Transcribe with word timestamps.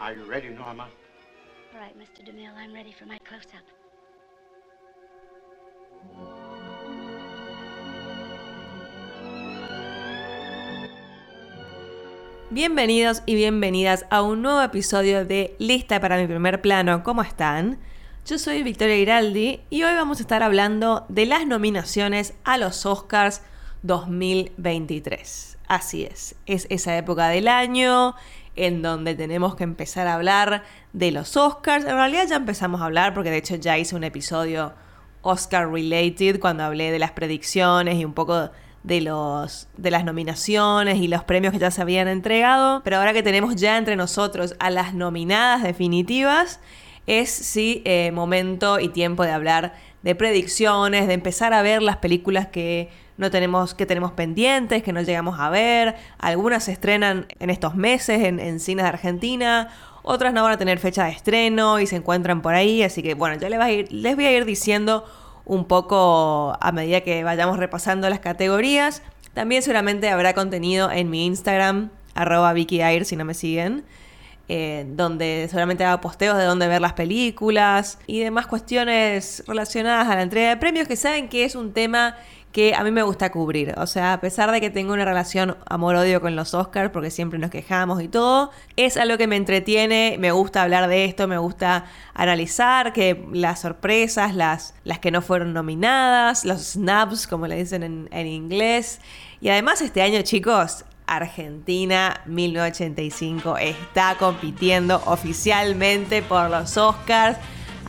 Are 0.00 0.16
you 0.16 0.24
ready, 0.24 0.48
Norma? 0.48 0.88
All 1.74 1.78
right, 1.78 1.94
Mr. 1.94 2.24
DeMille, 2.24 2.56
I'm 2.56 2.72
ready 2.72 2.90
for 2.90 3.04
my 3.04 3.18
close-up. 3.18 3.60
Bienvenidos 12.48 13.22
y 13.26 13.34
bienvenidas 13.34 14.06
a 14.08 14.22
un 14.22 14.40
nuevo 14.40 14.62
episodio 14.62 15.26
de 15.26 15.54
Lista 15.58 16.00
para 16.00 16.16
mi 16.16 16.26
primer 16.26 16.62
plano. 16.62 17.02
¿Cómo 17.02 17.20
están? 17.20 17.78
Yo 18.24 18.38
soy 18.38 18.62
Victoria 18.62 18.96
Giraldi 18.96 19.60
y 19.68 19.82
hoy 19.82 19.92
vamos 19.92 20.20
a 20.20 20.22
estar 20.22 20.42
hablando 20.42 21.04
de 21.10 21.26
las 21.26 21.46
nominaciones 21.46 22.32
a 22.44 22.56
los 22.56 22.86
Oscars 22.86 23.42
2023. 23.82 25.58
Así 25.68 26.04
es, 26.04 26.36
es 26.46 26.66
esa 26.70 26.96
época 26.96 27.28
del 27.28 27.48
año 27.48 28.14
en 28.56 28.82
donde 28.82 29.14
tenemos 29.14 29.56
que 29.56 29.64
empezar 29.64 30.06
a 30.06 30.14
hablar 30.14 30.64
de 30.92 31.10
los 31.10 31.36
Oscars. 31.36 31.84
En 31.84 31.94
realidad 31.94 32.26
ya 32.28 32.36
empezamos 32.36 32.80
a 32.80 32.86
hablar 32.86 33.14
porque 33.14 33.30
de 33.30 33.38
hecho 33.38 33.56
ya 33.56 33.78
hice 33.78 33.96
un 33.96 34.04
episodio 34.04 34.72
Oscar 35.22 35.70
related 35.70 36.40
cuando 36.40 36.64
hablé 36.64 36.90
de 36.90 36.98
las 36.98 37.12
predicciones 37.12 37.96
y 37.96 38.04
un 38.04 38.14
poco 38.14 38.50
de 38.82 39.00
los 39.02 39.68
de 39.76 39.90
las 39.90 40.04
nominaciones 40.04 40.98
y 40.98 41.08
los 41.08 41.22
premios 41.24 41.52
que 41.52 41.58
ya 41.58 41.70
se 41.70 41.82
habían 41.82 42.08
entregado, 42.08 42.82
pero 42.82 42.96
ahora 42.96 43.12
que 43.12 43.22
tenemos 43.22 43.56
ya 43.56 43.76
entre 43.76 43.96
nosotros 43.96 44.56
a 44.58 44.70
las 44.70 44.94
nominadas 44.94 45.62
definitivas, 45.62 46.60
es 47.06 47.30
sí 47.30 47.82
eh, 47.84 48.10
momento 48.12 48.80
y 48.80 48.88
tiempo 48.88 49.24
de 49.24 49.32
hablar 49.32 49.74
de 50.02 50.14
predicciones, 50.14 51.06
de 51.08 51.14
empezar 51.14 51.52
a 51.52 51.62
ver 51.62 51.82
las 51.82 51.98
películas 51.98 52.46
que 52.46 52.88
no 53.20 53.30
tenemos, 53.30 53.74
que 53.74 53.84
tenemos 53.84 54.12
pendientes, 54.12 54.82
que 54.82 54.94
no 54.94 55.02
llegamos 55.02 55.38
a 55.38 55.50
ver. 55.50 55.94
Algunas 56.18 56.64
se 56.64 56.72
estrenan 56.72 57.26
en 57.38 57.50
estos 57.50 57.76
meses 57.76 58.22
en, 58.22 58.40
en 58.40 58.58
cines 58.58 58.84
de 58.84 58.88
Argentina, 58.88 59.68
otras 60.02 60.32
no 60.32 60.42
van 60.42 60.52
a 60.52 60.56
tener 60.56 60.78
fecha 60.78 61.04
de 61.04 61.10
estreno 61.10 61.78
y 61.78 61.86
se 61.86 61.96
encuentran 61.96 62.40
por 62.40 62.54
ahí. 62.54 62.82
Así 62.82 63.02
que 63.02 63.12
bueno, 63.12 63.36
ya 63.38 63.50
les, 63.50 63.60
a 63.60 63.70
ir, 63.70 63.92
les 63.92 64.16
voy 64.16 64.24
a 64.24 64.32
ir 64.34 64.46
diciendo 64.46 65.04
un 65.44 65.66
poco 65.66 66.56
a 66.58 66.72
medida 66.72 67.02
que 67.02 67.22
vayamos 67.22 67.58
repasando 67.58 68.08
las 68.08 68.20
categorías. 68.20 69.02
También 69.34 69.62
seguramente 69.62 70.08
habrá 70.08 70.32
contenido 70.32 70.90
en 70.90 71.10
mi 71.10 71.26
Instagram, 71.26 71.90
arroba 72.14 72.54
Vicky 72.54 72.80
Air, 72.80 73.04
si 73.04 73.16
no 73.16 73.26
me 73.26 73.34
siguen. 73.34 73.84
Eh, 74.52 74.84
donde 74.88 75.46
seguramente 75.48 75.84
haga 75.84 76.00
posteos 76.00 76.36
de 76.36 76.42
dónde 76.42 76.66
ver 76.66 76.80
las 76.80 76.94
películas 76.94 78.00
y 78.08 78.18
demás 78.18 78.48
cuestiones 78.48 79.44
relacionadas 79.46 80.08
a 80.08 80.16
la 80.16 80.22
entrega 80.22 80.48
de 80.48 80.56
premios 80.56 80.88
que 80.88 80.96
saben 80.96 81.28
que 81.28 81.44
es 81.44 81.54
un 81.54 81.72
tema 81.72 82.16
que 82.52 82.74
a 82.74 82.82
mí 82.82 82.90
me 82.90 83.02
gusta 83.02 83.30
cubrir. 83.30 83.74
O 83.78 83.86
sea, 83.86 84.14
a 84.14 84.20
pesar 84.20 84.50
de 84.50 84.60
que 84.60 84.70
tengo 84.70 84.92
una 84.92 85.04
relación 85.04 85.56
amor-odio 85.66 86.20
con 86.20 86.34
los 86.36 86.54
Oscars, 86.54 86.90
porque 86.90 87.10
siempre 87.10 87.38
nos 87.38 87.50
quejamos 87.50 88.02
y 88.02 88.08
todo, 88.08 88.50
es 88.76 88.96
algo 88.96 89.18
que 89.18 89.26
me 89.26 89.36
entretiene, 89.36 90.16
me 90.18 90.32
gusta 90.32 90.62
hablar 90.62 90.88
de 90.88 91.04
esto, 91.04 91.28
me 91.28 91.38
gusta 91.38 91.84
analizar 92.14 92.92
que 92.92 93.24
las 93.32 93.60
sorpresas, 93.60 94.34
las, 94.34 94.74
las 94.84 94.98
que 94.98 95.10
no 95.10 95.22
fueron 95.22 95.52
nominadas, 95.52 96.44
los 96.44 96.72
snaps, 96.72 97.26
como 97.26 97.46
le 97.46 97.56
dicen 97.56 97.82
en, 97.82 98.08
en 98.10 98.26
inglés. 98.26 99.00
Y 99.40 99.48
además 99.48 99.80
este 99.80 100.02
año, 100.02 100.20
chicos, 100.22 100.84
Argentina 101.10 102.20
1985 102.26 103.58
está 103.58 104.16
compitiendo 104.16 105.02
oficialmente 105.06 106.22
por 106.22 106.48
los 106.50 106.76
Oscars. 106.76 107.36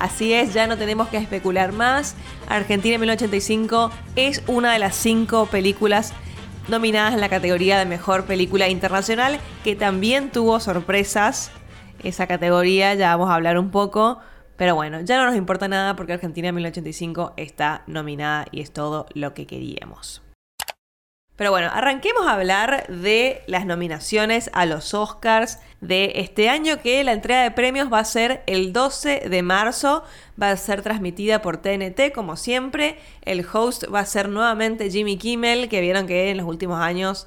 Así 0.02 0.33
es, 0.33 0.52
ya 0.55 0.66
no 0.66 0.80
tenemos 0.80 1.09
que 1.09 1.17
especular 1.17 1.73
más. 1.73 2.16
Argentina 2.49 2.97
1985 2.97 3.91
es 4.16 4.41
una 4.47 4.73
de 4.73 4.80
las 4.80 4.95
cinco 4.95 5.45
películas 5.45 6.13
nominadas 6.67 7.13
en 7.13 7.21
la 7.21 7.30
categoría 7.30 7.77
de 7.77 7.85
mejor 7.85 8.25
película 8.25 8.67
internacional, 8.67 9.39
que 9.63 9.75
también 9.75 10.31
tuvo 10.31 10.59
sorpresas. 10.59 11.52
Esa 12.02 12.25
categoría, 12.25 12.95
ya 12.95 13.16
vamos 13.16 13.30
a 13.30 13.35
hablar 13.35 13.59
un 13.59 13.69
poco. 13.69 14.17
Pero 14.58 14.73
bueno, 14.73 15.02
ya 15.02 15.20
no 15.20 15.27
nos 15.27 15.36
importa 15.36 15.67
nada 15.67 15.95
porque 15.95 16.14
Argentina 16.14 16.52
1985 16.52 17.33
está 17.37 17.83
nominada 17.86 18.47
y 18.49 18.61
es 18.61 18.71
todo 18.71 19.05
lo 19.14 19.36
que 19.36 19.45
queríamos. 19.45 20.23
Pero 21.41 21.49
bueno, 21.49 21.71
arranquemos 21.73 22.27
a 22.27 22.33
hablar 22.33 22.85
de 22.85 23.41
las 23.47 23.65
nominaciones 23.65 24.52
a 24.53 24.67
los 24.67 24.93
Oscars 24.93 25.57
de 25.79 26.11
este 26.17 26.49
año, 26.49 26.79
que 26.83 27.03
la 27.03 27.13
entrega 27.13 27.41
de 27.41 27.49
premios 27.49 27.91
va 27.91 27.97
a 27.97 28.05
ser 28.05 28.43
el 28.45 28.73
12 28.73 29.23
de 29.27 29.41
marzo, 29.41 30.03
va 30.39 30.52
a 30.52 30.55
ser 30.55 30.83
transmitida 30.83 31.41
por 31.41 31.57
TNT 31.57 32.13
como 32.13 32.35
siempre, 32.35 32.99
el 33.23 33.43
host 33.52 33.85
va 33.91 34.02
a 34.02 34.05
ser 34.05 34.29
nuevamente 34.29 34.91
Jimmy 34.91 35.17
Kimmel, 35.17 35.67
que 35.67 35.81
vieron 35.81 36.05
que 36.05 36.29
en 36.29 36.37
los 36.37 36.45
últimos 36.45 36.79
años 36.79 37.25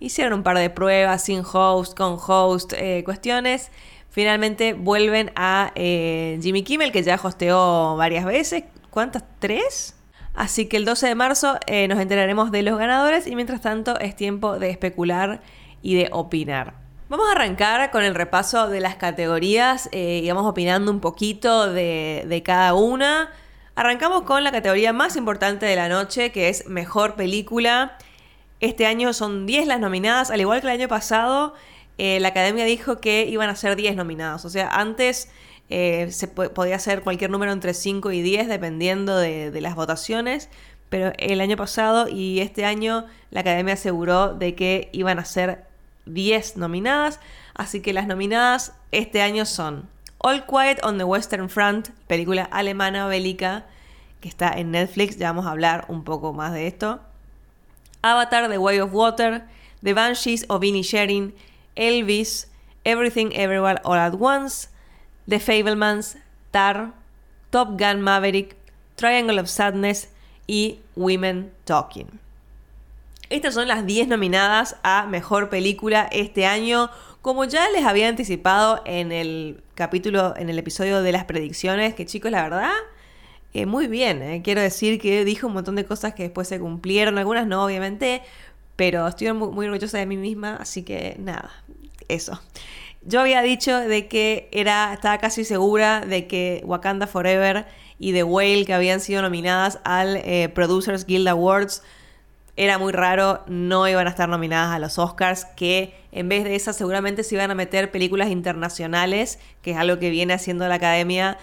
hicieron 0.00 0.32
un 0.32 0.42
par 0.42 0.58
de 0.58 0.68
pruebas 0.68 1.22
sin 1.22 1.44
host, 1.44 1.96
con 1.96 2.18
host, 2.18 2.72
eh, 2.72 3.04
cuestiones. 3.04 3.70
Finalmente 4.10 4.72
vuelven 4.72 5.30
a 5.36 5.70
eh, 5.76 6.40
Jimmy 6.42 6.64
Kimmel, 6.64 6.90
que 6.90 7.04
ya 7.04 7.20
hosteó 7.22 7.94
varias 7.96 8.24
veces. 8.24 8.64
¿Cuántas? 8.90 9.22
¿Tres? 9.38 9.93
Así 10.34 10.66
que 10.66 10.76
el 10.76 10.84
12 10.84 11.08
de 11.08 11.14
marzo 11.14 11.58
eh, 11.66 11.86
nos 11.86 12.00
enteraremos 12.00 12.50
de 12.50 12.62
los 12.62 12.76
ganadores 12.76 13.26
y 13.26 13.36
mientras 13.36 13.60
tanto 13.60 13.98
es 14.00 14.16
tiempo 14.16 14.58
de 14.58 14.70
especular 14.70 15.40
y 15.80 15.94
de 15.94 16.08
opinar. 16.10 16.74
Vamos 17.08 17.28
a 17.28 17.32
arrancar 17.32 17.90
con 17.92 18.02
el 18.02 18.14
repaso 18.14 18.68
de 18.68 18.80
las 18.80 18.96
categorías 18.96 19.88
eh, 19.92 20.22
y 20.24 20.28
vamos 20.28 20.46
opinando 20.46 20.90
un 20.90 21.00
poquito 21.00 21.72
de, 21.72 22.42
cada 22.44 22.74
una. 22.74 23.30
Arrancamos 23.76 24.22
con 24.22 24.42
la 24.42 24.50
categoría 24.50 24.92
más 24.92 25.14
importante 25.16 25.66
de 25.66 25.76
la 25.76 25.88
noche, 25.88 26.32
que 26.32 26.48
es 26.48 26.66
Mejor 26.66 27.14
Película. 27.14 27.96
Este 28.58 28.86
año 28.86 29.12
son 29.12 29.46
10 29.46 29.66
las 29.68 29.78
nominadas, 29.78 30.30
al 30.30 30.40
igual 30.40 30.60
que 30.60 30.66
el 30.66 30.72
año 30.72 30.88
pasado, 30.88 31.54
eh, 31.98 32.18
la 32.18 32.28
Academia 32.28 32.64
dijo 32.64 33.00
que 33.00 33.26
iban 33.26 33.50
a 33.50 33.54
ser 33.54 33.76
10 33.76 33.94
nominadas. 33.94 34.44
O 34.44 34.50
sea, 34.50 34.68
antes 34.68 35.30
eh, 35.70 36.10
se 36.10 36.28
podía 36.28 36.76
hacer 36.76 37.02
cualquier 37.02 37.30
número 37.30 37.52
entre 37.52 37.74
5 37.74 38.12
y 38.12 38.22
10 38.22 38.48
dependiendo 38.48 39.16
de, 39.16 39.50
de, 39.50 39.60
las 39.60 39.74
votaciones, 39.74 40.48
pero 40.90 41.12
el 41.18 41.40
año 41.40 41.56
pasado 41.56 42.08
y 42.08 42.40
este 42.40 42.64
año 42.64 43.06
la 43.30 43.40
Academia 43.40 43.74
aseguró 43.74 44.34
de 44.34 44.54
que 44.54 44.88
iban 44.92 45.18
a 45.18 45.24
ser 45.24 45.64
10 46.06 46.56
nominadas, 46.58 47.20
así 47.54 47.80
que 47.80 47.92
las 47.92 48.06
nominadas 48.06 48.74
este 48.92 49.22
año 49.22 49.46
son 49.46 49.88
All 50.18 50.44
Quiet 50.46 50.84
on 50.84 50.98
the 50.98 51.04
Western 51.04 51.48
Front, 51.50 51.88
película 52.06 52.44
alemana 52.44 53.06
bélica 53.06 53.66
que 54.24 54.28
está 54.30 54.52
en 54.56 54.70
Netflix, 54.70 55.18
ya 55.18 55.28
vamos 55.28 55.44
a 55.44 55.50
hablar 55.50 55.84
un 55.88 56.02
poco 56.02 56.32
más 56.32 56.54
de 56.54 56.66
esto. 56.66 56.98
Avatar, 58.00 58.48
The 58.48 58.56
Way 58.56 58.80
of 58.80 58.94
Water, 58.94 59.44
The 59.82 59.92
Banshees 59.92 60.46
of 60.48 60.62
Inisherin, 60.62 61.34
Elvis, 61.76 62.48
Everything 62.84 63.32
Everywhere 63.34 63.82
All 63.84 63.98
at 63.98 64.14
Once, 64.18 64.70
The 65.28 65.40
Fablemans, 65.40 66.18
Tar, 66.50 66.92
Top 67.50 67.80
Gun 67.80 68.00
Maverick, 68.00 68.56
Triangle 68.96 69.40
of 69.40 69.48
Sadness 69.48 70.08
y 70.46 70.80
Women 70.96 71.52
Talking. 71.64 72.20
Estas 73.30 73.54
son 73.54 73.68
las 73.68 73.86
10 73.86 74.08
nominadas 74.08 74.76
a 74.82 75.06
Mejor 75.06 75.48
Película 75.48 76.08
este 76.12 76.46
año. 76.46 76.90
Como 77.22 77.46
ya 77.46 77.70
les 77.70 77.84
había 77.84 78.08
anticipado 78.08 78.82
en 78.84 79.12
el 79.12 79.62
capítulo, 79.74 80.34
en 80.36 80.50
el 80.50 80.58
episodio 80.58 81.02
de 81.02 81.10
las 81.10 81.24
predicciones, 81.24 81.94
que 81.94 82.04
chicos, 82.04 82.30
la 82.30 82.42
verdad, 82.42 82.72
eh, 83.54 83.66
muy 83.66 83.86
bien. 83.86 84.22
Eh. 84.22 84.42
Quiero 84.44 84.60
decir 84.60 85.00
que 85.00 85.24
dijo 85.24 85.46
un 85.46 85.54
montón 85.54 85.74
de 85.76 85.86
cosas 85.86 86.14
que 86.14 86.24
después 86.24 86.48
se 86.48 86.60
cumplieron, 86.60 87.16
algunas 87.16 87.46
no, 87.46 87.64
obviamente, 87.64 88.22
pero 88.76 89.06
estoy 89.08 89.32
muy, 89.32 89.48
muy 89.48 89.66
orgullosa 89.66 89.98
de 89.98 90.06
mí 90.06 90.16
misma, 90.16 90.56
así 90.56 90.82
que 90.82 91.16
nada, 91.18 91.50
eso. 92.08 92.40
Yo 93.06 93.20
había 93.20 93.42
dicho 93.42 93.78
de 93.78 94.08
que 94.08 94.48
era, 94.50 94.92
estaba 94.94 95.18
casi 95.18 95.44
segura 95.44 96.00
de 96.00 96.26
que 96.26 96.62
Wakanda 96.64 97.06
Forever 97.06 97.66
y 97.98 98.12
The 98.12 98.24
Whale, 98.24 98.64
que 98.64 98.72
habían 98.72 99.00
sido 99.00 99.20
nominadas 99.20 99.78
al 99.84 100.16
eh, 100.16 100.48
Producers 100.54 101.04
Guild 101.04 101.28
Awards, 101.28 101.82
era 102.56 102.78
muy 102.78 102.92
raro, 102.92 103.42
no 103.46 103.86
iban 103.88 104.06
a 104.06 104.10
estar 104.10 104.28
nominadas 104.28 104.74
a 104.74 104.78
los 104.78 104.98
Oscars, 104.98 105.44
que 105.44 105.94
en 106.12 106.28
vez 106.28 106.44
de 106.44 106.54
esas 106.54 106.76
seguramente 106.76 107.24
se 107.24 107.34
iban 107.34 107.50
a 107.50 107.54
meter 107.54 107.90
películas 107.90 108.30
internacionales, 108.30 109.38
que 109.60 109.72
es 109.72 109.76
algo 109.76 109.98
que 109.98 110.10
viene 110.10 110.34
haciendo 110.34 110.66
la 110.68 110.76
academia 110.76 111.36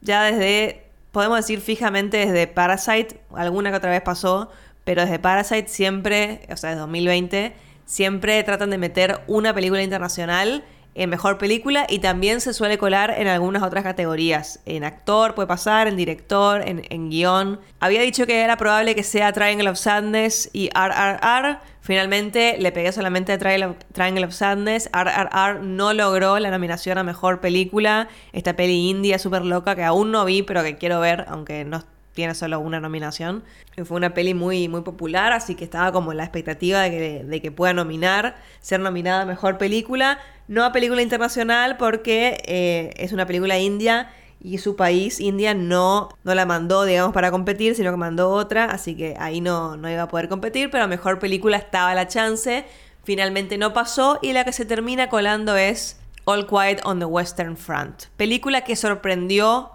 ya 0.00 0.24
desde, 0.24 0.84
podemos 1.12 1.38
decir 1.38 1.60
fijamente 1.60 2.18
desde 2.18 2.46
Parasite, 2.46 3.20
alguna 3.34 3.70
que 3.70 3.76
otra 3.76 3.90
vez 3.90 4.02
pasó, 4.02 4.50
pero 4.84 5.02
desde 5.02 5.18
Parasite 5.18 5.68
siempre, 5.68 6.46
o 6.50 6.56
sea, 6.56 6.70
desde 6.70 6.80
2020, 6.80 7.54
siempre 7.86 8.42
tratan 8.42 8.70
de 8.70 8.78
meter 8.78 9.20
una 9.26 9.54
película 9.54 9.82
internacional 9.82 10.64
en 10.96 11.10
mejor 11.10 11.36
película 11.36 11.86
y 11.88 11.98
también 11.98 12.40
se 12.40 12.54
suele 12.54 12.78
colar 12.78 13.14
en 13.16 13.28
algunas 13.28 13.62
otras 13.62 13.84
categorías. 13.84 14.60
En 14.64 14.82
actor 14.82 15.34
puede 15.34 15.46
pasar, 15.46 15.88
en 15.88 15.96
director, 15.96 16.66
en, 16.66 16.82
en 16.88 17.10
guion. 17.10 17.60
Había 17.80 18.00
dicho 18.00 18.26
que 18.26 18.40
era 18.40 18.56
probable 18.56 18.94
que 18.94 19.02
sea 19.02 19.32
Triangle 19.32 19.68
of 19.68 19.78
Sadness 19.78 20.48
y 20.54 20.70
RRR. 20.70 21.58
Finalmente 21.82 22.56
le 22.58 22.72
pegué 22.72 22.90
solamente 22.92 23.32
a 23.32 23.38
Triangle 23.38 24.24
of 24.24 24.32
Sadness. 24.32 24.88
RRR 24.92 25.62
no 25.62 25.92
logró 25.92 26.38
la 26.38 26.50
nominación 26.50 26.96
a 26.96 27.02
mejor 27.02 27.40
película. 27.40 28.08
Esta 28.32 28.56
peli 28.56 28.88
india 28.88 29.18
súper 29.18 29.44
loca 29.44 29.76
que 29.76 29.84
aún 29.84 30.10
no 30.10 30.24
vi, 30.24 30.42
pero 30.42 30.62
que 30.62 30.76
quiero 30.76 30.98
ver, 31.00 31.26
aunque 31.28 31.64
no 31.66 31.84
tiene 32.16 32.34
solo 32.34 32.58
una 32.58 32.80
nominación. 32.80 33.44
Fue 33.84 33.96
una 33.96 34.14
peli 34.14 34.32
muy, 34.34 34.68
muy 34.68 34.80
popular, 34.80 35.32
así 35.32 35.54
que 35.54 35.64
estaba 35.64 35.92
como 35.92 36.14
la 36.14 36.24
expectativa 36.24 36.80
de 36.80 36.90
que, 36.90 37.24
de 37.24 37.42
que 37.42 37.52
pueda 37.52 37.74
nominar, 37.74 38.36
ser 38.60 38.80
nominada 38.80 39.22
a 39.22 39.26
Mejor 39.26 39.58
Película, 39.58 40.18
no 40.48 40.64
a 40.64 40.72
Película 40.72 41.02
Internacional 41.02 41.76
porque 41.76 42.42
eh, 42.46 42.92
es 42.96 43.12
una 43.12 43.26
película 43.26 43.58
india 43.58 44.10
y 44.40 44.58
su 44.58 44.76
país, 44.76 45.18
India, 45.18 45.54
no, 45.54 46.10
no 46.22 46.34
la 46.34 46.46
mandó, 46.46 46.84
digamos, 46.84 47.12
para 47.12 47.30
competir, 47.30 47.74
sino 47.74 47.90
que 47.90 47.96
mandó 47.96 48.30
otra, 48.30 48.66
así 48.66 48.94
que 48.94 49.16
ahí 49.18 49.40
no, 49.40 49.76
no 49.76 49.90
iba 49.90 50.02
a 50.02 50.08
poder 50.08 50.28
competir, 50.28 50.70
pero 50.70 50.86
Mejor 50.86 51.18
Película 51.18 51.56
estaba 51.56 51.94
la 51.94 52.06
chance, 52.06 52.64
finalmente 53.02 53.58
no 53.58 53.72
pasó 53.72 54.18
y 54.22 54.32
la 54.34 54.44
que 54.44 54.52
se 54.52 54.64
termina 54.64 55.08
colando 55.08 55.56
es 55.56 55.98
All 56.24 56.46
Quiet 56.46 56.80
on 56.84 56.98
the 56.98 57.06
Western 57.06 57.56
Front, 57.56 58.04
película 58.16 58.62
que 58.62 58.76
sorprendió 58.76 59.72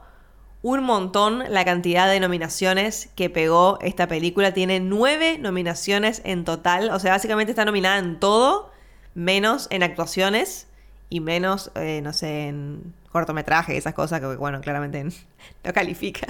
un 0.62 0.83
montón 0.83 1.44
la 1.50 1.65
cantidad 1.65 2.09
de 2.09 2.19
nominaciones 2.19 3.09
que 3.15 3.29
pegó 3.29 3.79
esta 3.81 4.07
película. 4.07 4.53
Tiene 4.53 4.79
nueve 4.79 5.38
nominaciones 5.39 6.21
en 6.23 6.45
total. 6.45 6.91
O 6.91 7.00
sea, 7.00 7.13
básicamente 7.13 7.51
está 7.51 7.65
nominada 7.65 7.97
en 7.97 8.19
todo, 8.19 8.70
menos 9.13 9.67
en 9.69 9.83
actuaciones 9.83 10.67
y 11.09 11.19
menos, 11.19 11.71
eh, 11.75 12.01
no 12.01 12.13
sé, 12.13 12.47
en 12.47 12.93
cortometraje, 13.11 13.75
esas 13.75 13.93
cosas 13.93 14.21
que, 14.21 14.35
bueno, 14.37 14.61
claramente 14.61 15.03
no 15.63 15.73
califica. 15.73 16.27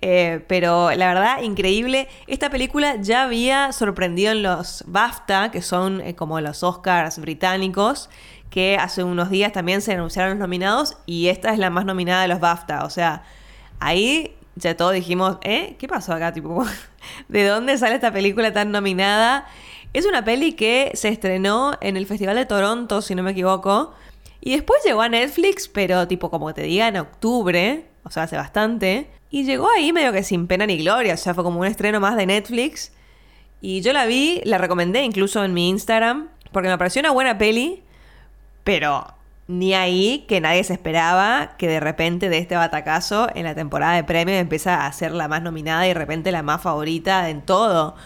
Eh, 0.00 0.44
pero 0.48 0.90
la 0.92 1.08
verdad, 1.08 1.42
increíble. 1.42 2.08
Esta 2.26 2.50
película 2.50 2.96
ya 2.96 3.24
había 3.24 3.72
sorprendido 3.72 4.32
en 4.32 4.42
los 4.42 4.84
BAFTA, 4.86 5.50
que 5.50 5.62
son 5.62 6.00
eh, 6.00 6.14
como 6.14 6.40
los 6.40 6.62
Oscars 6.62 7.18
británicos, 7.18 8.10
que 8.50 8.76
hace 8.76 9.04
unos 9.04 9.30
días 9.30 9.52
también 9.52 9.82
se 9.82 9.92
anunciaron 9.92 10.30
los 10.30 10.38
nominados 10.38 10.96
y 11.06 11.28
esta 11.28 11.52
es 11.52 11.58
la 11.58 11.70
más 11.70 11.84
nominada 11.84 12.22
de 12.22 12.28
los 12.28 12.40
BAFTA. 12.40 12.84
O 12.84 12.90
sea, 12.90 13.22
ahí 13.78 14.34
ya 14.56 14.76
todos 14.76 14.92
dijimos, 14.92 15.38
¿eh? 15.42 15.76
¿Qué 15.78 15.86
pasó 15.88 16.12
acá? 16.12 16.32
Tipo, 16.38 16.64
¿de 17.28 17.46
dónde 17.46 17.78
sale 17.78 17.94
esta 17.94 18.12
película 18.12 18.52
tan 18.52 18.72
nominada? 18.72 19.46
Es 19.92 20.06
una 20.06 20.24
peli 20.24 20.52
que 20.52 20.90
se 20.94 21.08
estrenó 21.08 21.72
en 21.80 21.96
el 21.96 22.06
Festival 22.06 22.36
de 22.36 22.46
Toronto, 22.46 23.02
si 23.02 23.14
no 23.14 23.22
me 23.22 23.30
equivoco. 23.30 23.94
Y 24.40 24.52
después 24.52 24.80
llegó 24.84 25.02
a 25.02 25.08
Netflix, 25.08 25.68
pero 25.68 26.06
tipo 26.06 26.30
como 26.30 26.52
te 26.54 26.62
diga, 26.62 26.88
en 26.88 26.98
octubre, 26.98 27.86
o 28.04 28.10
sea, 28.10 28.24
hace 28.24 28.36
bastante. 28.36 29.08
Y 29.30 29.44
llegó 29.44 29.68
ahí 29.70 29.92
medio 29.92 30.12
que 30.12 30.22
sin 30.22 30.46
pena 30.46 30.66
ni 30.66 30.78
gloria, 30.78 31.14
o 31.14 31.16
sea, 31.16 31.34
fue 31.34 31.44
como 31.44 31.60
un 31.60 31.66
estreno 31.66 32.00
más 32.00 32.16
de 32.16 32.26
Netflix. 32.26 32.92
Y 33.60 33.80
yo 33.80 33.92
la 33.92 34.06
vi, 34.06 34.40
la 34.44 34.58
recomendé 34.58 35.02
incluso 35.02 35.44
en 35.44 35.52
mi 35.54 35.68
Instagram, 35.68 36.28
porque 36.52 36.68
me 36.68 36.78
pareció 36.78 37.00
una 37.00 37.10
buena 37.10 37.38
peli, 37.38 37.82
pero 38.64 39.06
ni 39.48 39.74
ahí 39.74 40.26
que 40.28 40.40
nadie 40.40 40.62
se 40.62 40.74
esperaba 40.74 41.56
que 41.56 41.66
de 41.68 41.80
repente 41.80 42.28
de 42.28 42.38
este 42.38 42.54
batacazo 42.54 43.28
en 43.34 43.44
la 43.44 43.54
temporada 43.54 43.94
de 43.94 44.04
premios 44.04 44.38
empieza 44.38 44.86
a 44.86 44.92
ser 44.92 45.12
la 45.12 45.26
más 45.26 45.42
nominada 45.42 45.86
y 45.86 45.88
de 45.88 45.94
repente 45.94 46.30
la 46.30 46.42
más 46.42 46.62
favorita 46.62 47.28
en 47.30 47.42
todo. 47.42 47.96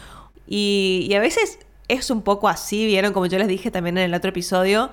Y, 0.46 1.10
a 1.16 1.20
veces 1.20 1.58
es 1.92 2.10
un 2.10 2.22
poco 2.22 2.48
así, 2.48 2.86
vieron 2.86 3.12
como 3.12 3.26
yo 3.26 3.38
les 3.38 3.48
dije 3.48 3.70
también 3.70 3.98
en 3.98 4.04
el 4.04 4.14
otro 4.14 4.30
episodio, 4.30 4.90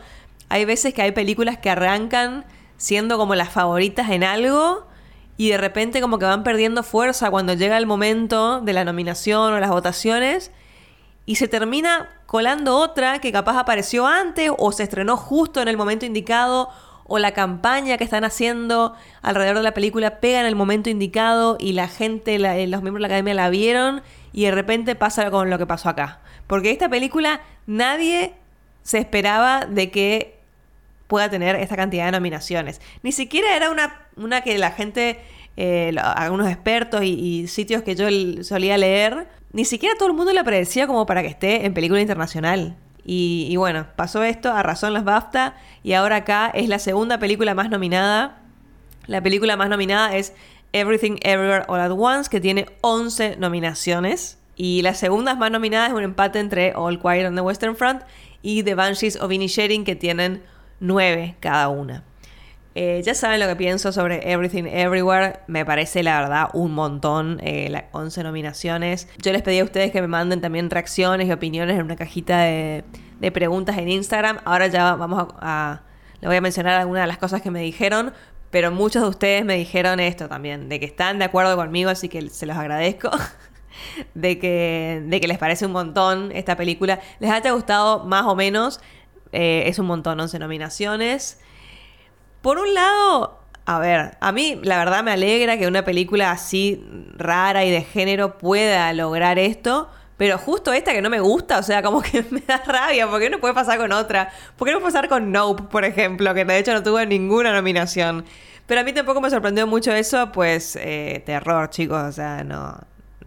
hay 0.50 0.66
veces 0.66 0.94
que 0.94 1.02
hay 1.02 1.12
películas 1.12 1.58
que 1.58 1.70
arrancan 1.70 2.46
siendo 2.78 3.18
como 3.18 3.36
las 3.36 3.50
favoritas 3.50 4.10
en 4.10 4.24
algo 4.24 4.88
y 5.38 5.50
de 5.50 5.58
repente 5.58 6.02
como 6.02 6.20
que 6.20 6.26
van 6.26 6.44
perdiendo 6.44 6.84
fuerza 6.84 7.30
cuando 7.30 7.54
llega 7.54 7.78
el 7.78 7.86
momento 7.86 8.62
de 8.62 8.74
la 8.74 8.84
nominación 8.84 9.54
o 9.54 9.60
las 9.60 9.70
votaciones 9.70 10.52
y 11.26 11.36
se 11.36 11.48
termina 11.48 12.10
colando 12.26 12.78
otra 12.78 13.20
que 13.20 13.32
capaz 13.32 13.58
apareció 13.58 14.08
antes 14.08 14.52
o 14.58 14.72
se 14.72 14.84
estrenó 14.84 15.16
justo 15.16 15.62
en 15.62 15.68
el 15.68 15.78
momento 15.78 16.06
indicado 16.06 16.70
o 17.06 17.20
la 17.20 17.32
campaña 17.32 17.98
que 17.98 18.04
están 18.04 18.24
haciendo 18.24 18.94
alrededor 19.22 19.58
de 19.58 19.64
la 19.64 19.74
película 19.74 20.20
pega 20.20 20.40
en 20.40 20.46
el 20.46 20.56
momento 20.56 20.90
indicado 20.90 21.58
y 21.60 21.74
la 21.74 21.88
gente, 21.88 22.38
los 22.40 22.82
miembros 22.82 22.96
de 22.96 23.02
la 23.02 23.08
academia 23.08 23.34
la 23.34 23.50
vieron 23.50 24.02
y 24.32 24.46
de 24.46 24.52
repente 24.52 24.96
pasa 24.96 25.30
con 25.32 25.50
lo 25.50 25.58
que 25.58 25.66
pasó 25.66 25.90
acá. 25.90 26.20
Porque 26.50 26.72
esta 26.72 26.90
película 26.90 27.42
nadie 27.68 28.34
se 28.82 28.98
esperaba 28.98 29.68
de 29.68 29.92
que 29.92 30.40
pueda 31.06 31.30
tener 31.30 31.56
esta 31.56 31.76
cantidad 31.76 32.08
de 32.08 32.12
nominaciones. 32.12 32.82
Ni 33.04 33.12
siquiera 33.12 33.56
era 33.56 33.70
una, 33.70 34.08
una 34.16 34.42
que 34.42 34.58
la 34.58 34.72
gente, 34.72 35.20
eh, 35.58 35.96
algunos 36.00 36.50
expertos 36.50 37.04
y 37.04 37.48
sitios 37.48 37.84
que 37.84 37.96
yo 37.96 38.08
solía 38.44 38.80
leer, 38.80 39.28
ni 39.54 39.64
siquiera 39.64 39.96
todo 39.96 40.10
el 40.10 40.16
mundo 40.16 40.34
la 40.34 40.44
predecía 40.44 40.88
como 40.88 41.06
para 41.06 41.22
que 41.22 41.28
esté 41.28 41.68
en 41.68 41.76
película 41.76 42.02
internacional. 42.02 42.76
Y, 43.06 43.56
bueno, 43.56 43.86
pasó 43.96 44.24
esto, 44.24 44.52
a 44.52 44.64
razón 44.64 44.94
las 44.94 45.04
BAFTA, 45.04 45.56
y 45.84 45.94
ahora 45.94 46.18
acá 46.18 46.52
es 46.54 46.68
la 46.68 46.80
segunda 46.80 47.20
película 47.20 47.54
más 47.54 47.70
nominada. 47.70 48.42
La 49.06 49.22
película 49.22 49.56
más 49.56 49.70
nominada 49.70 50.16
es 50.16 50.34
Everything 50.74 51.18
Everywhere 51.22 51.66
All 51.68 51.80
at 51.80 51.92
Once, 51.92 52.28
que 52.28 52.42
tiene 52.42 52.66
11 52.82 53.38
nominaciones. 53.38 54.39
Y 54.62 54.82
la 54.82 54.94
segunda 54.94 55.36
más 55.36 55.52
nominada 55.52 55.88
es 55.88 55.94
un 55.94 56.04
empate 56.04 56.38
entre 56.38 56.74
All 56.76 57.00
Quiet 57.00 57.26
on 57.26 57.34
the 57.34 57.40
Western 57.40 57.78
Front 57.78 58.02
y 58.42 58.64
The 58.64 58.76
Banshees 58.76 59.16
of 59.16 59.32
Inisherin, 59.32 59.86
que 59.86 59.96
tienen 59.96 60.44
9 60.82 61.38
cada 61.40 61.70
una. 61.70 62.04
Eh, 62.76 63.02
ya 63.06 63.16
saben 63.16 63.40
lo 63.40 63.48
que 63.48 63.56
pienso 63.56 63.94
sobre 63.94 64.30
Everything 64.30 64.66
Everywhere. 64.66 65.40
Me 65.48 65.64
parece, 65.64 66.04
la 66.04 66.20
verdad, 66.20 66.50
un 66.52 66.74
montón. 66.74 67.40
Eh, 67.42 67.86
11 67.94 68.22
nominaciones. 68.22 69.08
Yo 69.22 69.32
les 69.32 69.44
pedí 69.44 69.60
a 69.60 69.64
ustedes 69.64 69.94
que 69.94 70.02
me 70.02 70.10
manden 70.10 70.42
también 70.42 70.70
reacciones 70.70 71.30
y 71.30 71.32
opiniones 71.32 71.78
en 71.78 71.86
una 71.86 71.96
cajita 71.96 72.40
de, 72.40 72.84
preguntas 73.32 73.78
en 73.78 73.88
Instagram. 73.88 74.40
Ahora 74.44 74.68
ya 74.68 74.94
vamos 74.96 75.26
a, 75.40 75.84
Les 76.20 76.28
voy 76.28 76.36
a 76.36 76.42
mencionar 76.42 76.74
algunas 76.82 77.04
de 77.04 77.08
las 77.08 77.18
cosas 77.18 77.42
que 77.42 77.50
me 77.50 77.62
dijeron. 77.62 78.12
Pero 78.52 78.72
muchos 78.72 79.04
de 79.04 79.08
ustedes 79.08 79.46
me 79.46 79.56
dijeron 79.56 80.02
esto 80.02 80.28
también, 80.28 80.68
de 80.68 80.82
que 80.82 80.86
están 80.86 81.18
de 81.18 81.24
acuerdo 81.24 81.56
conmigo, 81.56 81.90
así 81.90 82.10
que 82.10 82.30
se 82.30 82.46
los 82.46 82.58
agradezco. 82.58 83.10
de, 84.14 84.40
que, 84.40 85.04
de 85.06 85.22
que 85.22 85.28
les 85.28 85.38
parece 85.38 85.66
un 85.66 85.72
montón 85.72 86.32
esta 86.34 86.56
película. 86.56 87.00
Les 87.20 87.32
haya 87.32 87.52
gustado 87.52 88.06
más 88.06 88.26
o 88.26 88.36
menos. 88.36 88.80
Eh, 89.32 89.64
es 89.68 89.80
un 89.80 89.86
montón, 89.88 90.20
11 90.20 90.40
nominaciones. 90.40 91.40
Por 92.42 92.58
un 92.58 92.74
lado, 92.74 93.40
a 93.66 93.80
ver, 93.80 94.18
a 94.20 94.32
mí 94.32 94.60
la 94.64 94.78
verdad 94.78 95.04
me 95.04 95.12
alegra 95.12 95.58
que 95.58 95.68
una 95.68 95.84
película 95.84 96.32
así 96.32 96.84
rara 97.16 97.66
y 97.66 97.72
de 97.72 97.84
género 97.84 98.38
pueda 98.38 98.92
lograr 98.94 99.38
esto. 99.38 99.90
Pero 100.18 100.38
justo 100.38 100.74
esta 100.74 100.92
que 100.92 101.02
no 101.02 101.10
me 101.10 101.22
gusta, 101.22 101.60
o 101.60 101.64
sea, 101.64 101.82
como 101.82 102.02
que 102.02 102.26
me 102.32 102.42
da 102.42 102.58
rabia. 102.66 103.08
¿Por 103.08 103.22
qué 103.22 103.30
no 103.30 103.40
puede 103.40 103.54
pasar 103.54 103.78
con 103.78 103.92
otra? 103.94 104.30
¿Por 104.58 104.68
qué 104.68 104.74
no 104.74 104.80
puede 104.80 104.92
pasar 104.92 105.08
con 105.08 105.32
Nope, 105.32 105.64
por 105.64 105.86
ejemplo? 105.86 106.34
Que 106.34 106.44
de 106.44 106.58
hecho 106.58 106.74
no 106.74 106.84
tuvo 106.84 107.04
ninguna 107.06 107.54
nominación. 107.54 108.26
Pero 108.66 108.82
a 108.82 108.84
mí 108.84 108.92
tampoco 108.92 109.22
me 109.22 109.30
sorprendió 109.30 109.66
mucho 109.66 109.94
eso, 109.94 110.32
pues 110.32 110.76
eh, 110.76 111.24
terror, 111.26 111.70
chicos. 111.70 112.04
O 112.04 112.12
sea, 112.12 112.44
no, 112.44 112.78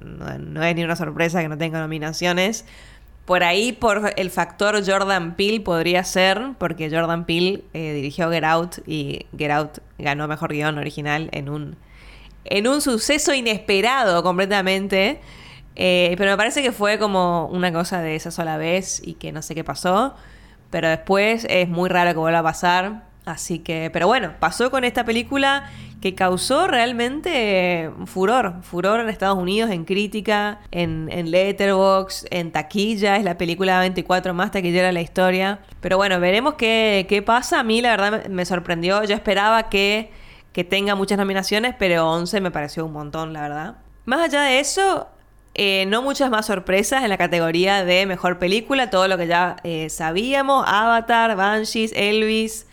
no, 0.05 0.63
es 0.63 0.77
ni 0.77 0.85
una 0.85 0.97
sorpresa 0.97 1.41
que 1.41 1.49
no 1.49 1.59
tenga 1.59 1.81
nominaciones. 1.81 2.65
Por 3.25 3.45
ahí, 3.45 3.73
por 3.73 4.13
el 4.17 4.31
factor 4.31 4.85
Jordan 4.85 5.37
Peele 5.37 5.61
podría 5.61 6.03
ser, 6.03 6.41
porque 6.59 6.91
Jordan 6.91 7.25
Peele 7.25 7.63
eh, 7.73 7.93
dirigió 7.95 8.31
Get 8.31 8.45
Out 8.45 8.79
y 8.87 9.27
Get 9.39 9.51
Out 9.53 9.79
ganó 9.99 10.27
mejor 10.27 10.53
guion 10.53 10.77
original 10.79 11.29
en 11.33 11.49
un, 11.49 11.77
en 12.45 12.67
un 12.67 12.81
suceso 12.81 13.33
inesperado 13.33 14.23
completamente. 14.23 15.21
Eh, 15.77 16.15
pero 16.19 16.33
me 16.33 16.37
parece 16.37 16.63
que 16.63 16.73
fue 16.73 16.99
como 16.99 17.47
una 17.47 17.73
cosa 17.73 18.03
de 18.03 18.17
esa 18.17 18.31
sola 18.31 18.57
vez 18.57 19.01
y 19.05 19.15
que 19.15 19.33
no 19.33 19.41
sé 19.41 19.55
qué 19.55 19.65
pasó. 19.65 20.17
Pero 20.71 20.89
después 20.89 21.47
es 21.49 21.69
muy 21.69 21.89
raro 21.89 22.13
que 22.13 22.19
vuelva 22.19 22.41
a 22.41 22.43
pasar. 22.43 23.12
Así 23.25 23.61
que, 23.61 23.89
pero 23.93 24.09
bueno, 24.09 24.33
pasó 24.41 24.71
con 24.73 24.83
esta 24.83 25.05
película 25.05 25.71
que 26.01 26.17
causó 26.17 26.67
realmente 26.67 27.89
furor, 28.07 28.57
furor 28.63 28.99
en 28.99 29.09
Estados 29.09 29.39
Unidos, 29.39 29.71
en 29.71 29.85
crítica, 29.85 30.59
en, 30.73 31.09
en 31.13 31.31
Letterboxd, 31.31 32.27
en 32.31 32.51
taquilla, 32.51 33.17
es 33.17 33.23
la 33.23 33.39
película 33.39 33.79
24 33.79 34.35
más 34.35 34.51
taquillera 34.51 34.89
de 34.89 34.93
la 34.93 35.03
historia. 35.03 35.61
Pero 35.81 35.97
bueno, 35.97 36.19
veremos 36.19 36.55
qué, 36.55 37.07
qué 37.09 37.23
pasa. 37.23 37.61
A 37.61 37.63
mí 37.63 37.81
la 37.81 37.91
verdad 37.91 38.27
me, 38.27 38.45
sorprendió, 38.45 39.05
yo 39.05 39.15
esperaba 39.15 39.69
que, 39.69 40.11
que 40.53 40.65
tenga 40.65 40.97
muchas 40.97 41.17
nominaciones, 41.17 41.77
pero 41.79 42.11
11 42.11 42.41
me 42.41 42.51
pareció 42.51 42.85
un 42.85 42.93
montón, 42.93 43.33
la 43.33 43.43
verdad. 43.43 43.77
Más 44.05 44.21
allá 44.21 44.43
de 44.43 44.59
eso, 44.59 45.07
eh, 45.55 45.87
no 45.87 46.03
muchas 46.03 46.29
más 46.29 46.47
sorpresas 46.47 47.05
en 47.05 47.11
la 47.11 47.19
categoría 47.19 47.85
de 47.85 48.07
mejor 48.07 48.41
película, 48.41 48.91
todo 48.91 49.07
lo 49.07 49.17
que 49.17 49.29
ya 49.29 49.55
eh, 49.63 49.89
sabíamos, 49.91 50.65
Avatar, 50.67 51.37
Banshees, 51.37 51.93
Elvis, 51.95 52.67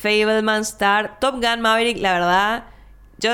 Fableman 0.00 0.62
Star, 0.62 1.18
Top 1.20 1.34
Gun 1.34 1.60
Maverick, 1.60 1.98
la 1.98 2.14
verdad, 2.14 2.64
yo 3.18 3.32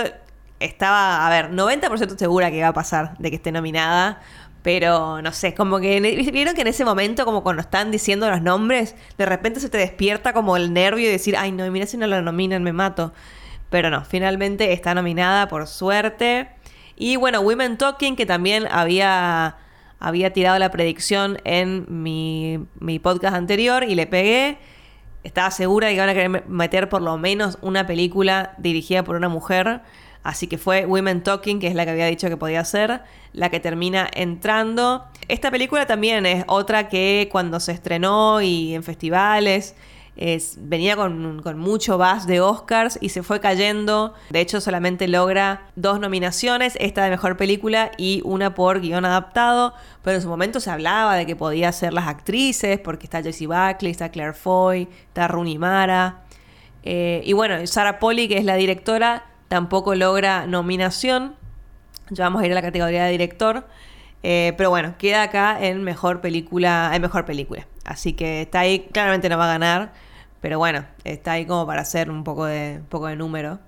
estaba, 0.59 1.27
a 1.27 1.31
ver, 1.31 1.53
90% 1.53 2.17
segura 2.19 2.51
que 2.51 2.59
iba 2.59 2.69
a 2.69 2.73
pasar 2.73 3.17
de 3.19 3.31
que 3.31 3.37
esté 3.37 3.53
nominada. 3.53 4.21
Pero 4.63 5.23
no 5.23 5.31
sé, 5.31 5.55
como 5.55 5.79
que 5.79 6.01
vieron 6.33 6.57
que 6.57 6.63
en 6.63 6.67
ese 6.67 6.85
momento, 6.85 7.25
como 7.25 7.45
cuando 7.45 7.63
están 7.63 7.93
diciendo 7.93 8.29
los 8.29 8.43
nombres, 8.43 8.97
de 9.17 9.25
repente 9.25 9.61
se 9.61 9.69
te 9.69 9.79
despierta 9.79 10.33
como 10.33 10.57
el 10.57 10.73
nervio 10.73 11.07
y 11.07 11.13
decir, 11.13 11.37
ay 11.37 11.53
no, 11.53 11.71
mira 11.71 11.87
si 11.87 11.97
no 11.97 12.09
la 12.09 12.21
nominan, 12.21 12.65
me 12.65 12.73
mato. 12.73 13.13
Pero 13.71 13.91
no, 13.91 14.05
finalmente 14.05 14.73
está 14.73 14.93
nominada 14.93 15.47
por 15.47 15.69
suerte. 15.69 16.49
Y 16.97 17.15
bueno, 17.15 17.43
Women 17.43 17.79
Talking, 17.79 18.17
que 18.17 18.27
también 18.27 18.67
había, 18.69 19.57
había 20.01 20.33
tirado 20.33 20.59
la 20.59 20.73
predicción 20.73 21.39
en 21.45 21.87
mi, 21.89 22.59
mi 22.81 22.99
podcast 22.99 23.37
anterior 23.37 23.85
y 23.85 23.95
le 23.95 24.09
pegué 24.09 24.59
estaba 25.27 25.51
segura 25.51 25.89
de 25.89 25.93
que 25.93 25.97
iban 25.97 26.09
a 26.09 26.15
querer 26.15 26.49
meter 26.49 26.89
por 26.89 27.03
lo 27.03 27.19
menos 27.19 27.59
una 27.61 27.87
película 27.87 28.55
dirigida 28.59 29.03
por 29.03 29.17
una 29.17 29.29
mujer. 29.29 29.81
Así 30.23 30.47
que 30.47 30.57
fue 30.57 30.87
Women 30.87 31.23
Talking, 31.23 31.61
que 31.61 31.67
es 31.67 31.75
la 31.75 31.85
que 31.85 31.91
había 31.91 32.07
dicho 32.07 32.29
que 32.29 32.37
podía 32.37 32.65
ser, 32.65 33.03
la 33.33 33.51
que 33.51 33.61
termina 33.61 34.09
entrando. 34.13 35.05
Esta 35.29 35.51
película 35.51 35.87
también 35.87 36.27
es 36.27 36.45
otra 36.47 36.89
que 36.89 37.29
cuando 37.31 37.61
se 37.61 37.73
estrenó 37.73 38.41
y 38.41 38.75
en 38.75 38.83
festivales 38.83 39.75
venía 40.59 40.97
con, 40.97 41.59
mucho 41.59 41.99
buzz 41.99 42.27
de 42.27 42.41
Oscars 42.41 42.99
y 43.01 43.11
se 43.11 43.23
fue 43.23 43.41
cayendo. 43.41 44.15
De 44.31 44.41
hecho, 44.41 44.61
solamente 44.61 45.09
logra 45.09 45.69
dos 45.77 46.01
nominaciones, 46.01 46.77
esta 46.81 47.05
de 47.05 47.11
mejor 47.11 47.37
película 47.37 47.91
y 47.99 48.23
una 48.25 48.55
por 48.55 48.81
guion 48.81 49.05
adaptado. 49.05 49.75
Pero 50.03 50.17
en 50.17 50.23
su 50.23 50.29
momento 50.29 50.61
se 50.61 50.71
hablaba 50.71 51.17
de 51.17 51.27
que 51.27 51.37
podía 51.37 51.71
ser 51.73 51.93
las 51.93 52.09
actrices, 52.09 52.81
porque 52.81 53.05
está 53.05 53.23
Jessie 53.23 53.47
Buckley, 53.47 53.91
está 53.91 54.11
Claire 54.11 54.33
Foy, 54.33 54.89
está 55.09 55.29
Rooney 55.29 55.59
Mara. 55.59 56.23
Eh, 56.83 57.21
y 57.25 57.33
bueno, 57.35 57.67
Sarah 57.67 57.99
Polly, 57.99 58.29
que 58.29 58.39
es 58.39 58.45
la 58.45 58.55
directora, 58.55 59.27
tampoco 59.49 59.95
logra 59.95 60.47
nominación. 60.47 61.37
Ya 62.11 62.25
vamos 62.25 62.43
a 62.43 62.47
ir 62.47 62.53
a 62.53 62.55
la 62.55 62.63
categoría 62.63 63.05
de 63.05 63.11
director. 63.11 63.67
Eh, 64.23 64.55
pero 64.57 64.71
bueno, 64.71 64.95
queda 64.99 65.25
acá 65.25 65.59
en 65.61 65.83
mejor 65.83 66.21
película, 66.21 66.91
en 66.95 67.03
mejor 67.03 67.27
película. 67.27 67.67
Así 67.85 68.15
que 68.15 68.43
está 68.43 68.61
ahí, 68.61 68.89
claramente 68.93 69.29
no 69.29 69.37
va 69.37 69.45
a 69.45 69.53
ganar. 69.53 70.06
Pero 70.41 70.59
bueno, 70.59 70.85
está 71.05 71.33
ahí 71.33 71.47
como 71.47 71.67
para 71.67 71.83
hacer 71.83 72.11
un 72.11 72.25
poco 72.25 72.45
de, 72.47 72.81
poco 72.89 73.07
de 73.07 73.17
número. 73.17 73.59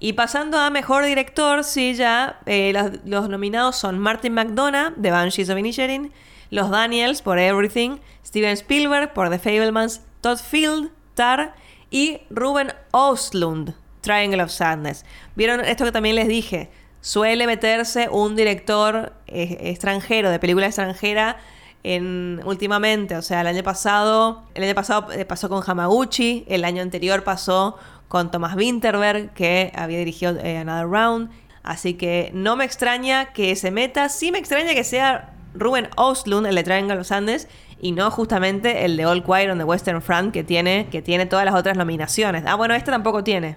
Y 0.00 0.12
pasando 0.12 0.58
a 0.58 0.70
mejor 0.70 1.04
director, 1.04 1.64
sí, 1.64 1.94
ya 1.94 2.38
eh, 2.46 2.72
los, 3.04 3.28
nominados 3.28 3.76
son 3.76 3.98
Martin 3.98 4.32
McDonough 4.32 4.94
de 4.96 5.10
Banshees 5.10 5.50
of 5.50 5.58
Inisherin, 5.58 6.12
los 6.50 6.70
Daniels 6.70 7.20
por 7.20 7.38
Everything, 7.38 7.98
Steven 8.24 8.52
Spielberg 8.52 9.12
por 9.12 9.28
The 9.28 9.40
Fablemans, 9.40 10.02
Todd 10.20 10.38
Field, 10.38 10.90
Tar 11.14 11.54
y 11.90 12.20
Ruben 12.30 12.72
Ostlund, 12.92 13.74
Triangle 14.00 14.42
of 14.42 14.50
Sadness. 14.50 15.04
¿Vieron 15.34 15.60
esto 15.64 15.84
que 15.84 15.92
también 15.92 16.14
les 16.14 16.28
dije? 16.28 16.70
Suele 17.00 17.46
meterse 17.48 18.08
un 18.08 18.36
director 18.36 19.12
eh, 19.26 19.58
extranjero, 19.62 20.30
de 20.30 20.38
película 20.38 20.66
extranjera, 20.66 21.38
en, 21.82 22.40
últimamente. 22.44 23.16
O 23.16 23.22
sea, 23.22 23.40
el 23.40 23.46
año 23.46 23.62
pasado, 23.62 24.42
el 24.54 24.64
año 24.64 24.74
pasado 24.74 25.12
eh, 25.12 25.24
pasó 25.24 25.48
con 25.48 25.62
Hamaguchi, 25.66 26.44
el 26.48 26.64
año 26.64 26.82
anterior 26.82 27.24
pasó 27.24 27.76
con 28.08 28.30
Thomas 28.30 28.56
Winterberg, 28.56 29.32
que 29.34 29.72
había 29.74 29.98
dirigido 29.98 30.38
eh, 30.38 30.58
Another 30.58 30.88
Round. 30.88 31.30
Así 31.62 31.94
que 31.94 32.30
no 32.32 32.56
me 32.56 32.64
extraña 32.64 33.32
que 33.32 33.54
se 33.54 33.70
meta. 33.70 34.08
Sí 34.08 34.32
me 34.32 34.38
extraña 34.38 34.74
que 34.74 34.84
sea 34.84 35.34
Ruben 35.54 35.88
Oslund, 35.96 36.46
el 36.46 36.54
de 36.54 36.62
Triangle 36.62 36.96
los 36.96 37.12
Andes, 37.12 37.48
y 37.80 37.92
no 37.92 38.10
justamente 38.10 38.84
el 38.84 38.96
de 38.96 39.06
All 39.06 39.22
Quiet 39.22 39.50
on 39.50 39.58
the 39.58 39.64
Western 39.64 40.02
Front, 40.02 40.32
que 40.32 40.44
tiene, 40.44 40.88
que 40.90 41.02
tiene 41.02 41.26
todas 41.26 41.44
las 41.44 41.54
otras 41.54 41.76
nominaciones. 41.76 42.44
Ah, 42.46 42.54
bueno, 42.54 42.74
este 42.74 42.90
tampoco 42.90 43.22
tiene. 43.22 43.56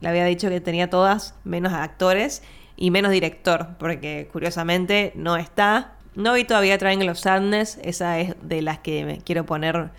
Le 0.00 0.08
había 0.08 0.24
dicho 0.24 0.48
que 0.48 0.60
tenía 0.60 0.90
todas, 0.90 1.34
menos 1.44 1.72
actores 1.72 2.42
y 2.76 2.90
menos 2.90 3.10
director, 3.10 3.70
porque 3.78 4.28
curiosamente 4.30 5.12
no 5.14 5.36
está. 5.36 5.95
No 6.16 6.32
vi 6.32 6.44
todavía 6.44 6.78
Triangle 6.78 7.10
of 7.10 7.18
Sadness, 7.18 7.78
esa 7.82 8.18
es 8.18 8.34
de 8.40 8.62
las 8.62 8.78
que 8.78 9.04
me 9.04 9.18
quiero 9.18 9.44
poner, 9.44 9.90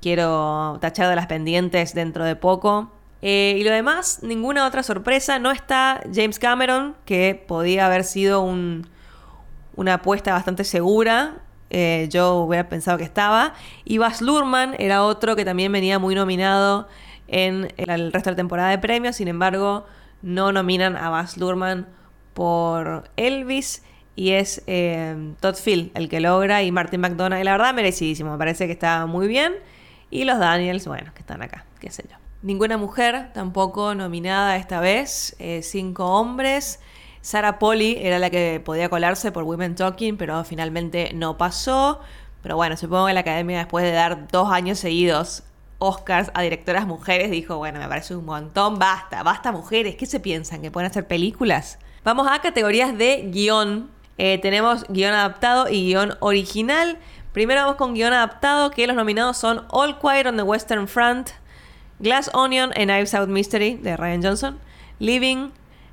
quiero 0.00 0.78
tachar 0.80 1.10
de 1.10 1.16
las 1.16 1.26
pendientes 1.26 1.92
dentro 1.92 2.24
de 2.24 2.36
poco. 2.36 2.90
Eh, 3.20 3.56
y 3.58 3.64
lo 3.64 3.70
demás, 3.70 4.20
ninguna 4.22 4.66
otra 4.66 4.82
sorpresa. 4.82 5.38
No 5.38 5.50
está 5.50 6.00
James 6.12 6.38
Cameron, 6.38 6.96
que 7.04 7.34
podía 7.46 7.84
haber 7.84 8.04
sido 8.04 8.40
una 8.40 9.94
apuesta 9.94 10.32
bastante 10.32 10.64
segura. 10.64 11.42
Eh, 11.68 12.08
yo 12.10 12.36
hubiera 12.36 12.70
pensado 12.70 12.96
que 12.96 13.04
estaba. 13.04 13.52
Y 13.84 13.98
Baz 13.98 14.22
Luhrmann 14.22 14.74
era 14.78 15.02
otro 15.02 15.36
que 15.36 15.44
también 15.44 15.70
venía 15.70 15.98
muy 15.98 16.14
nominado 16.14 16.88
en 17.26 17.74
el 17.76 18.10
resto 18.10 18.30
de 18.30 18.32
la 18.32 18.36
temporada 18.36 18.70
de 18.70 18.78
premios. 18.78 19.16
Sin 19.16 19.28
embargo, 19.28 19.84
no 20.22 20.50
nominan 20.50 20.96
a 20.96 21.10
Baz 21.10 21.36
Luhrmann 21.36 21.86
por 22.32 23.10
Elvis 23.16 23.82
y 24.18 24.32
es 24.32 24.64
eh, 24.66 25.32
Todd 25.38 25.54
Field 25.54 25.92
el 25.94 26.08
que 26.08 26.18
logra 26.18 26.64
y 26.64 26.72
Martin 26.72 27.00
McDonough. 27.00 27.38
Y 27.38 27.44
la 27.44 27.52
verdad, 27.52 27.72
merecidísimo. 27.72 28.32
Me 28.32 28.36
parece 28.36 28.66
que 28.66 28.72
está 28.72 29.06
muy 29.06 29.28
bien. 29.28 29.54
Y 30.10 30.24
los 30.24 30.40
Daniels, 30.40 30.88
bueno, 30.88 31.12
que 31.14 31.20
están 31.20 31.40
acá, 31.40 31.66
qué 31.78 31.88
sé 31.92 32.02
yo. 32.10 32.16
Ninguna 32.42 32.76
mujer 32.78 33.32
tampoco 33.32 33.94
nominada 33.94 34.56
esta 34.56 34.80
vez. 34.80 35.36
Eh, 35.38 35.60
cinco 35.62 36.06
hombres. 36.06 36.80
Sarah 37.20 37.60
Polly 37.60 37.96
era 38.00 38.18
la 38.18 38.28
que 38.28 38.60
podía 38.64 38.88
colarse 38.88 39.30
por 39.30 39.44
Women 39.44 39.76
Talking, 39.76 40.16
pero 40.16 40.42
finalmente 40.42 41.12
no 41.14 41.38
pasó. 41.38 42.00
Pero 42.42 42.56
bueno, 42.56 42.76
supongo 42.76 43.06
que 43.06 43.12
la 43.12 43.20
academia, 43.20 43.58
después 43.58 43.84
de 43.84 43.92
dar 43.92 44.26
dos 44.26 44.50
años 44.50 44.80
seguidos 44.80 45.44
Oscars 45.78 46.32
a 46.34 46.42
directoras 46.42 46.88
mujeres, 46.88 47.30
dijo: 47.30 47.56
Bueno, 47.58 47.78
me 47.78 47.86
parece 47.86 48.16
un 48.16 48.24
montón, 48.24 48.80
basta, 48.80 49.22
basta 49.22 49.52
mujeres. 49.52 49.94
¿Qué 49.94 50.06
se 50.06 50.18
piensan? 50.18 50.60
¿Que 50.60 50.72
pueden 50.72 50.90
hacer 50.90 51.06
películas? 51.06 51.78
Vamos 52.02 52.26
a 52.28 52.40
categorías 52.40 52.98
de 52.98 53.28
guion. 53.30 53.96
Eh, 54.18 54.38
tenemos 54.38 54.84
guion 54.88 55.14
adaptado 55.14 55.68
y 55.68 55.86
guion 55.86 56.14
original. 56.20 56.98
Primero 57.32 57.60
vamos 57.62 57.76
con 57.76 57.94
guion 57.94 58.12
adaptado, 58.12 58.70
que 58.70 58.86
los 58.86 58.96
nominados 58.96 59.36
son 59.36 59.64
All 59.70 59.98
Quiet 59.98 60.26
on 60.26 60.36
the 60.36 60.42
Western 60.42 60.88
Front, 60.88 61.30
Glass 62.00 62.30
Onion 62.34 62.72
and 62.74 62.86
Knives 62.86 63.14
Out 63.14 63.28
Mystery 63.28 63.74
de 63.76 63.96
Ryan 63.96 64.22
Johnson, 64.22 64.58
Living, 64.98 65.50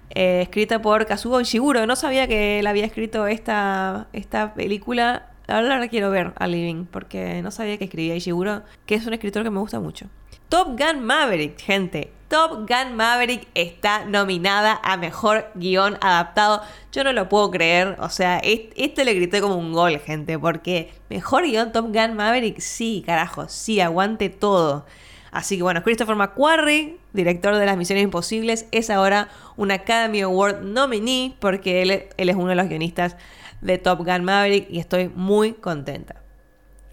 eh, 0.09 0.41
escrita 0.41 0.81
por 0.81 1.05
Kazuo 1.05 1.39
Ishiguro. 1.39 1.85
No 1.85 1.95
sabía 1.95 2.27
que 2.27 2.59
él 2.59 2.67
había 2.67 2.85
escrito 2.85 3.27
esta, 3.27 4.07
esta 4.11 4.55
película. 4.55 5.27
Ahora 5.47 5.87
quiero 5.87 6.09
ver 6.09 6.33
a 6.37 6.47
Living, 6.47 6.85
porque 6.85 7.43
no 7.43 7.51
sabía 7.51 7.77
que 7.77 7.83
escribía 7.85 8.15
Ishiguro, 8.15 8.63
que 8.87 8.95
es 8.95 9.05
un 9.05 9.13
escritor 9.13 9.43
que 9.43 9.51
me 9.51 9.59
gusta 9.59 9.79
mucho. 9.79 10.07
Top 10.49 10.79
Gun 10.79 11.03
Maverick, 11.03 11.59
gente. 11.59 12.11
Top 12.27 12.67
Gun 12.67 12.95
Maverick 12.95 13.47
está 13.53 14.05
nominada 14.05 14.79
a 14.83 14.97
mejor 14.97 15.51
guion 15.55 15.97
adaptado. 16.01 16.61
Yo 16.91 17.03
no 17.03 17.13
lo 17.13 17.29
puedo 17.29 17.51
creer. 17.51 17.95
O 17.99 18.09
sea, 18.09 18.39
este 18.39 19.05
le 19.05 19.13
grité 19.13 19.41
como 19.41 19.55
un 19.55 19.73
gol, 19.73 19.99
gente. 19.99 20.39
Porque 20.39 20.91
mejor 21.09 21.43
guion 21.43 21.71
Top 21.71 21.85
Gun 21.93 22.15
Maverick, 22.15 22.59
sí, 22.59 23.03
carajo, 23.05 23.47
sí, 23.47 23.79
aguante 23.79 24.29
todo. 24.29 24.85
Así 25.31 25.57
que 25.57 25.63
bueno, 25.63 25.83
Christopher 25.83 26.15
McQuarrie, 26.15 26.97
director 27.11 27.55
de 27.57 27.65
Las 27.65 27.75
Misiones 27.75 28.05
Imposibles, 28.05 28.67
es 28.71 28.89
ahora 28.89 29.27
un 29.57 29.69
Academy 29.69 30.21
Award 30.21 30.61
nominee 30.61 31.35
porque 31.39 31.81
él, 31.81 31.91
es 32.15 32.35
uno 32.35 32.47
de 32.47 32.55
los 32.55 32.69
guionistas 32.69 33.17
de 33.59 33.77
Top 33.77 33.99
Gun 33.99 34.23
Maverick 34.23 34.67
y 34.69 34.79
estoy 34.79 35.09
muy 35.09 35.51
contenta. 35.51 36.21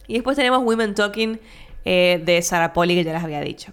Y 0.08 0.14
después 0.14 0.36
tenemos 0.36 0.64
Women 0.64 0.94
Talking 0.94 1.38
eh, 1.84 2.20
de 2.24 2.42
Sarah 2.42 2.72
Polly, 2.72 2.96
que 2.96 3.04
ya 3.04 3.12
les 3.12 3.22
había 3.22 3.40
dicho. 3.40 3.72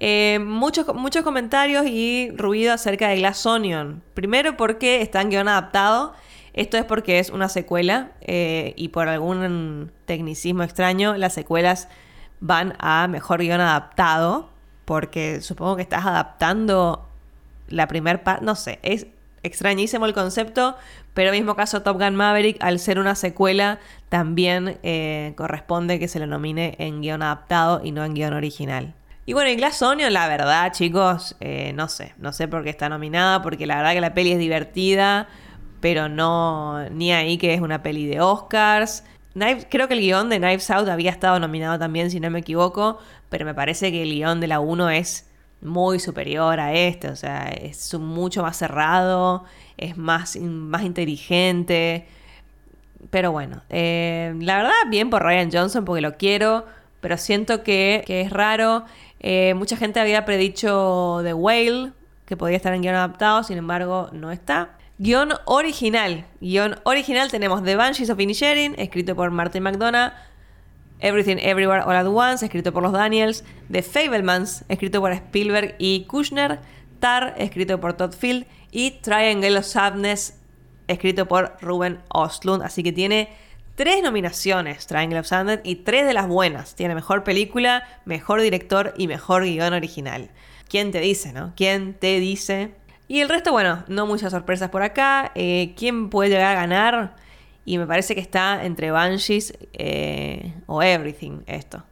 Eh, 0.00 0.38
muchos, 0.42 0.92
muchos 0.94 1.22
comentarios 1.22 1.84
y 1.86 2.30
ruido 2.34 2.72
acerca 2.72 3.08
de 3.08 3.16
Glass 3.16 3.44
Onion. 3.44 4.02
Primero 4.14 4.56
porque 4.56 5.02
está 5.02 5.20
en 5.20 5.30
guion 5.30 5.48
adaptado. 5.48 6.14
Esto 6.54 6.78
es 6.78 6.84
porque 6.84 7.18
es 7.18 7.30
una 7.30 7.48
secuela 7.48 8.10
eh, 8.22 8.72
y 8.76 8.88
por 8.88 9.08
algún 9.08 9.92
tecnicismo 10.06 10.62
extraño 10.62 11.16
las 11.16 11.34
secuelas 11.34 11.88
van 12.40 12.74
a 12.80 13.06
mejor 13.08 13.40
guion 13.40 13.60
adaptado 13.60 14.50
porque 14.86 15.42
supongo 15.42 15.76
que 15.76 15.82
estás 15.82 16.04
adaptando 16.06 17.06
la 17.68 17.86
primera 17.86 18.24
parte, 18.24 18.44
no 18.44 18.56
sé, 18.56 18.80
es 18.82 19.06
extrañísimo 19.44 20.06
el 20.06 20.14
concepto, 20.14 20.76
pero 21.14 21.30
mismo 21.30 21.54
caso 21.54 21.82
Top 21.82 22.00
Gun 22.00 22.16
Maverick, 22.16 22.56
al 22.60 22.80
ser 22.80 22.98
una 22.98 23.14
secuela, 23.14 23.78
también 24.08 24.78
eh, 24.82 25.34
corresponde 25.36 26.00
que 26.00 26.08
se 26.08 26.18
lo 26.18 26.26
nomine 26.26 26.74
en 26.78 27.02
guion 27.02 27.22
adaptado 27.22 27.80
y 27.84 27.92
no 27.92 28.04
en 28.04 28.14
guion 28.14 28.32
original. 28.32 28.94
Y 29.26 29.32
bueno, 29.32 29.50
en 29.50 29.58
Glass 29.58 29.80
Onion, 29.82 30.12
la 30.12 30.28
verdad, 30.28 30.72
chicos, 30.72 31.36
eh, 31.40 31.72
no 31.74 31.88
sé, 31.88 32.14
no 32.18 32.32
sé 32.32 32.48
por 32.48 32.64
qué 32.64 32.70
está 32.70 32.88
nominada, 32.88 33.42
porque 33.42 33.66
la 33.66 33.76
verdad 33.76 33.92
que 33.92 34.00
la 34.00 34.14
peli 34.14 34.32
es 34.32 34.38
divertida, 34.38 35.28
pero 35.80 36.08
no, 36.08 36.88
ni 36.90 37.12
ahí 37.12 37.38
que 37.38 37.54
es 37.54 37.60
una 37.60 37.82
peli 37.82 38.06
de 38.06 38.20
Oscars. 38.20 39.04
creo 39.70 39.88
que 39.88 39.94
el 39.94 40.00
guion 40.00 40.30
de 40.30 40.38
Knives 40.38 40.70
Out 40.70 40.88
había 40.88 41.10
estado 41.10 41.38
nominado 41.38 41.78
también, 41.78 42.10
si 42.10 42.18
no 42.18 42.30
me 42.30 42.40
equivoco, 42.40 42.98
pero 43.28 43.44
me 43.44 43.54
parece 43.54 43.92
que 43.92 44.02
el 44.02 44.10
guion 44.10 44.40
de 44.40 44.48
la 44.48 44.60
1 44.60 44.90
es 44.90 45.30
muy 45.60 46.00
superior 46.00 46.58
a 46.58 46.72
este, 46.74 47.08
o 47.08 47.16
sea, 47.16 47.48
es 47.48 47.94
mucho 47.94 48.42
más 48.42 48.56
cerrado, 48.56 49.44
es 49.76 49.96
más, 49.96 50.36
más 50.36 50.82
inteligente. 50.82 52.06
Pero 53.10 53.32
bueno, 53.32 53.62
eh, 53.70 54.34
la 54.40 54.56
verdad, 54.58 54.72
bien 54.88 55.10
por 55.10 55.22
Ryan 55.22 55.50
Johnson 55.52 55.84
porque 55.84 56.00
lo 56.00 56.16
quiero, 56.16 56.66
pero 57.00 57.16
siento 57.16 57.62
que, 57.62 58.04
es 58.06 58.30
raro. 58.30 58.84
Eh, 59.20 59.54
mucha 59.54 59.76
gente 59.76 60.00
había 60.00 60.24
predicho 60.24 61.20
The 61.22 61.34
Whale, 61.34 61.92
que 62.24 62.36
podía 62.36 62.56
estar 62.56 62.72
en 62.74 62.82
guion 62.82 62.94
adaptado, 62.94 63.42
sin 63.44 63.58
embargo, 63.58 64.08
no 64.12 64.32
está. 64.32 64.78
Guión 64.98 65.32
original. 65.46 66.26
Guión 66.40 66.78
original 66.84 67.30
tenemos 67.30 67.62
The 67.64 67.76
Banshees 67.76 68.10
of 68.10 68.20
Inisherin, 68.20 68.74
escrito 68.78 69.14
por 69.16 69.30
Martin 69.30 69.62
McDonough. 69.62 70.12
Everything 71.00 71.38
Everywhere 71.38 71.82
All 71.86 71.96
at 71.96 72.06
Once, 72.06 72.44
escrito 72.44 72.72
por 72.72 72.82
los 72.82 72.92
Daniels. 72.92 73.44
The 73.70 73.82
Fablemans, 73.82 74.64
escrito 74.68 75.00
por 75.00 75.12
Spielberg 75.12 75.74
y 75.78 76.04
Kushner. 76.04 76.60
Tar, 76.98 77.34
escrito 77.38 77.80
por 77.80 77.94
Todd 77.94 78.12
Field. 78.12 78.46
Y 78.70 79.00
Triangle 79.00 79.58
of 79.58 79.64
Sadness, 79.64 80.38
escrito 80.86 81.26
por 81.26 81.56
Ruben 81.60 82.00
Ostlund. 82.10 82.62
Así 82.62 82.82
que 82.82 82.92
tiene 82.92 83.30
tres 83.74 84.02
nominaciones, 84.02 84.86
Triangle 84.86 85.20
of 85.20 85.26
Sadness, 85.26 85.60
y 85.64 85.76
tres 85.76 86.06
de 86.06 86.14
las 86.14 86.28
buenas. 86.28 86.74
Tiene 86.74 86.94
mejor 86.94 87.24
película, 87.24 87.84
mejor 88.04 88.40
director 88.40 88.94
y 88.96 89.06
mejor 89.06 89.44
guion 89.44 89.72
original. 89.72 90.30
¿Quién 90.68 90.92
te 90.92 91.00
dice, 91.00 91.32
no? 91.32 91.52
¿Quién 91.56 91.94
te 91.94 92.20
dice? 92.20 92.74
Y 93.08 93.20
el 93.20 93.28
resto, 93.28 93.50
bueno, 93.50 93.82
no 93.88 94.06
muchas 94.06 94.30
sorpresas 94.30 94.70
por 94.70 94.82
acá. 94.82 95.32
Eh, 95.34 95.74
¿Quién 95.76 96.10
puede 96.10 96.30
llegar 96.30 96.56
a 96.56 96.60
ganar? 96.60 97.16
Y 97.64 97.76
me 97.78 97.86
parece 97.86 98.14
que 98.14 98.20
está 98.20 98.64
entre 98.64 98.92
Banshees 98.92 99.52
eh, 99.72 100.54
o 100.66 100.80
Everything 100.80 101.40
esto. 101.46 101.82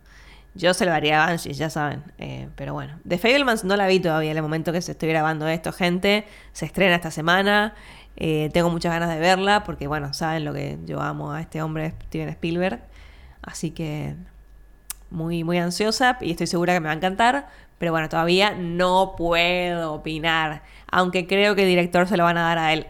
Yo 0.55 0.75
se 0.75 0.85
lo 0.85 0.93
haría 0.93 1.23
a 1.23 1.27
Banshees, 1.27 1.59
ya 1.59 1.71
saben. 1.71 2.05
Eh, 2.19 2.49
pero 2.55 2.73
bueno, 2.73 3.01
The 3.07 3.19
Fablemans 3.19 3.65
no 3.65 3.77
la 3.77 3.89
vi 3.89 3.99
todavía 3.99 4.31
en 4.31 4.37
el 4.37 4.43
momento 4.45 4.73
que 4.73 4.81
se 4.81 4.93
estoy 4.93 5.09
grabando 5.09 5.49
esto, 5.49 5.73
gente. 5.73 6.25
Se 6.53 6.67
estrena 6.67 6.95
esta 6.95 7.11
semana. 7.11 7.75
Eh, 8.17 8.51
tengo 8.53 8.71
muchas 8.71 8.93
ganas 8.93 9.11
de 9.11 9.21
verla 9.21 9.65
porque, 9.65 9.87
bueno, 9.87 10.13
saben 10.13 10.45
lo 10.45 10.53
que 10.53 10.79
yo 10.87 11.01
amo 11.01 11.33
a 11.33 11.41
este 11.41 11.63
hombre, 11.63 11.95
Steven 12.07 12.29
Spielberg. 12.31 12.81
Así 13.43 13.71
que 13.71 14.15
muy, 15.11 15.45
muy 15.45 15.59
ansiosa 15.59 16.19
y 16.21 16.33
estoy 16.33 16.47
segura 16.47 16.75
que 16.75 16.81
me 16.81 16.87
va 16.87 16.93
a 16.93 16.97
encantar. 16.97 17.49
Pero 17.79 17.93
bueno, 17.93 18.09
todavía 18.09 18.53
no 18.53 19.15
puedo 19.17 19.95
opinar. 19.95 20.63
Aunque 20.91 21.27
creo 21.27 21.55
que 21.55 21.63
el 21.63 21.69
director 21.69 22.09
se 22.09 22.17
lo 22.17 22.25
van 22.25 22.39
a 22.39 22.43
dar 22.43 22.59
a 22.59 22.73
él. 22.73 22.87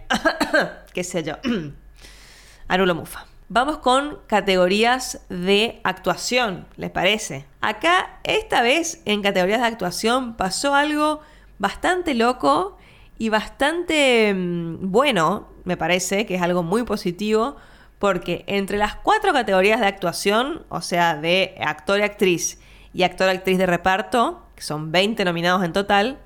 Qué 0.94 1.04
sé 1.04 1.22
yo. 1.22 1.34
Arulo 2.68 2.94
Mufa. 2.94 3.26
Vamos 3.50 3.78
con 3.78 4.18
categorías 4.26 5.20
de 5.30 5.80
actuación, 5.84 6.66
¿les 6.76 6.90
parece? 6.90 7.46
Acá, 7.62 8.20
esta 8.24 8.60
vez, 8.60 9.00
en 9.06 9.22
categorías 9.22 9.60
de 9.60 9.66
actuación, 9.66 10.36
pasó 10.36 10.74
algo 10.74 11.20
bastante 11.58 12.14
loco 12.14 12.77
y 13.18 13.28
bastante 13.28 14.32
mm, 14.34 14.90
bueno, 14.90 15.48
me 15.64 15.76
parece, 15.76 16.24
que 16.24 16.36
es 16.36 16.42
algo 16.42 16.62
muy 16.62 16.84
positivo, 16.84 17.56
porque 17.98 18.44
entre 18.46 18.78
las 18.78 18.94
cuatro 18.94 19.32
categorías 19.32 19.80
de 19.80 19.86
actuación, 19.86 20.64
o 20.68 20.80
sea, 20.80 21.16
de 21.16 21.56
actor 21.60 21.98
y 21.98 22.02
actriz 22.02 22.60
y 22.94 23.02
actor 23.02 23.28
y 23.28 23.36
actriz 23.36 23.58
de 23.58 23.66
reparto, 23.66 24.46
que 24.54 24.62
son 24.62 24.92
20 24.92 25.24
nominados 25.24 25.64
en 25.64 25.72
total, 25.72 26.18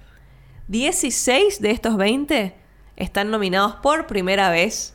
16 0.69 1.61
de 1.61 1.71
estos 1.71 1.97
20 1.97 2.55
están 2.97 3.31
nominados 3.31 3.77
por 3.77 4.07
primera 4.07 4.51
vez 4.51 4.95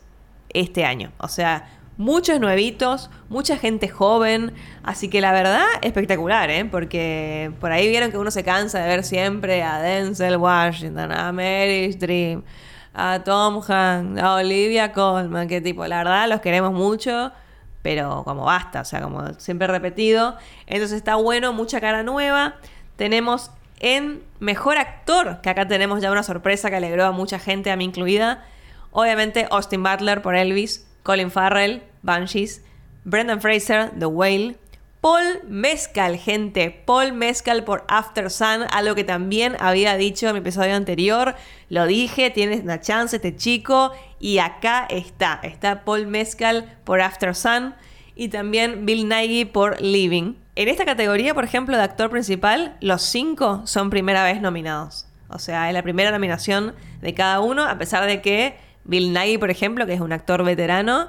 este 0.49 0.85
año. 0.85 1.11
O 1.17 1.27
sea, 1.27 1.76
muchos 1.97 2.39
nuevitos, 2.39 3.09
mucha 3.27 3.57
gente 3.57 3.89
joven, 3.89 4.53
así 4.83 5.09
que 5.09 5.19
la 5.19 5.31
verdad 5.31 5.65
espectacular, 5.81 6.49
¿eh? 6.49 6.65
Porque 6.65 7.51
por 7.59 7.71
ahí 7.71 7.89
vieron 7.89 8.11
que 8.11 8.17
uno 8.17 8.31
se 8.31 8.43
cansa 8.43 8.79
de 8.79 8.87
ver 8.87 9.03
siempre 9.03 9.63
a 9.63 9.79
Denzel 9.79 10.37
Washington, 10.37 11.11
a 11.11 11.31
Mary 11.31 11.85
Streep, 11.85 12.43
a 12.93 13.23
Tom 13.23 13.61
Hanks, 13.67 14.21
a 14.21 14.35
Olivia 14.35 14.93
Colman, 14.93 15.47
que 15.47 15.61
tipo, 15.61 15.85
la 15.87 15.97
verdad 15.97 16.29
los 16.29 16.41
queremos 16.41 16.71
mucho, 16.71 17.31
pero 17.81 18.23
como 18.23 18.45
basta, 18.45 18.81
o 18.81 18.85
sea, 18.85 19.01
como 19.01 19.33
siempre 19.37 19.67
repetido. 19.67 20.35
Entonces 20.65 20.97
está 20.97 21.15
bueno, 21.15 21.53
mucha 21.53 21.79
cara 21.79 22.03
nueva. 22.03 22.55
Tenemos 22.95 23.51
en 23.79 24.23
Mejor 24.39 24.77
Actor, 24.77 25.41
que 25.41 25.49
acá 25.49 25.67
tenemos 25.67 26.01
ya 26.01 26.11
una 26.11 26.23
sorpresa 26.23 26.69
que 26.69 26.75
alegró 26.75 27.05
a 27.05 27.11
mucha 27.11 27.39
gente, 27.39 27.71
a 27.71 27.75
mí 27.75 27.85
incluida. 27.85 28.43
Obviamente 28.91 29.47
Austin 29.51 29.83
Butler 29.83 30.21
por 30.21 30.35
Elvis, 30.35 30.86
Colin 31.07 31.31
Farrell, 31.31 31.83
Banshees, 32.01 32.61
Brendan 33.05 33.39
Fraser, 33.39 33.91
The 33.97 34.07
Whale, 34.07 34.57
Paul 34.99 35.41
Mescal, 35.47 36.17
gente, 36.17 36.69
Paul 36.85 37.13
Mescal 37.13 37.63
por 37.63 37.85
After 37.87 38.29
Sun, 38.29 38.65
algo 38.71 38.93
que 38.93 39.05
también 39.05 39.55
había 39.61 39.95
dicho 39.95 40.27
en 40.27 40.33
mi 40.33 40.39
episodio 40.39 40.75
anterior, 40.75 41.35
lo 41.69 41.85
dije, 41.85 42.29
tienes 42.29 42.61
una 42.61 42.81
chance 42.81 43.15
este 43.15 43.37
chico 43.37 43.93
y 44.19 44.39
acá 44.39 44.85
está, 44.89 45.39
está 45.43 45.85
Paul 45.85 46.07
Mescal 46.07 46.77
por 46.83 46.99
After 46.99 47.33
Sun 47.33 47.73
y 48.13 48.27
también 48.27 48.85
Bill 48.85 49.07
Nighy 49.07 49.45
por 49.45 49.79
Living. 49.79 50.33
En 50.55 50.67
esta 50.67 50.83
categoría, 50.83 51.33
por 51.33 51.45
ejemplo, 51.45 51.77
de 51.77 51.83
actor 51.83 52.09
principal, 52.09 52.75
los 52.81 53.01
cinco 53.01 53.61
son 53.65 53.89
primera 53.89 54.25
vez 54.25 54.41
nominados. 54.41 55.07
O 55.29 55.39
sea, 55.39 55.69
es 55.69 55.73
la 55.73 55.83
primera 55.83 56.11
nominación 56.11 56.75
de 56.99 57.13
cada 57.13 57.39
uno, 57.39 57.63
a 57.63 57.77
pesar 57.77 58.05
de 58.05 58.21
que 58.21 58.57
Bill 58.87 59.13
Nighy, 59.13 59.37
por 59.37 59.51
ejemplo, 59.51 59.85
que 59.85 59.93
es 59.93 60.01
un 60.01 60.13
actor 60.13 60.43
veterano, 60.43 61.07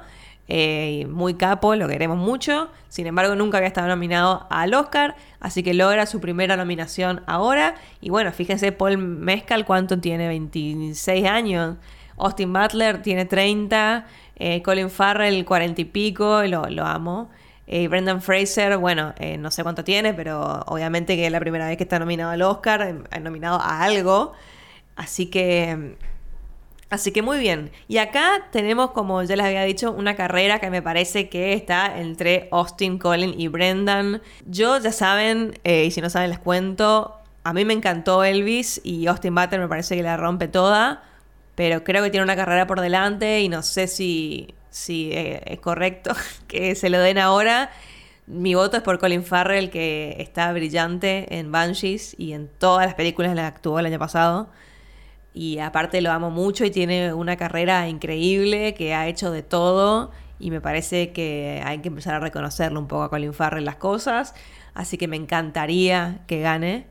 eh, 0.51 1.05
muy 1.07 1.35
capo, 1.35 1.75
lo 1.75 1.87
queremos 1.87 2.17
mucho. 2.17 2.69
Sin 2.89 3.05
embargo, 3.07 3.35
nunca 3.35 3.57
había 3.57 3.67
estado 3.67 3.87
nominado 3.87 4.47
al 4.49 4.73
Oscar, 4.73 5.15
así 5.39 5.61
que 5.61 5.73
logra 5.73 6.05
su 6.07 6.19
primera 6.19 6.57
nominación 6.57 7.21
ahora. 7.27 7.75
Y 8.01 8.09
bueno, 8.09 8.31
fíjense, 8.31 8.71
Paul 8.71 8.97
Mescal, 8.97 9.65
¿cuánto 9.65 9.99
tiene? 9.99 10.27
26 10.27 11.25
años. 11.27 11.77
Austin 12.17 12.51
Butler 12.51 13.01
tiene 13.01 13.25
30. 13.25 14.07
Eh, 14.37 14.61
Colin 14.63 14.89
Farrell, 14.89 15.45
40 15.45 15.81
y 15.81 15.85
pico, 15.85 16.41
lo, 16.43 16.65
lo 16.69 16.85
amo. 16.85 17.29
Eh, 17.67 17.87
Brendan 17.87 18.21
Fraser, 18.21 18.77
bueno, 18.77 19.13
no 19.37 19.51
sé 19.51 19.61
cuánto 19.61 19.83
tiene, 19.83 20.15
pero 20.15 20.61
obviamente 20.65 21.15
que 21.15 21.27
es 21.27 21.31
la 21.31 21.39
primera 21.39 21.67
vez 21.67 21.77
que 21.77 21.83
está 21.83 21.99
nominado 21.99 22.31
al 22.31 22.41
Oscar, 22.41 22.95
nominado 23.21 23.59
a 23.61 23.83
algo. 23.83 24.33
Así 24.95 25.27
que 25.27 25.95
Así 26.89 27.11
que 27.11 27.21
muy 27.21 27.37
bien. 27.37 27.71
Y 27.87 27.97
acá 27.97 28.47
tenemos, 28.51 28.91
como 28.91 29.21
ya 29.21 29.35
les 29.35 29.45
había 29.45 29.63
dicho, 29.63 29.91
una 29.91 30.15
carrera 30.15 30.59
que 30.59 30.71
me 30.71 30.81
parece 30.81 31.29
que 31.29 31.53
está 31.53 31.99
entre 31.99 32.49
Austin, 32.51 32.97
Colin 32.97 33.39
y 33.39 33.47
Brendan. 33.47 34.21
Yo, 34.47 34.79
ya 34.79 34.91
saben, 34.91 35.59
eh, 35.63 35.85
y 35.85 35.91
si 35.91 36.01
no 36.01 36.09
saben 36.09 36.31
les 36.31 36.39
cuento, 36.39 37.15
a 37.43 37.53
mí 37.53 37.63
me 37.63 37.73
encantó 37.73 38.23
Elvis 38.23 38.81
y 38.83 39.05
Austin 39.05 39.35
Butler 39.35 39.59
me 39.59 39.67
parece 39.67 39.95
que 39.95 40.03
la 40.03 40.17
rompe 40.17 40.47
toda, 40.47 41.03
pero 41.53 41.83
creo 41.83 42.03
que 42.03 42.09
tiene 42.09 42.23
una 42.23 42.35
carrera 42.35 42.65
por 42.65 42.81
delante 42.81 43.41
y 43.41 43.49
no 43.49 43.61
sé 43.61 43.87
si, 43.87 44.55
si 44.71 45.11
eh, 45.11 45.43
es 45.45 45.59
correcto 45.59 46.13
que 46.47 46.73
se 46.73 46.89
lo 46.89 46.99
den 46.99 47.19
ahora. 47.19 47.69
Mi 48.25 48.55
voto 48.55 48.77
es 48.77 48.83
por 48.83 48.99
Colin 48.99 49.23
Farrell, 49.23 49.69
que 49.69 50.15
está 50.19 50.51
brillante 50.53 51.37
en 51.37 51.51
Banshees 51.51 52.15
y 52.17 52.33
en 52.33 52.47
todas 52.47 52.85
las 52.87 52.95
películas 52.95 53.29
en 53.29 53.37
las 53.37 53.51
que 53.51 53.55
actuó 53.57 53.79
el 53.79 53.85
año 53.85 53.99
pasado 53.99 54.49
y 55.39 55.59
aparte 55.59 56.01
lo 56.01 56.11
amo 56.11 56.31
mucho 56.31 56.65
y 56.65 56.69
tiene 56.69 57.13
una 57.13 57.37
carrera 57.37 57.87
increíble 57.87 58.73
que 58.73 58.93
ha 58.93 59.07
hecho 59.07 59.31
de 59.31 59.41
todo 59.41 60.11
y 60.37 60.51
me 60.51 60.59
parece 60.59 61.13
que 61.13 61.61
hay 61.63 61.79
que 61.79 61.87
empezar 61.87 62.15
a 62.15 62.19
reconocerlo 62.19 62.77
un 62.77 62.89
poco 62.89 63.03
a 63.03 63.09
Colin 63.09 63.33
Farrell 63.33 63.63
las 63.63 63.77
cosas, 63.77 64.35
así 64.73 64.97
que 64.97 65.07
me 65.07 65.15
encantaría 65.15 66.19
que 66.27 66.41
gane. 66.41 66.87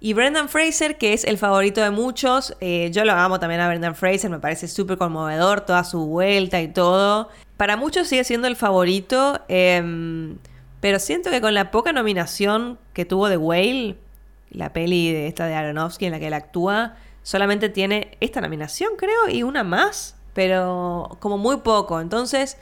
Y 0.00 0.12
Brendan 0.12 0.50
Fraser, 0.50 0.98
que 0.98 1.14
es 1.14 1.24
el 1.24 1.38
favorito 1.38 1.80
de 1.80 1.90
muchos, 1.90 2.54
eh, 2.60 2.90
yo 2.92 3.06
lo 3.06 3.12
amo 3.12 3.40
también 3.40 3.62
a 3.62 3.68
Brendan 3.68 3.94
Fraser, 3.94 4.28
me 4.28 4.38
parece 4.38 4.68
súper 4.68 4.98
conmovedor 4.98 5.62
toda 5.62 5.82
su 5.82 6.04
vuelta 6.04 6.60
y 6.60 6.68
todo. 6.68 7.30
Para 7.56 7.78
muchos 7.78 8.06
sigue 8.06 8.24
siendo 8.24 8.48
el 8.48 8.56
favorito, 8.56 9.40
em, 9.48 10.36
pero 10.80 10.98
siento 10.98 11.30
que 11.30 11.40
con 11.40 11.54
la 11.54 11.70
poca 11.70 11.94
nominación 11.94 12.78
que 12.92 13.06
tuvo 13.06 13.30
The 13.30 13.38
Whale, 13.38 13.96
la 14.50 14.74
peli 14.74 15.10
de 15.10 15.26
esta 15.26 15.46
de 15.46 15.54
Aronofsky 15.54 16.04
en 16.04 16.12
la 16.12 16.18
que 16.18 16.26
él 16.26 16.34
actúa, 16.34 16.94
solamente 17.28 17.68
tiene 17.68 18.16
esta 18.20 18.40
nominación, 18.40 18.92
creo, 18.96 19.28
y 19.28 19.42
una 19.42 19.62
más, 19.62 20.16
pero 20.32 21.18
como 21.20 21.36
muy 21.36 21.58
poco. 21.58 22.00
Entonces, 22.00 22.56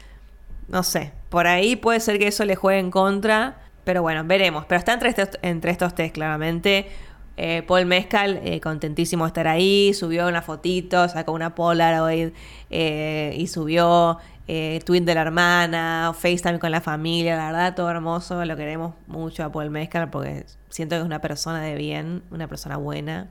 no 0.67 0.83
sé, 0.83 1.13
por 1.29 1.47
ahí 1.47 1.77
puede 1.77 2.01
ser 2.01 2.19
que 2.19 2.27
eso 2.27 2.45
le 2.45 2.57
juegue 2.57 2.81
en 2.81 2.91
contra, 2.91 3.59
pero 3.85 4.03
bueno, 4.03 4.25
veremos. 4.25 4.65
Pero 4.65 4.81
está 4.81 4.93
entre 4.93 5.11
estos, 5.11 5.29
entre 5.43 5.71
estos 5.71 5.95
test, 5.95 6.15
claramente. 6.15 6.89
Eh, 7.37 7.63
Paul 7.65 7.87
Mezcal, 7.87 8.41
eh, 8.43 8.61
contentísimo 8.61 9.23
de 9.23 9.29
estar 9.29 9.47
ahí, 9.47 9.95
subió 9.95 10.27
una 10.27 10.43
fotito, 10.43 11.09
sacó 11.09 11.31
una 11.31 11.55
Polaroid 11.55 12.31
eh, 12.69 13.37
y 13.39 13.47
subió 13.47 14.19
tweet 14.49 15.03
de 15.03 15.15
la 15.15 15.23
hermana, 15.23 16.13
FaceTime 16.13 16.59
con 16.59 16.73
la 16.73 16.81
familia, 16.81 17.37
la 17.37 17.47
verdad, 17.47 17.75
todo 17.77 17.89
hermoso, 17.89 18.45
lo 18.45 18.57
queremos 18.57 18.95
mucho 19.07 19.45
a 19.45 19.53
Paul 19.53 19.71
Mezcal 19.71 20.11
porque 20.11 20.45
siento 20.71 20.97
que 20.97 21.01
es 21.01 21.07
una 21.07 21.21
persona 21.21 21.61
de 21.61 21.77
bien, 21.77 22.25
una 22.33 22.49
persona 22.49 22.77
buena 22.77 23.29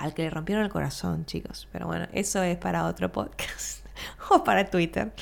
al 0.00 0.14
que 0.14 0.22
le 0.22 0.30
rompieron 0.30 0.64
el 0.64 0.70
corazón, 0.70 1.26
chicos. 1.26 1.68
Pero 1.70 1.86
bueno, 1.86 2.08
eso 2.12 2.42
es 2.42 2.56
para 2.56 2.86
otro 2.86 3.12
podcast 3.12 3.86
o 4.30 4.42
para 4.42 4.64
Twitter. 4.64 5.12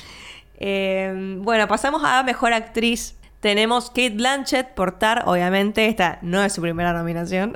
Eh, 0.56 1.36
bueno, 1.40 1.66
pasamos 1.66 2.02
a 2.04 2.22
Mejor 2.22 2.52
Actriz. 2.52 3.16
Tenemos 3.40 3.88
Kate 3.90 4.10
Blanchett 4.10 4.74
por 4.74 4.98
Tar, 4.98 5.24
obviamente, 5.26 5.86
esta 5.86 6.18
no 6.22 6.42
es 6.42 6.52
su 6.52 6.62
primera 6.62 6.92
nominación. 6.92 7.54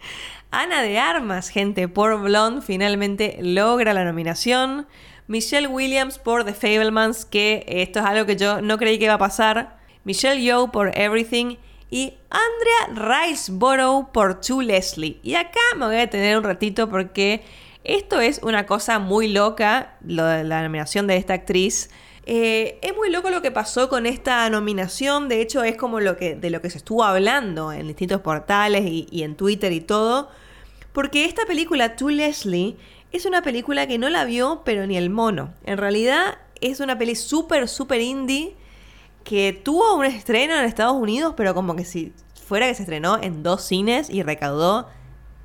Ana 0.50 0.82
de 0.82 0.98
Armas, 0.98 1.48
gente, 1.48 1.88
por 1.88 2.20
Blonde, 2.20 2.60
finalmente 2.60 3.38
logra 3.40 3.94
la 3.94 4.04
nominación. 4.04 4.86
Michelle 5.26 5.68
Williams 5.68 6.18
por 6.18 6.44
The 6.44 6.52
Fablemans, 6.52 7.24
que 7.24 7.64
esto 7.66 8.00
es 8.00 8.04
algo 8.04 8.26
que 8.26 8.36
yo 8.36 8.60
no 8.60 8.76
creí 8.76 8.98
que 8.98 9.04
iba 9.04 9.14
a 9.14 9.18
pasar. 9.18 9.78
Michelle 10.04 10.42
Yeoh 10.42 10.70
por 10.70 10.98
Everything 10.98 11.56
y 11.92 12.14
Andrea 12.30 13.28
Riceborough 13.28 14.12
por 14.12 14.40
To 14.40 14.62
Leslie. 14.62 15.20
Y 15.22 15.34
acá 15.34 15.60
me 15.76 15.84
voy 15.84 15.96
a 15.96 15.98
detener 15.98 16.38
un 16.38 16.42
ratito 16.42 16.88
porque 16.88 17.44
esto 17.84 18.18
es 18.18 18.40
una 18.42 18.64
cosa 18.64 18.98
muy 18.98 19.28
loca, 19.28 19.98
la 20.00 20.62
nominación 20.62 21.06
de 21.06 21.18
esta 21.18 21.34
actriz. 21.34 21.90
Eh, 22.24 22.78
es 22.80 22.96
muy 22.96 23.10
loco 23.10 23.28
lo 23.28 23.42
que 23.42 23.50
pasó 23.50 23.90
con 23.90 24.06
esta 24.06 24.48
nominación, 24.48 25.28
de 25.28 25.42
hecho 25.42 25.64
es 25.64 25.76
como 25.76 26.00
lo 26.00 26.16
que, 26.16 26.34
de 26.34 26.48
lo 26.48 26.62
que 26.62 26.70
se 26.70 26.78
estuvo 26.78 27.04
hablando 27.04 27.72
en 27.72 27.88
distintos 27.88 28.22
portales 28.22 28.86
y, 28.86 29.06
y 29.10 29.22
en 29.22 29.36
Twitter 29.36 29.70
y 29.72 29.82
todo, 29.82 30.30
porque 30.94 31.26
esta 31.26 31.44
película 31.44 31.94
To 31.96 32.08
Leslie 32.08 32.78
es 33.10 33.26
una 33.26 33.42
película 33.42 33.86
que 33.86 33.98
no 33.98 34.08
la 34.08 34.24
vio 34.24 34.62
pero 34.64 34.86
ni 34.86 34.96
el 34.96 35.10
mono. 35.10 35.52
En 35.66 35.76
realidad 35.76 36.38
es 36.62 36.80
una 36.80 36.96
peli 36.96 37.16
súper, 37.16 37.68
súper 37.68 38.00
indie 38.00 38.56
que 39.24 39.52
tuvo 39.52 39.96
un 39.96 40.04
estreno 40.04 40.54
en 40.54 40.64
Estados 40.64 40.94
Unidos, 40.94 41.34
pero 41.36 41.54
como 41.54 41.76
que 41.76 41.84
si 41.84 42.12
fuera 42.46 42.66
que 42.66 42.74
se 42.74 42.82
estrenó 42.82 43.22
en 43.22 43.42
dos 43.42 43.62
cines 43.62 44.10
y 44.10 44.22
recaudó 44.22 44.88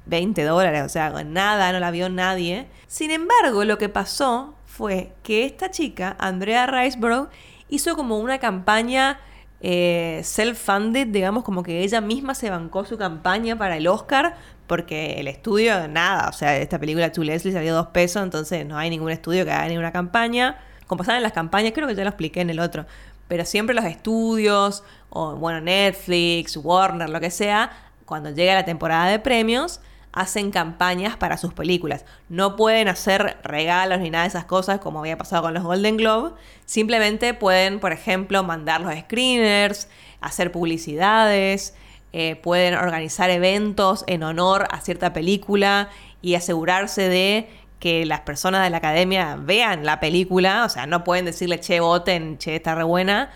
20 0.06 0.44
dólares, 0.44 0.84
o 0.84 0.90
sea, 0.90 1.10
nada, 1.24 1.72
no 1.72 1.80
la 1.80 1.92
vio 1.92 2.10
nadie. 2.10 2.68
Sin 2.88 3.12
embargo, 3.12 3.64
lo 3.66 3.78
que 3.78 3.90
pasó 3.90 4.56
fue 4.66 5.14
que 5.24 5.46
esta 5.46 5.72
chica, 5.72 6.16
Andrea 6.20 6.68
Riceborough, 6.68 7.30
hizo 7.70 7.96
como 7.96 8.20
una 8.20 8.40
campaña 8.40 9.20
eh, 9.60 10.22
self-funded, 10.24 11.08
digamos, 11.08 11.44
como 11.44 11.64
que 11.64 11.84
ella 11.84 12.00
misma 12.00 12.36
se 12.36 12.50
bancó 12.50 12.86
su 12.86 12.98
campaña 12.98 13.58
para 13.58 13.78
el 13.78 13.88
Oscar, 13.88 14.36
porque 14.68 15.16
el 15.20 15.28
estudio, 15.28 15.88
nada, 15.88 16.30
o 16.30 16.34
sea, 16.34 16.58
esta 16.58 16.80
película 16.80 17.12
To 17.12 17.24
Leslie 17.24 17.54
salió 17.54 17.74
dos 17.74 17.88
pesos, 17.88 18.22
entonces 18.24 18.66
no 18.66 18.78
hay 18.78 18.90
ningún 18.90 19.12
estudio 19.12 19.46
que 19.46 19.52
haga 19.52 19.68
ninguna 19.68 19.92
campaña. 19.92 20.60
Como 20.86 21.00
pasaban 21.00 21.22
las 21.22 21.34
campañas, 21.34 21.74
creo 21.74 21.88
que 21.88 21.96
ya 21.96 22.04
lo 22.04 22.10
expliqué 22.10 22.40
en 22.42 22.50
el 22.50 22.60
otro, 22.60 22.86
pero 23.28 23.46
siempre 23.46 23.76
los 23.76 23.86
estudios, 23.86 24.84
o 25.10 25.36
bueno, 25.36 25.62
Netflix, 25.62 26.58
Warner, 26.58 27.10
lo 27.10 27.20
que 27.20 27.32
sea, 27.32 27.72
cuando 28.06 28.30
llega 28.30 28.54
la 28.54 28.66
temporada 28.66 29.08
de 29.08 29.20
premios, 29.20 29.82
hacen 30.14 30.50
campañas 30.50 31.16
para 31.16 31.38
sus 31.38 31.54
películas. 31.54 32.04
No 32.28 32.56
pueden 32.56 32.88
hacer 32.88 33.38
regalos 33.44 34.00
ni 34.00 34.10
nada 34.10 34.24
de 34.24 34.30
esas 34.30 34.46
cosas 34.46 34.80
como 34.80 35.00
había 35.00 35.18
pasado 35.18 35.44
con 35.44 35.54
los 35.54 35.64
Golden 35.64 35.98
Globe. 35.98 36.32
Simplemente 36.66 37.34
pueden, 37.36 37.80
por 37.80 37.92
ejemplo, 37.92 38.44
mandar 38.44 38.82
los 38.82 38.98
screeners, 38.98 39.90
hacer 40.20 40.52
publicidades, 40.52 41.76
eh, 42.14 42.36
pueden 42.38 42.74
organizar 42.74 43.30
eventos 43.30 44.04
en 44.08 44.24
honor 44.24 44.68
a 44.72 44.82
cierta 44.82 45.14
película 45.14 45.90
y 46.22 46.34
asegurarse 46.34 47.10
de 47.10 47.50
que 47.80 48.06
las 48.06 48.22
personas 48.22 48.64
de 48.64 48.70
la 48.70 48.78
academia 48.78 49.38
vean 49.40 49.86
la 49.86 50.00
película. 50.00 50.66
O 50.66 50.70
sea, 50.70 50.86
no 50.86 51.04
pueden 51.04 51.26
decirle, 51.26 51.60
che, 51.60 51.80
voten, 51.80 52.38
che, 52.38 52.56
está 52.56 52.76
re 52.76 52.84
buena, 52.84 53.32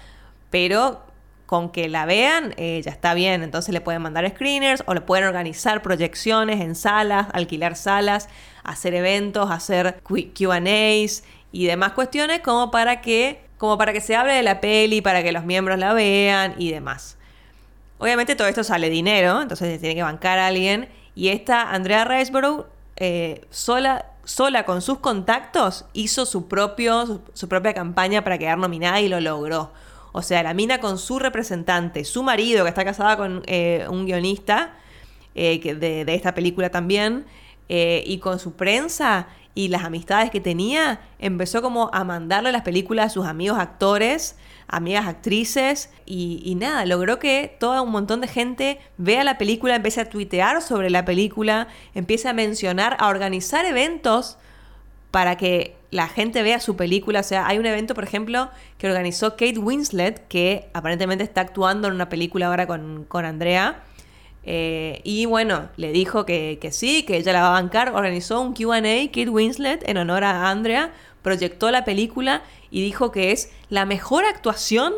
pero 0.50 1.04
con 1.46 1.70
que 1.70 1.90
la 1.90 2.06
vean, 2.06 2.54
eh, 2.58 2.82
ya 2.84 2.92
está 2.92 3.14
bien. 3.14 3.44
Entonces 3.44 3.74
le 3.74 3.82
pueden 3.82 4.02
mandar 4.02 4.28
screeners 4.30 4.84
o 4.86 4.94
le 4.94 5.02
pueden 5.02 5.26
organizar 5.26 5.82
proyecciones 5.82 6.62
en 6.62 6.76
salas, 6.76 7.28
alquilar 7.34 7.76
salas, 7.76 8.30
hacer 8.64 8.94
eventos, 8.94 9.52
hacer 9.52 10.02
QAs 10.04 11.24
y 11.52 11.66
demás 11.66 11.92
cuestiones 11.92 12.40
como 12.40 12.72
para 12.72 13.02
que 13.02 13.42
como 13.58 13.78
para 13.78 13.94
que 13.94 14.02
se 14.02 14.16
hable 14.16 14.34
de 14.34 14.42
la 14.42 14.60
peli, 14.60 15.02
para 15.02 15.22
que 15.22 15.32
los 15.32 15.44
miembros 15.44 15.78
la 15.78 15.94
vean 15.94 16.56
y 16.58 16.72
demás. 16.72 17.18
Obviamente 18.00 18.36
todo 18.36 18.48
esto 18.48 18.64
sale 18.64 18.90
dinero, 18.90 19.40
entonces 19.40 19.74
se 19.74 19.78
tiene 19.78 19.94
que 19.94 20.02
bancar 20.02 20.40
a 20.40 20.48
alguien. 20.48 20.90
Y 21.14 21.28
esta 21.28 21.70
Andrea 21.70 22.04
Riceborough, 22.04 22.66
eh, 22.96 23.46
sola, 23.52 24.06
sola 24.24 24.66
con 24.66 24.82
sus 24.82 25.00
contactos, 25.00 25.86
hizo 25.94 26.26
su, 26.26 26.48
propio, 26.48 27.22
su 27.34 27.48
propia 27.48 27.74
campaña 27.74 28.24
para 28.24 28.38
quedar 28.38 28.58
nominada 28.58 29.02
y 29.02 29.10
lo 29.10 29.20
logró. 29.20 29.72
O 30.12 30.22
sea, 30.22 30.44
la 30.44 30.54
mina 30.54 30.80
con 30.80 30.98
su 30.98 31.20
representante, 31.20 32.04
su 32.04 32.24
marido, 32.24 32.64
que 32.64 32.70
está 32.70 32.84
casada 32.84 33.18
con 33.18 33.44
eh, 33.48 33.86
un 33.90 34.06
guionista 34.06 34.76
eh, 35.36 35.60
de, 35.76 36.14
esta 36.14 36.34
película 36.34 36.70
también, 36.70 37.26
eh, 37.70 38.04
y 38.06 38.18
con 38.20 38.40
su 38.40 38.54
prensa 38.54 39.28
y 39.54 39.68
las 39.68 39.84
amistades 39.84 40.32
que 40.32 40.40
tenía, 40.40 41.02
empezó 41.20 41.62
como 41.62 41.90
a 41.94 42.04
mandarle 42.04 42.52
las 42.52 42.62
películas 42.62 43.08
a 43.08 43.10
sus 43.10 43.26
amigos 43.26 43.60
actores, 43.60 44.38
amigas 44.68 45.08
actrices, 45.08 45.90
y, 46.06 46.56
nada, 46.56 46.86
logró 46.86 47.20
que 47.20 47.56
todo 47.60 47.84
un 47.84 47.92
montón 47.92 48.22
de 48.22 48.28
gente 48.28 48.80
vea 48.98 49.24
la 49.24 49.38
película, 49.38 49.76
empiece 49.76 50.02
a 50.02 50.10
tuitear 50.10 50.62
sobre 50.62 50.90
la 50.90 51.04
película, 51.04 51.68
empiece 51.94 52.30
a 52.30 52.34
mencionar, 52.34 52.96
a 53.00 53.10
organizar 53.10 53.66
eventos 53.66 54.38
para 55.12 55.36
que 55.36 55.76
la 55.92 56.08
gente 56.08 56.42
vea 56.42 56.60
su 56.60 56.78
película. 56.78 57.20
O 57.20 57.24
sea, 57.24 57.46
hay 57.46 57.60
un 57.60 57.66
evento, 57.66 57.94
por 57.94 58.06
ejemplo, 58.06 58.50
que 58.78 58.88
organizó 58.88 59.32
Kate 59.32 59.60
Winslet, 59.60 60.28
que 60.28 60.70
aparentemente 60.74 61.24
está 61.24 61.42
actuando 61.42 61.90
en 61.90 61.94
una 61.94 62.10
película 62.10 62.48
ahora 62.48 62.66
con, 62.66 63.06
Andrea. 63.26 63.84
Eh, 64.44 65.02
y 65.04 65.26
bueno, 65.26 65.70
le 65.78 65.92
dijo 65.92 66.26
que, 66.26 66.58
que, 66.60 66.72
sí, 66.72 67.04
que 67.04 67.18
ella 67.18 67.34
la 67.34 67.42
va 67.42 67.48
a 67.50 67.62
bancar. 67.62 67.94
Organizó 67.94 68.42
un 68.42 68.54
QA, 68.54 68.82
Kate 68.82 69.30
Winslet, 69.30 69.88
en 69.88 69.98
honor 69.98 70.24
a 70.24 70.50
Andrea. 70.50 70.92
Proyectó 71.22 71.70
la 71.72 71.86
película 71.86 72.42
y 72.72 72.82
dijo 72.82 73.12
que 73.12 73.32
es 73.32 73.52
la 73.70 73.86
mejor 73.86 74.26
actuación 74.26 74.94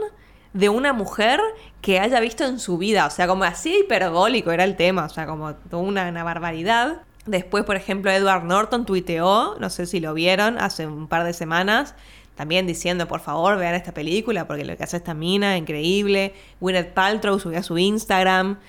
de 0.53 0.69
una 0.69 0.93
mujer 0.93 1.41
que 1.81 1.99
haya 1.99 2.19
visto 2.19 2.45
en 2.45 2.59
su 2.59 2.77
vida. 2.77 3.05
O 3.05 3.09
sea, 3.09 3.27
como 3.27 3.43
así 3.43 3.79
hiperbólico 3.79 4.51
era 4.51 4.63
el 4.63 4.75
tema. 4.75 5.05
O 5.05 5.09
sea, 5.09 5.25
como 5.25 5.55
una, 5.71 6.07
una 6.07 6.23
barbaridad. 6.23 7.01
Después, 7.25 7.63
por 7.63 7.75
ejemplo, 7.75 8.11
Edward 8.11 8.43
Norton 8.43 8.85
tuiteó, 8.85 9.55
no 9.59 9.69
sé 9.69 9.85
si 9.85 9.99
lo 9.99 10.13
vieron, 10.13 10.57
hace 10.57 10.87
un 10.87 11.07
par 11.07 11.23
de 11.23 11.31
semanas, 11.31 11.95
también 12.35 12.67
diciendo, 12.67 13.07
por 13.07 13.21
favor, 13.21 13.57
vean 13.57 13.75
esta 13.75 13.93
película, 13.93 14.45
porque 14.45 14.65
lo 14.65 14.75
que 14.75 14.83
hace 14.83 14.97
esta 14.97 15.13
mina, 15.13 15.55
increíble. 15.55 16.33
Gwyneth 16.59 16.93
Paltrow 16.93 17.39
subió 17.39 17.59
a 17.59 17.63
su 17.63 17.77
Instagram. 17.77 18.59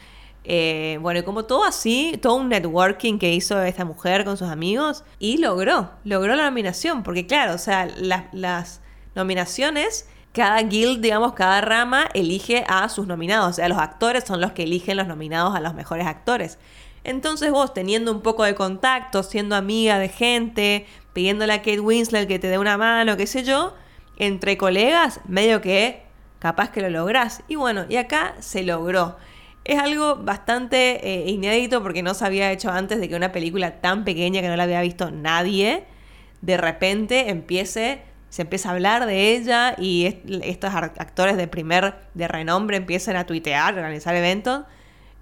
Eh, 0.45 0.99
bueno, 1.01 1.21
y 1.21 1.23
como 1.23 1.45
todo 1.45 1.65
así, 1.65 2.19
todo 2.21 2.37
un 2.37 2.51
networking 2.51 3.19
que 3.19 3.33
hizo 3.33 3.63
esta 3.63 3.85
mujer 3.85 4.25
con 4.25 4.37
sus 4.37 4.49
amigos, 4.49 5.05
y 5.19 5.39
logró, 5.39 5.91
logró 6.05 6.37
la 6.37 6.45
nominación, 6.45 7.03
porque 7.03 7.27
claro, 7.27 7.55
o 7.55 7.59
sea, 7.59 7.87
las 7.87 8.81
nominaciones 9.15 10.07
cada 10.35 10.61
guild, 10.63 11.01
digamos, 11.01 11.35
cada 11.35 11.61
rama 11.61 12.09
elige 12.13 12.65
a 12.67 12.89
sus 12.89 13.07
nominados. 13.07 13.51
O 13.51 13.53
sea, 13.53 13.69
los 13.69 13.79
actores 13.79 14.25
son 14.25 14.41
los 14.41 14.51
que 14.51 14.65
eligen 14.65 14.97
los 14.97 15.07
nominados 15.07 15.55
a 15.55 15.61
los 15.61 15.75
mejores 15.75 16.09
actores. 16.09 16.59
Entonces 17.05 17.53
vos 17.53 17.73
teniendo 17.73 18.11
un 18.11 18.21
poco 18.21 18.43
de 18.43 18.57
contacto, 18.57 19.23
siendo 19.23 19.55
amiga 19.55 19.99
de 20.01 20.09
gente, 20.09 20.87
pidiéndole 21.13 21.53
a 21.53 21.59
Kate 21.59 21.79
Winslet 21.79 22.27
que 22.27 22.41
te 22.41 22.49
dé 22.49 22.59
una 22.59 22.77
mano, 22.77 23.17
qué 23.17 23.29
sé 23.29 23.45
yo, 23.45 23.75
entre 24.17 24.57
colegas, 24.57 25.21
medio 25.29 25.61
que 25.61 26.03
capaz 26.41 26.71
que 26.71 26.81
lo 26.83 26.91
lográs. 26.91 27.45
Y 27.47 27.55
bueno, 27.55 27.85
y 27.89 27.97
acá 27.97 28.35
se 28.41 28.65
logró. 28.65 29.17
Es 29.65 29.79
algo 29.79 30.17
bastante 30.17 31.09
eh, 31.09 31.31
inédito 31.31 31.83
porque 31.83 32.03
no 32.03 32.13
se 32.13 32.27
había 32.27 32.53
hecho 32.53 32.71
antes 32.71 33.01
de 33.01 33.09
que 33.09 33.17
una 33.17 33.33
película 33.33 33.81
tan 33.81 34.05
pequeña 34.05 34.43
que 34.43 34.49
no 34.49 34.57
la 34.57 34.65
había 34.65 34.83
visto 34.83 35.11
nadie, 35.11 35.85
de 36.43 36.59
repente 36.59 37.31
empiece, 37.31 38.03
se 38.29 38.43
empieza 38.43 38.69
a 38.69 38.73
hablar 38.73 39.07
de 39.07 39.35
ella 39.35 39.75
y 39.79 40.21
estos 40.43 40.75
actores 40.75 41.39
de 41.39 41.49
primer, 41.49 41.95
de 42.13 42.29
renombre 42.29 42.77
empiezan 42.77 43.17
a 43.17 43.25
tuitear, 43.25 43.73
a 43.73 43.77
organizar 43.79 44.15
eventos. 44.15 44.65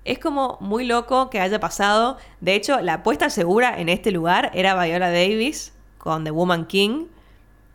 Es 0.04 0.18
como 0.18 0.58
muy 0.60 0.84
loco 0.84 1.30
que 1.30 1.38
haya 1.38 1.60
pasado. 1.60 2.16
De 2.40 2.56
hecho, 2.56 2.80
la 2.80 2.94
apuesta 2.94 3.30
segura 3.30 3.78
en 3.78 3.88
este 3.88 4.10
lugar 4.10 4.50
era 4.54 4.74
Viola 4.82 5.12
Davis 5.12 5.72
con 5.98 6.24
The 6.24 6.32
Woman 6.32 6.66
King. 6.66 7.06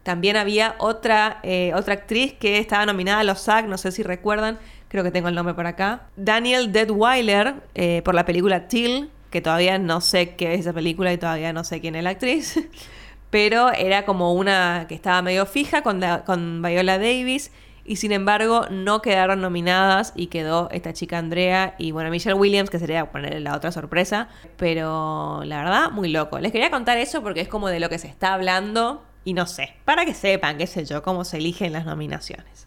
También 0.04 0.36
había 0.36 0.76
otra, 0.80 1.40
eh, 1.44 1.72
otra 1.74 1.94
actriz 1.94 2.34
que 2.34 2.60
estaba 2.60 2.86
nominada 2.86 3.22
a 3.22 3.24
los 3.24 3.40
SAG, 3.40 3.68
no 3.68 3.78
sé 3.78 3.94
si 3.94 4.04
recuerdan, 4.04 4.60
creo 4.88 5.04
que 5.04 5.12
tengo 5.12 5.28
el 5.28 5.36
nombre 5.36 5.54
por 5.54 5.68
acá. 5.68 6.08
Daniel 6.16 6.72
Deadweiler 6.72 7.56
eh, 7.76 8.02
por 8.04 8.16
la 8.16 8.26
película 8.26 8.68
Till, 8.68 9.10
que 9.30 9.42
todavía 9.42 9.78
no 9.78 10.02
sé 10.02 10.36
qué 10.36 10.54
es 10.54 10.62
esa 10.62 10.74
película 10.74 11.12
y 11.14 11.18
todavía 11.18 11.54
no 11.54 11.64
sé 11.64 11.82
quién 11.82 11.96
es 11.96 12.04
la 12.04 12.12
actriz. 12.12 12.60
Pero 13.30 13.72
era 13.74 14.06
como 14.06 14.34
una 14.34 14.86
que 14.88 14.96
estaba 14.96 15.22
medio 15.22 15.46
fija 15.46 15.82
con, 15.82 16.02
con 16.26 16.62
Viola 16.62 16.98
Davis 16.98 17.52
y 17.88 17.96
sin 17.96 18.12
embargo 18.12 18.66
no 18.70 19.02
quedaron 19.02 19.42
nominadas 19.42 20.14
y 20.16 20.28
quedó 20.28 20.70
esta 20.72 20.94
chica 20.94 21.18
Andrea 21.18 21.76
y 21.78 21.92
bueno, 21.92 22.10
Michelle 22.10 22.36
Williams, 22.36 22.70
que 22.70 22.80
sería 22.80 23.10
ponerle 23.12 23.40
la 23.40 23.56
otra 23.56 23.72
sorpresa, 23.72 24.28
pero 24.58 25.42
la 25.46 25.60
verdad, 25.60 25.92
muy 25.92 26.10
loco. 26.10 26.40
Les 26.40 26.52
quería 26.52 26.70
contar 26.70 26.98
eso 26.98 27.24
porque 27.24 27.42
es 27.42 27.48
como 27.48 27.70
de 27.70 27.80
lo 27.80 27.90
que 27.90 27.98
se 27.98 28.08
está 28.08 28.34
hablando 28.34 29.04
y 29.24 29.34
no 29.34 29.46
sé, 29.46 29.74
para 29.86 30.06
que 30.06 30.14
sepan, 30.14 30.58
qué 30.58 30.68
sé 30.68 30.86
yo, 30.86 31.02
cómo 31.02 31.24
se 31.24 31.38
eligen 31.38 31.74
las 31.74 31.86
nominaciones. 31.86 32.67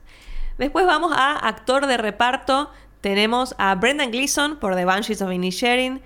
Después 0.61 0.85
vamos 0.85 1.11
a 1.17 1.33
actor 1.49 1.87
de 1.87 1.97
reparto. 1.97 2.71
Tenemos 3.01 3.55
a 3.57 3.75
Brendan 3.77 4.11
Gleeson 4.11 4.59
por 4.59 4.77
The 4.77 4.85
Banshees 4.85 5.23
of 5.23 5.33
Inisherin, 5.33 6.03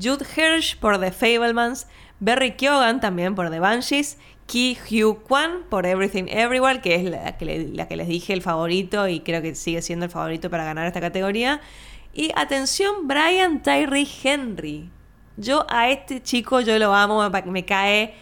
Jude 0.00 0.24
Hirsch 0.24 0.78
por 0.78 1.00
The 1.00 1.10
Fablemans, 1.10 1.88
Berry 2.20 2.52
Keoghan 2.52 3.00
también 3.00 3.34
por 3.34 3.50
The 3.50 3.58
Banshees 3.58 4.16
Ki 4.46 4.78
Hugh 4.88 5.24
Kwan 5.24 5.64
por 5.68 5.86
Everything 5.86 6.26
Everywhere, 6.28 6.80
que 6.80 6.94
es 6.94 7.02
la 7.02 7.36
que, 7.36 7.68
la 7.74 7.88
que 7.88 7.96
les 7.96 8.06
dije 8.06 8.32
el 8.32 8.42
favorito 8.42 9.08
y 9.08 9.22
creo 9.22 9.42
que 9.42 9.56
sigue 9.56 9.82
siendo 9.82 10.04
el 10.04 10.12
favorito 10.12 10.50
para 10.50 10.62
ganar 10.62 10.86
esta 10.86 11.00
categoría. 11.00 11.60
Y 12.14 12.30
atención, 12.36 13.08
Brian 13.08 13.60
Tyree 13.60 14.06
Henry. 14.22 14.88
Yo 15.36 15.66
a 15.68 15.90
este 15.90 16.22
chico, 16.22 16.60
yo 16.60 16.78
lo 16.78 16.94
amo, 16.94 17.28
me 17.46 17.64
cae 17.64 18.14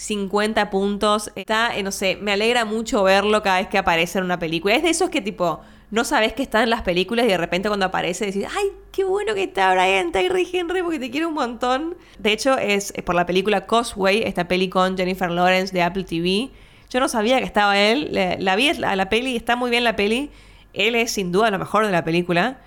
50 0.00 0.70
puntos. 0.70 1.30
Está, 1.34 1.76
eh, 1.76 1.82
no 1.82 1.92
sé, 1.92 2.16
me 2.16 2.32
alegra 2.32 2.64
mucho 2.64 3.02
verlo 3.02 3.42
cada 3.42 3.58
vez 3.58 3.68
que 3.68 3.76
aparece 3.76 4.18
en 4.18 4.24
una 4.24 4.38
película. 4.38 4.74
Es 4.74 4.82
de 4.82 4.90
esos 4.90 5.10
que 5.10 5.20
tipo 5.20 5.60
no 5.90 6.04
sabes 6.04 6.32
que 6.32 6.42
está 6.42 6.62
en 6.62 6.70
las 6.70 6.82
películas 6.82 7.26
y 7.26 7.28
de 7.28 7.36
repente 7.36 7.68
cuando 7.68 7.86
aparece 7.86 8.26
decís, 8.26 8.46
ay, 8.56 8.68
qué 8.92 9.04
bueno 9.04 9.34
que 9.34 9.42
está 9.42 9.72
Brian 9.74 10.12
Tyree 10.12 10.48
Henry 10.50 10.82
porque 10.82 10.98
te 10.98 11.10
quiero 11.10 11.28
un 11.28 11.34
montón. 11.34 11.96
De 12.18 12.32
hecho, 12.32 12.56
es, 12.56 12.94
por 13.04 13.14
la 13.14 13.26
película 13.26 13.66
Cosway, 13.66 14.22
esta 14.22 14.48
peli 14.48 14.68
con 14.70 14.96
Jennifer 14.96 15.30
Lawrence 15.30 15.74
de 15.74 15.82
Apple 15.82 16.04
TV. 16.04 16.50
Yo 16.88 17.00
no 17.00 17.08
sabía 17.08 17.38
que 17.38 17.44
estaba 17.44 17.78
él. 17.78 18.10
La, 18.38 18.56
vi 18.56 18.68
a 18.68 18.96
la 18.96 19.08
peli, 19.10 19.36
está 19.36 19.54
muy 19.54 19.70
bien 19.70 19.84
la 19.84 19.96
peli. 19.96 20.30
Él 20.72 20.94
es 20.94 21.10
sin 21.10 21.30
duda 21.30 21.50
lo 21.50 21.58
mejor 21.58 21.84
de 21.84 21.92
la 21.92 22.04
película. 22.04 22.60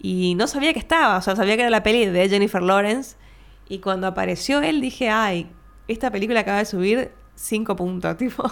Y 0.00 0.34
no 0.34 0.46
sabía 0.48 0.74
que 0.74 0.80
estaba, 0.80 1.16
o 1.16 1.22
sea, 1.22 1.34
sabía 1.34 1.56
que 1.56 1.62
era 1.62 1.70
la 1.70 1.82
peli 1.82 2.04
de 2.06 2.28
Jennifer 2.28 2.62
Lawrence. 2.62 3.16
Y 3.68 3.78
cuando 3.78 4.06
apareció 4.06 4.60
él 4.60 4.82
dije, 4.82 5.08
ay, 5.08 5.46
esta 5.88 6.10
película 6.10 6.40
acaba 6.40 6.58
de 6.58 6.64
subir 6.64 7.12
5 7.34 7.76
puntos, 7.76 8.16
tipo. 8.18 8.44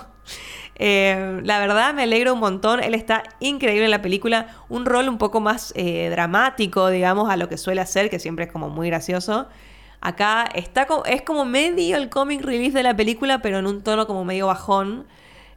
Eh, 0.77 1.41
la 1.45 1.59
verdad 1.59 1.95
me 1.95 2.03
alegro 2.03 2.35
un 2.35 2.41
montón. 2.41 2.83
Él 2.83 2.95
está 2.95 3.23
increíble 3.41 3.85
en 3.85 3.91
la 3.91 4.03
película. 4.03 4.57
Un 4.69 4.87
rol 4.87 5.09
un 5.09 5.19
poco 5.19 5.41
más 5.41 5.73
eh, 5.77 6.09
dramático, 6.11 6.89
digamos, 6.89 7.31
a 7.31 7.37
lo 7.37 7.49
que 7.49 7.57
suele 7.57 7.81
hacer, 7.81 8.11
que 8.11 8.19
siempre 8.19 8.47
es 8.47 8.53
como 8.53 8.69
muy 8.69 8.89
gracioso. 8.89 9.49
Acá 10.01 10.49
está 10.55 10.87
es 11.07 11.23
como 11.23 11.45
medio 11.45 11.97
el 11.97 12.09
comic 12.09 12.43
relief 12.43 12.75
de 12.75 12.83
la 12.83 12.97
película, 12.97 13.41
pero 13.41 13.59
en 13.59 13.67
un 13.67 13.83
tono 13.83 14.07
como 14.07 14.25
medio 14.25 14.49
bajón. 14.49 15.07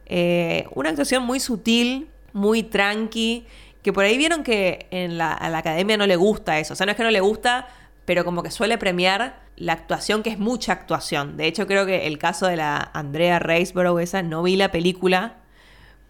Eh, 0.06 0.68
una 0.74 0.90
actuación 0.90 1.24
muy 1.24 1.40
sutil, 1.40 2.08
muy 2.32 2.62
tranqui, 2.62 3.44
que 3.82 3.92
por 3.92 4.04
ahí 4.04 4.16
vieron 4.16 4.44
que 4.44 4.86
en 4.92 5.18
la, 5.18 5.32
a 5.32 5.50
la 5.50 5.58
academia 5.58 5.96
no 5.96 6.06
le 6.06 6.14
gusta 6.14 6.60
eso. 6.60 6.74
O 6.74 6.76
sea, 6.76 6.86
no 6.86 6.92
es 6.92 6.96
que 6.96 7.02
no 7.02 7.10
le 7.10 7.20
gusta, 7.20 7.66
pero 8.04 8.24
como 8.24 8.44
que 8.44 8.52
suele 8.52 8.78
premiar 8.78 9.45
la 9.56 9.72
actuación, 9.72 10.22
que 10.22 10.30
es 10.30 10.38
mucha 10.38 10.72
actuación. 10.72 11.36
De 11.36 11.46
hecho, 11.46 11.66
creo 11.66 11.86
que 11.86 12.06
el 12.06 12.18
caso 12.18 12.46
de 12.46 12.56
la 12.56 12.90
Andrea 12.92 13.38
Riceborough, 13.38 14.00
esa, 14.00 14.22
no 14.22 14.42
vi 14.42 14.56
la 14.56 14.70
película, 14.70 15.36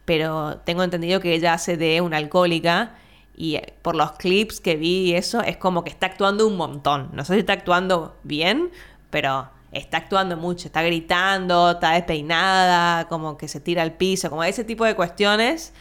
pero 0.04 0.58
tengo 0.64 0.82
entendido 0.82 1.20
que 1.20 1.34
ella 1.34 1.54
hace 1.54 1.76
de 1.76 2.00
una 2.00 2.16
alcohólica 2.16 2.94
y 3.36 3.56
eh, 3.56 3.74
por 3.82 3.94
los 3.96 4.12
clips 4.12 4.60
que 4.60 4.76
vi 4.76 5.10
y 5.10 5.14
eso, 5.14 5.42
es 5.42 5.56
como 5.56 5.84
que 5.84 5.90
está 5.90 6.06
actuando 6.06 6.46
un 6.46 6.56
montón. 6.56 7.10
No 7.12 7.24
sé 7.24 7.34
si 7.34 7.40
está 7.40 7.52
actuando 7.54 8.16
bien, 8.22 8.70
pero 9.10 9.48
está 9.72 9.98
actuando 9.98 10.36
mucho. 10.36 10.68
Está 10.68 10.82
gritando, 10.82 11.72
está 11.72 11.92
despeinada, 11.92 13.08
como 13.08 13.36
que 13.36 13.48
se 13.48 13.60
tira 13.60 13.82
al 13.82 13.92
piso, 13.92 14.30
como 14.30 14.44
ese 14.44 14.64
tipo 14.64 14.84
de 14.84 14.94
cuestiones 14.94 15.72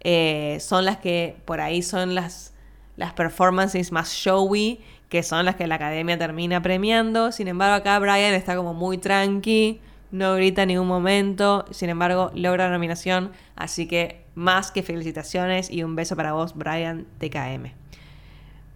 eh, 0.00 0.58
son 0.60 0.84
las 0.84 0.98
que 0.98 1.36
por 1.44 1.60
ahí 1.60 1.82
son 1.82 2.14
las, 2.14 2.52
las 2.96 3.12
performances 3.14 3.90
más 3.92 4.12
showy, 4.12 4.80
que 5.08 5.22
son 5.22 5.44
las 5.44 5.56
que 5.56 5.66
la 5.66 5.76
academia 5.76 6.18
termina 6.18 6.60
premiando. 6.62 7.32
Sin 7.32 7.48
embargo, 7.48 7.76
acá 7.76 7.98
Brian 7.98 8.34
está 8.34 8.56
como 8.56 8.74
muy 8.74 8.98
tranqui, 8.98 9.80
no 10.10 10.34
grita 10.34 10.62
en 10.62 10.68
ningún 10.68 10.88
momento, 10.88 11.64
sin 11.70 11.90
embargo, 11.90 12.30
logra 12.34 12.66
la 12.66 12.72
nominación. 12.72 13.32
Así 13.56 13.86
que 13.86 14.24
más 14.34 14.70
que 14.70 14.82
felicitaciones 14.82 15.70
y 15.70 15.82
un 15.82 15.96
beso 15.96 16.16
para 16.16 16.32
vos, 16.32 16.54
Brian 16.54 17.06
TKM. 17.18 17.72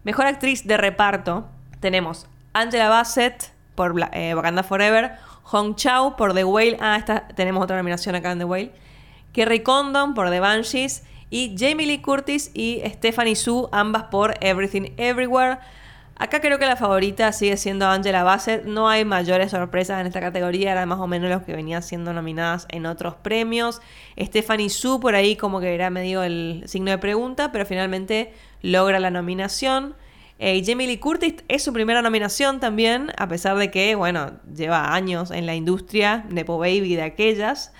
Mejor 0.04 0.26
actriz 0.26 0.66
de 0.66 0.76
reparto 0.76 1.48
tenemos 1.80 2.26
Angela 2.54 2.88
Bassett 2.88 3.52
por 3.74 3.94
eh, 4.12 4.34
Wakanda 4.34 4.62
Forever, 4.62 5.12
Hong 5.44 5.74
Chao 5.74 6.16
por 6.16 6.34
The 6.34 6.44
Whale, 6.44 6.76
ah, 6.80 6.96
esta, 6.96 7.28
tenemos 7.28 7.62
otra 7.62 7.76
nominación 7.76 8.14
acá 8.14 8.32
en 8.32 8.38
The 8.38 8.44
Whale, 8.44 8.72
Kerry 9.32 9.60
Condon 9.60 10.14
por 10.14 10.30
The 10.30 10.40
Banshees 10.40 11.04
y 11.30 11.54
Jamie 11.58 11.86
Lee 11.86 12.02
Curtis 12.02 12.50
y 12.52 12.82
Stephanie 12.84 13.36
Su, 13.36 13.68
ambas 13.72 14.04
por 14.04 14.34
Everything 14.40 14.92
Everywhere. 14.96 15.58
Acá 16.16 16.40
creo 16.40 16.58
que 16.58 16.66
la 16.66 16.76
favorita 16.76 17.32
sigue 17.32 17.56
siendo 17.56 17.86
Angela 17.86 18.22
Bassett. 18.22 18.64
No 18.64 18.88
hay 18.88 19.04
mayores 19.04 19.50
sorpresas 19.50 20.00
en 20.00 20.06
esta 20.06 20.20
categoría, 20.20 20.72
eran 20.72 20.88
más 20.88 21.00
o 21.00 21.06
menos 21.06 21.30
los 21.30 21.42
que 21.42 21.52
venían 21.52 21.82
siendo 21.82 22.12
nominadas 22.12 22.66
en 22.70 22.86
otros 22.86 23.14
premios. 23.16 23.80
Stephanie 24.20 24.70
Su 24.70 25.00
por 25.00 25.14
ahí 25.14 25.36
como 25.36 25.60
que 25.60 25.74
era 25.74 25.90
medio 25.90 26.22
el 26.22 26.62
signo 26.66 26.90
de 26.90 26.98
pregunta, 26.98 27.50
pero 27.50 27.66
finalmente 27.66 28.32
logra 28.60 29.00
la 29.00 29.10
nominación. 29.10 29.96
Eh, 30.38 30.62
Jamie 30.66 30.86
Lee 30.86 30.98
Curtis 30.98 31.36
es 31.48 31.62
su 31.62 31.72
primera 31.72 32.02
nominación 32.02 32.60
también, 32.60 33.12
a 33.16 33.28
pesar 33.28 33.56
de 33.56 33.70
que, 33.70 33.94
bueno, 33.94 34.32
lleva 34.54 34.94
años 34.94 35.30
en 35.30 35.46
la 35.46 35.54
industria 35.54 36.24
de 36.28 36.44
Po 36.44 36.58
Baby 36.58 36.96
de 36.96 37.02
aquellas. 37.02 37.72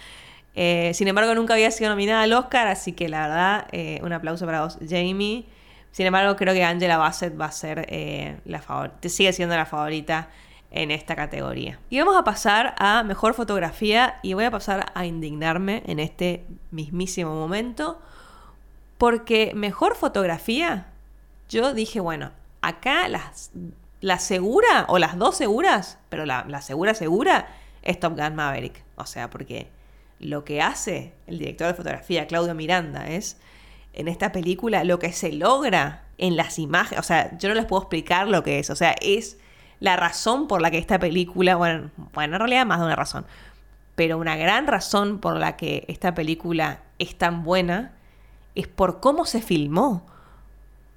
Eh, 0.54 0.92
sin 0.94 1.08
embargo, 1.08 1.34
nunca 1.34 1.54
había 1.54 1.70
sido 1.70 1.90
nominada 1.90 2.22
al 2.22 2.32
Oscar, 2.32 2.68
así 2.68 2.92
que 2.92 3.08
la 3.08 3.22
verdad, 3.22 3.66
eh, 3.72 4.00
un 4.02 4.12
aplauso 4.12 4.46
para 4.46 4.62
vos, 4.62 4.78
Jamie. 4.88 5.46
Sin 5.92 6.06
embargo, 6.06 6.36
creo 6.36 6.54
que 6.54 6.64
Angela 6.64 6.96
Bassett 6.96 7.38
va 7.38 7.46
a 7.46 7.52
ser 7.52 7.86
eh, 7.88 8.40
la 8.44 8.60
favorita, 8.60 9.08
sigue 9.08 9.32
siendo 9.32 9.54
la 9.54 9.66
favorita 9.66 10.28
en 10.70 10.90
esta 10.90 11.14
categoría. 11.14 11.78
Y 11.90 11.98
vamos 11.98 12.16
a 12.16 12.24
pasar 12.24 12.74
a 12.78 13.02
mejor 13.02 13.34
fotografía 13.34 14.18
y 14.22 14.32
voy 14.32 14.44
a 14.44 14.50
pasar 14.50 14.90
a 14.94 15.04
indignarme 15.04 15.82
en 15.86 16.00
este 16.00 16.44
mismísimo 16.70 17.34
momento 17.34 18.00
porque 18.96 19.52
mejor 19.54 19.96
fotografía, 19.96 20.86
yo 21.48 21.74
dije, 21.74 22.00
bueno, 22.00 22.30
acá 22.62 23.08
las, 23.08 23.50
la 24.00 24.18
segura 24.18 24.86
o 24.88 24.98
las 24.98 25.18
dos 25.18 25.36
seguras, 25.36 25.98
pero 26.08 26.24
la, 26.24 26.46
la 26.48 26.62
segura 26.62 26.94
segura 26.94 27.48
es 27.82 28.00
Top 28.00 28.16
Gun 28.16 28.34
Maverick. 28.34 28.82
O 28.96 29.04
sea, 29.04 29.28
porque 29.28 29.68
lo 30.20 30.44
que 30.44 30.62
hace 30.62 31.12
el 31.26 31.38
director 31.38 31.66
de 31.66 31.74
fotografía, 31.74 32.26
Claudio 32.26 32.54
Miranda, 32.54 33.08
es 33.08 33.38
en 33.92 34.08
esta 34.08 34.32
película 34.32 34.84
lo 34.84 34.98
que 34.98 35.12
se 35.12 35.32
logra 35.32 36.04
en 36.18 36.36
las 36.36 36.58
imágenes, 36.58 37.00
o 37.00 37.02
sea, 37.02 37.36
yo 37.38 37.48
no 37.48 37.54
les 37.54 37.66
puedo 37.66 37.82
explicar 37.82 38.28
lo 38.28 38.42
que 38.42 38.58
es, 38.58 38.70
o 38.70 38.76
sea, 38.76 38.94
es 39.00 39.38
la 39.80 39.96
razón 39.96 40.46
por 40.46 40.62
la 40.62 40.70
que 40.70 40.78
esta 40.78 40.98
película, 40.98 41.56
bueno, 41.56 41.90
bueno, 42.12 42.36
en 42.36 42.40
realidad 42.40 42.66
más 42.66 42.78
de 42.78 42.86
una 42.86 42.96
razón, 42.96 43.26
pero 43.94 44.18
una 44.18 44.36
gran 44.36 44.66
razón 44.66 45.18
por 45.18 45.36
la 45.36 45.56
que 45.56 45.84
esta 45.88 46.14
película 46.14 46.80
es 46.98 47.16
tan 47.16 47.42
buena 47.42 47.92
es 48.54 48.68
por 48.68 49.00
cómo 49.00 49.24
se 49.24 49.42
filmó, 49.42 50.06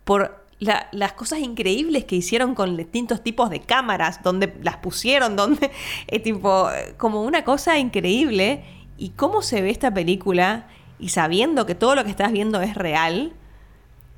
por 0.04 0.46
las 0.60 1.14
cosas 1.14 1.40
increíbles 1.40 2.06
que 2.06 2.16
hicieron 2.16 2.56
con 2.56 2.78
distintos 2.78 3.22
tipos 3.22 3.50
de 3.50 3.60
cámaras, 3.60 4.24
donde 4.24 4.54
las 4.62 4.78
pusieron, 4.78 5.36
donde, 5.36 5.72
es 6.08 6.24
tipo, 6.24 6.70
como 6.98 7.24
una 7.24 7.44
cosa 7.44 7.78
increíble, 7.78 8.64
y 8.98 9.10
cómo 9.10 9.42
se 9.42 9.62
ve 9.62 9.72
esta 9.72 9.94
película 9.94 10.68
y 11.00 11.10
sabiendo 11.10 11.66
que 11.66 11.76
todo 11.76 11.96
lo 11.96 12.04
que 12.04 12.10
estás 12.10 12.32
viendo 12.32 12.62
es 12.62 12.76
real, 12.76 13.34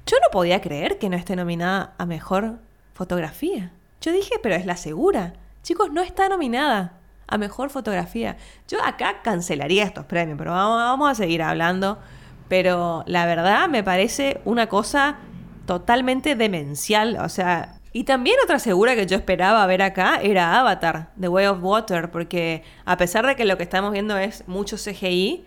yo 0.06 0.18
no 0.24 0.32
podía 0.32 0.62
creer 0.62 1.00
que 1.00 1.10
no 1.10 1.18
esté 1.18 1.36
nominada 1.36 1.94
a 1.98 2.06
mejor 2.06 2.60
fotografía. 2.94 3.72
Yo 4.02 4.12
dije, 4.12 4.36
pero 4.42 4.56
es 4.56 4.66
la 4.66 4.78
segura. 4.78 5.34
Chicos, 5.64 5.92
no 5.92 6.02
está 6.02 6.30
nominada 6.30 6.94
a 7.28 7.38
mejor 7.38 7.70
fotografía. 7.70 8.38
Yo 8.68 8.78
acá 8.84 9.22
cancelaría 9.22 9.84
estos 9.84 10.06
premios, 10.06 10.38
pero 10.38 10.52
vamos, 10.52 11.12
a 11.12 11.16
seguir 11.16 11.44
hablando. 11.44 12.00
Pero 12.48 13.04
la 13.06 13.26
verdad 13.26 13.68
me 13.68 13.84
parece 13.84 14.40
una 14.46 14.68
cosa 14.68 15.18
totalmente 15.66 16.36
demencial. 16.36 17.18
O 17.18 17.28
sea, 17.28 17.80
y 17.92 18.06
también 18.06 18.38
otra 18.44 18.60
segura 18.60 18.96
que 18.96 19.08
yo 19.08 19.18
esperaba 19.18 19.66
ver 19.66 19.82
acá 19.82 20.22
era 20.22 20.58
Avatar, 20.58 21.10
The 21.20 21.28
Way 21.28 21.48
of 21.48 21.60
Water, 21.62 22.12
porque 22.12 22.64
a 22.86 22.96
pesar 22.96 23.28
de 23.28 23.36
que 23.36 23.44
lo 23.44 23.58
que 23.58 23.64
estamos 23.64 23.92
viendo 23.92 24.18
es 24.18 24.48
mucho 24.48 24.78
CGI, 24.78 25.46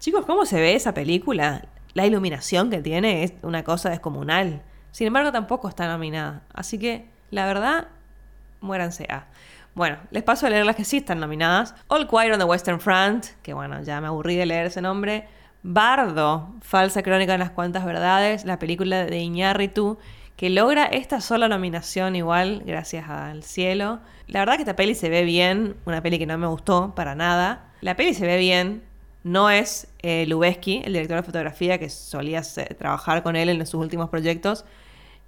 Chicos, 0.00 0.24
¿cómo 0.24 0.46
se 0.46 0.58
ve 0.58 0.74
esa 0.74 0.94
película? 0.94 1.60
La 1.92 2.06
iluminación 2.06 2.70
que 2.70 2.80
tiene 2.80 3.22
es 3.22 3.34
una 3.42 3.64
cosa 3.64 3.90
descomunal. 3.90 4.62
Sin 4.92 5.06
embargo, 5.06 5.30
tampoco 5.30 5.68
está 5.68 5.86
nominada. 5.88 6.40
Así 6.54 6.78
que, 6.78 7.04
la 7.30 7.44
verdad, 7.44 7.88
muéranse 8.62 9.06
a. 9.10 9.26
Bueno, 9.74 9.98
les 10.10 10.22
paso 10.22 10.46
a 10.46 10.50
leer 10.50 10.64
las 10.64 10.76
que 10.76 10.86
sí 10.86 10.96
están 10.96 11.20
nominadas. 11.20 11.74
All 11.88 12.08
Quiet 12.08 12.32
on 12.32 12.38
the 12.38 12.46
Western 12.46 12.80
Front, 12.80 13.26
que 13.42 13.52
bueno, 13.52 13.82
ya 13.82 14.00
me 14.00 14.06
aburrí 14.06 14.36
de 14.36 14.46
leer 14.46 14.68
ese 14.68 14.80
nombre. 14.80 15.28
Bardo, 15.62 16.54
falsa 16.62 17.02
crónica 17.02 17.32
de 17.32 17.38
las 17.38 17.50
cuantas 17.50 17.84
verdades, 17.84 18.46
la 18.46 18.58
película 18.58 19.04
de 19.04 19.18
Iñárritu, 19.18 19.98
que 20.34 20.48
logra 20.48 20.86
esta 20.86 21.20
sola 21.20 21.46
nominación 21.46 22.16
igual, 22.16 22.62
gracias 22.64 23.06
al 23.10 23.42
cielo. 23.42 24.00
La 24.28 24.40
verdad 24.40 24.54
que 24.54 24.62
esta 24.62 24.76
peli 24.76 24.94
se 24.94 25.10
ve 25.10 25.24
bien, 25.24 25.76
una 25.84 26.02
peli 26.02 26.18
que 26.18 26.24
no 26.24 26.38
me 26.38 26.46
gustó 26.46 26.94
para 26.94 27.14
nada. 27.14 27.66
La 27.82 27.96
peli 27.96 28.14
se 28.14 28.26
ve 28.26 28.38
bien, 28.38 28.82
no 29.22 29.50
es 29.50 29.86
eh, 30.02 30.24
Lubeski, 30.26 30.82
el 30.84 30.94
director 30.94 31.16
de 31.18 31.22
fotografía 31.22 31.78
que 31.78 31.90
solía 31.90 32.42
trabajar 32.78 33.22
con 33.22 33.36
él 33.36 33.48
en 33.48 33.66
sus 33.66 33.80
últimos 33.80 34.08
proyectos. 34.08 34.64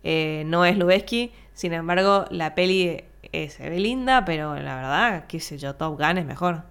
Eh, 0.04 0.44
no 0.46 0.64
es 0.64 0.76
Lubeski. 0.76 1.32
Sin 1.54 1.72
embargo, 1.72 2.24
la 2.30 2.54
peli 2.54 3.04
eh, 3.32 3.48
se 3.50 3.68
ve 3.68 3.78
linda, 3.78 4.24
pero 4.24 4.54
la 4.54 4.76
verdad, 4.76 5.24
qué 5.28 5.40
sé 5.40 5.58
yo, 5.58 5.74
Top 5.74 5.98
Gun 6.00 6.18
es 6.18 6.24
mejor. 6.24 6.62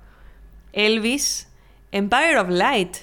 Elvis, 0.73 1.47
Empire 1.91 2.39
of 2.39 2.49
Light, 2.49 2.97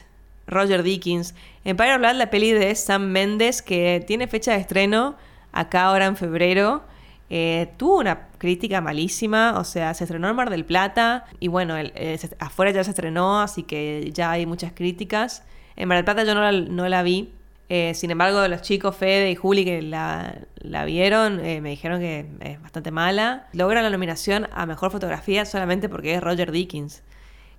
Roger 0.47 0.83
Dickens. 0.83 1.35
Empire 1.65 1.95
of 1.95 2.01
Light, 2.01 2.17
la 2.17 2.31
peli 2.31 2.53
de 2.53 2.75
Sam 2.75 3.07
Mendes, 3.07 3.63
que 3.63 4.03
tiene 4.07 4.27
fecha 4.27 4.53
de 4.53 4.59
estreno 4.59 5.17
acá 5.53 5.85
ahora 5.85 6.07
en 6.07 6.17
febrero. 6.17 6.83
Eh, 7.31 7.73
tuvo 7.77 7.99
una 7.99 8.29
crítica 8.39 8.81
malísima, 8.81 9.59
o 9.59 9.65
sea, 9.65 9.93
se 9.93 10.05
estrenó 10.05 10.29
en 10.31 10.37
Mar 10.37 10.49
del 10.49 10.65
Plata 10.65 11.27
y 11.41 11.49
bueno, 11.49 11.77
eh, 11.77 12.19
afuera 12.39 12.71
ya 12.71 12.83
se 12.85 12.91
estrenó, 12.91 13.41
así 13.41 13.65
que 13.65 14.11
ya 14.15 14.31
hay 14.31 14.47
muchas 14.47 14.73
críticas. 14.73 15.45
En 15.77 15.89
Mar 15.89 15.99
del 15.99 16.05
Plata 16.05 16.25
yo 16.25 16.35
no 16.35 16.89
la, 16.89 17.03
vi, 17.03 17.33
eh, 17.69 17.93
sin 17.95 18.11
embargo, 18.11 18.47
los 18.49 18.63
chicos 18.63 18.97
Fede 18.97 19.31
y 19.31 19.35
Juli 19.35 19.65
que 19.65 19.83
la, 19.83 20.39
vieron 20.87 21.37
me 21.37 21.71
dijeron 21.71 22.01
que 22.01 22.27
es 22.41 22.63
bastante 22.63 22.91
mala. 22.91 23.47
Logra 23.53 23.83
la 23.83 23.91
nominación 23.91 24.49
a 24.53 24.65
Mejor 24.67 24.91
Fotografía 24.91 25.45
solamente 25.45 25.89
porque 25.89 26.15
es 26.15 26.23
Roger 26.23 26.51
Dickens. 26.51 27.03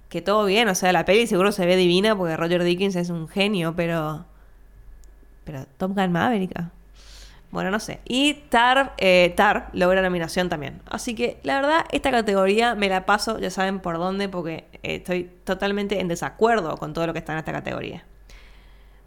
Que 0.09 0.21
todo 0.23 0.45
bien, 0.45 0.67
o 0.69 0.75
sea, 0.75 0.91
la 0.91 1.05
peli 1.05 1.27
seguro 1.27 1.51
se 1.51 1.67
ve 1.67 1.75
divina 1.75 2.17
porque 2.17 2.35
Roger 2.35 2.63
Dickens 2.63 2.95
es 2.95 3.09
un 3.11 3.27
genio, 3.27 3.75
pero... 3.75 4.25
Pero 5.45 5.65
Top 5.77 5.95
Gun 5.95 6.11
Maverick. 6.11 6.53
Bueno, 7.51 7.71
no 7.71 7.79
sé. 7.79 7.99
Y 8.05 8.35
Tar, 8.49 8.93
eh, 8.97 9.33
Tar 9.35 9.69
logra 9.73 10.01
nominación 10.01 10.49
también. 10.49 10.81
Así 10.85 11.15
que 11.15 11.39
la 11.43 11.55
verdad, 11.55 11.85
esta 11.91 12.11
categoría 12.11 12.75
me 12.75 12.89
la 12.89 13.05
paso, 13.05 13.39
ya 13.39 13.49
saben 13.49 13.79
por 13.79 13.97
dónde, 13.97 14.29
porque 14.29 14.65
eh, 14.83 14.95
estoy 14.95 15.31
totalmente 15.43 15.99
en 15.99 16.07
desacuerdo 16.07 16.77
con 16.77 16.93
todo 16.93 17.07
lo 17.07 17.13
que 17.13 17.19
está 17.19 17.33
en 17.33 17.39
esta 17.39 17.51
categoría. 17.51 18.05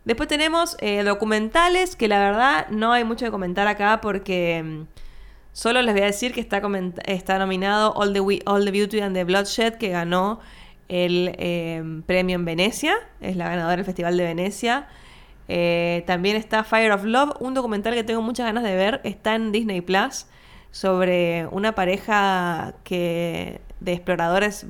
Después 0.05 0.29
tenemos 0.29 0.77
eh, 0.81 1.05
documentales, 1.05 1.95
que 1.95 2.09
la 2.09 2.19
verdad 2.19 2.67
no 2.71 2.93
hay 2.93 3.05
mucho 3.05 3.25
que 3.25 3.31
comentar 3.31 3.69
acá 3.69 4.01
porque 4.01 4.61
mm, 4.65 4.83
solo 5.53 5.81
les 5.81 5.95
voy 5.95 6.03
a 6.03 6.07
decir 6.07 6.33
que 6.33 6.41
está, 6.41 6.61
está 7.05 7.39
nominado 7.39 7.93
All 7.95 8.13
the, 8.13 8.43
All 8.47 8.65
the 8.65 8.73
Beauty 8.73 9.01
and 9.01 9.15
the 9.15 9.23
Bloodshed, 9.23 9.75
que 9.75 9.91
ganó 9.91 10.41
el 10.89 12.03
premio 12.07 12.35
en 12.35 12.45
Venecia, 12.45 12.97
es 13.21 13.37
la 13.37 13.49
ganadora 13.49 13.77
del 13.77 13.85
Festival 13.85 14.17
de 14.17 14.25
Venecia. 14.25 14.89
Eh, 15.49 16.05
también 16.07 16.37
está 16.37 16.65
Fire 16.65 16.93
of 16.93 17.05
Love, 17.05 17.37
un 17.41 17.55
documental 17.55 17.95
que 17.95 18.05
tengo 18.05 18.23
muchas 18.23 18.47
ganas 18.47 18.65
de 18.65 18.75
ver. 18.75 19.01
Está 19.05 19.35
en 19.35 19.53
Disney 19.53 19.81
Plus. 19.81 20.27
sobre 20.71 21.47
una 21.51 21.75
pareja 21.75 22.75
que 22.83 23.61
de 23.81 23.93
exploradores 23.93 24.67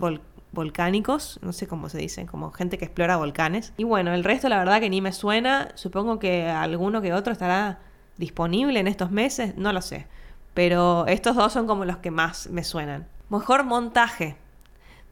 volcánicos, 0.50 1.38
no 1.42 1.52
sé 1.52 1.66
cómo 1.68 1.88
se 1.88 1.98
dicen, 1.98 2.26
como 2.26 2.50
gente 2.50 2.76
que 2.76 2.84
explora 2.84 3.16
volcanes. 3.16 3.72
Y 3.76 3.84
bueno, 3.84 4.12
el 4.12 4.24
resto 4.24 4.48
la 4.48 4.58
verdad 4.58 4.80
que 4.80 4.90
ni 4.90 5.00
me 5.00 5.12
suena, 5.12 5.68
supongo 5.74 6.18
que 6.18 6.48
alguno 6.48 7.02
que 7.02 7.12
otro 7.12 7.32
estará 7.32 7.78
disponible 8.18 8.80
en 8.80 8.88
estos 8.88 9.10
meses, 9.10 9.56
no 9.56 9.72
lo 9.72 9.80
sé. 9.80 10.06
Pero 10.54 11.06
estos 11.06 11.36
dos 11.36 11.52
son 11.52 11.66
como 11.66 11.84
los 11.84 11.98
que 11.98 12.10
más 12.10 12.48
me 12.50 12.64
suenan. 12.64 13.06
Mejor 13.30 13.64
montaje. 13.64 14.36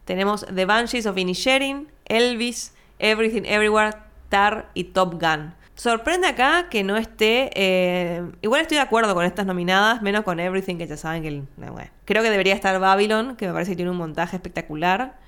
Tenemos 0.05 0.45
The 0.53 0.65
Banshees 0.67 1.07
of 1.07 1.17
Inisherin, 1.17 1.89
Elvis, 2.05 2.75
Everything 2.99 3.45
Everywhere, 3.47 3.97
Tar 4.31 4.71
y 4.73 4.85
Top 4.85 5.21
Gun. 5.21 5.53
Sorprende 5.81 6.29
acá 6.29 6.69
que 6.69 6.85
no 6.85 6.99
esté. 6.99 7.51
Eh, 7.55 8.23
igual 8.43 8.61
estoy 8.61 8.77
de 8.77 8.83
acuerdo 8.83 9.15
con 9.15 9.25
estas 9.25 9.47
nominadas, 9.47 10.03
menos 10.03 10.25
con 10.25 10.39
Everything, 10.39 10.77
que 10.77 10.87
ya 10.87 10.99
saben 10.99 11.23
que. 11.23 11.29
Eh, 11.29 11.91
creo 12.05 12.23
que 12.23 12.31
debería 12.31 12.55
estar 12.55 12.79
Babylon, 12.79 13.35
que 13.37 13.47
me 13.47 13.55
parece 13.55 13.73
que 13.73 13.77
tiene 13.77 13.91
un 13.91 13.97
montaje 13.97 14.37
espectacular. 14.37 15.19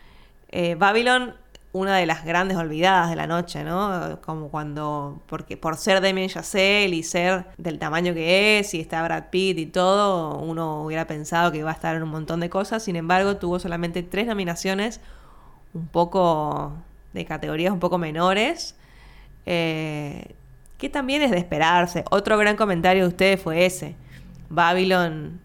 Eh, 0.50 0.74
Babylon, 0.74 1.34
una 1.72 1.96
de 1.96 2.04
las 2.04 2.26
grandes 2.26 2.58
olvidadas 2.58 3.08
de 3.08 3.16
la 3.16 3.26
noche, 3.26 3.64
¿no? 3.64 4.20
Como 4.20 4.50
cuando. 4.50 5.22
Porque 5.26 5.56
por 5.56 5.78
ser 5.78 6.02
Damien 6.02 6.28
Chazelle 6.28 6.94
y 6.94 7.02
ser 7.02 7.46
del 7.56 7.78
tamaño 7.78 8.12
que 8.12 8.58
es, 8.58 8.74
y 8.74 8.80
está 8.80 9.02
Brad 9.02 9.30
Pitt 9.30 9.58
y 9.58 9.64
todo, 9.64 10.36
uno 10.36 10.84
hubiera 10.84 11.06
pensado 11.06 11.50
que 11.50 11.58
iba 11.58 11.70
a 11.70 11.74
estar 11.74 11.96
en 11.96 12.02
un 12.02 12.10
montón 12.10 12.40
de 12.40 12.50
cosas. 12.50 12.82
Sin 12.84 12.96
embargo, 12.96 13.38
tuvo 13.38 13.58
solamente 13.58 14.02
tres 14.02 14.26
nominaciones, 14.26 15.00
un 15.72 15.86
poco. 15.88 16.74
de 17.14 17.24
categorías 17.24 17.72
un 17.72 17.80
poco 17.80 17.96
menores. 17.96 18.76
Eh, 19.46 20.34
que 20.78 20.88
también 20.88 21.22
es 21.22 21.30
de 21.30 21.38
esperarse. 21.38 22.04
Otro 22.10 22.36
gran 22.38 22.56
comentario 22.56 23.02
de 23.02 23.08
ustedes 23.08 23.40
fue 23.40 23.66
ese. 23.66 23.94
Babylon 24.50 25.40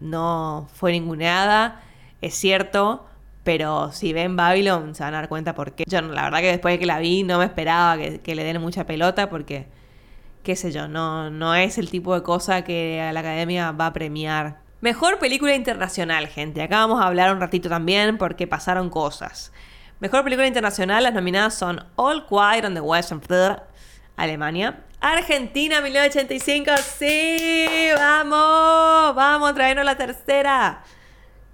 no 0.00 0.68
fue 0.74 0.92
ninguneada, 0.92 1.80
es 2.20 2.34
cierto, 2.34 3.06
pero 3.42 3.92
si 3.92 4.12
ven 4.12 4.36
Babylon 4.36 4.94
se 4.94 5.02
van 5.02 5.14
a 5.14 5.18
dar 5.18 5.28
cuenta 5.28 5.54
por 5.54 5.72
qué. 5.72 5.84
Yo 5.86 6.00
la 6.02 6.24
verdad 6.24 6.40
que 6.40 6.48
después 6.48 6.74
de 6.74 6.78
que 6.78 6.86
la 6.86 6.98
vi 6.98 7.22
no 7.22 7.38
me 7.38 7.44
esperaba 7.44 7.96
que, 7.96 8.34
le 8.34 8.44
den 8.44 8.60
mucha 8.60 8.84
pelota 8.84 9.30
porque, 9.30 9.66
qué 10.42 10.56
sé 10.56 10.72
yo, 10.72 10.88
no, 10.88 11.30
no 11.30 11.54
es 11.54 11.78
el 11.78 11.90
tipo 11.90 12.14
de 12.14 12.22
cosa 12.22 12.62
que 12.62 13.08
la 13.12 13.20
academia 13.20 13.72
va 13.72 13.86
a 13.86 13.92
premiar. 13.92 14.58
Mejor 14.80 15.18
película 15.18 15.54
internacional, 15.54 16.26
gente. 16.28 16.62
Acá 16.62 16.78
vamos 16.78 17.00
a 17.00 17.06
hablar 17.06 17.32
un 17.32 17.40
ratito 17.40 17.68
también 17.68 18.18
porque 18.18 18.46
pasaron 18.46 18.90
cosas. 18.90 19.52
Mejor 19.98 20.24
película 20.24 20.46
internacional, 20.46 21.02
las 21.02 21.14
nominadas 21.14 21.54
son 21.54 21.82
All 21.96 22.26
Quiet 22.26 22.66
on 22.66 22.74
the 22.74 22.82
Western 22.82 23.22
Front, 23.22 23.60
Alemania. 24.16 24.82
Argentina 25.00 25.80
1985, 25.80 26.70
sí, 26.98 27.88
vamos, 27.96 29.14
vamos 29.14 29.54
traernos 29.54 29.86
la 29.86 29.96
tercera. 29.96 30.82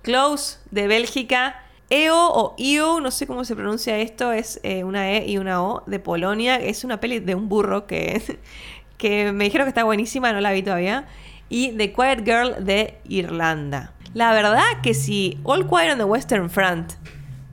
Close 0.02 0.58
de 0.72 0.88
Bélgica. 0.88 1.62
EO 1.88 2.16
o 2.16 2.54
IO, 2.58 3.00
no 3.00 3.12
sé 3.12 3.28
cómo 3.28 3.44
se 3.44 3.54
pronuncia 3.54 3.98
esto, 3.98 4.32
es 4.32 4.58
eh, 4.64 4.82
una 4.82 5.12
E 5.12 5.26
y 5.28 5.38
una 5.38 5.62
O 5.62 5.84
de 5.86 6.00
Polonia. 6.00 6.56
Es 6.56 6.82
una 6.82 6.98
peli 6.98 7.20
de 7.20 7.36
un 7.36 7.48
burro 7.48 7.86
que, 7.86 8.40
que 8.98 9.30
me 9.30 9.44
dijeron 9.44 9.66
que 9.66 9.70
está 9.70 9.84
buenísima, 9.84 10.32
no 10.32 10.40
la 10.40 10.50
vi 10.50 10.64
todavía. 10.64 11.06
Y 11.48 11.76
The 11.76 11.92
Quiet 11.92 12.24
Girl 12.24 12.64
de 12.64 12.98
Irlanda. 13.08 13.92
La 14.14 14.32
verdad 14.32 14.64
que 14.82 14.94
si 14.94 15.38
All 15.44 15.68
Quiet 15.68 15.92
on 15.92 15.98
the 15.98 16.04
Western 16.04 16.50
Front 16.50 16.94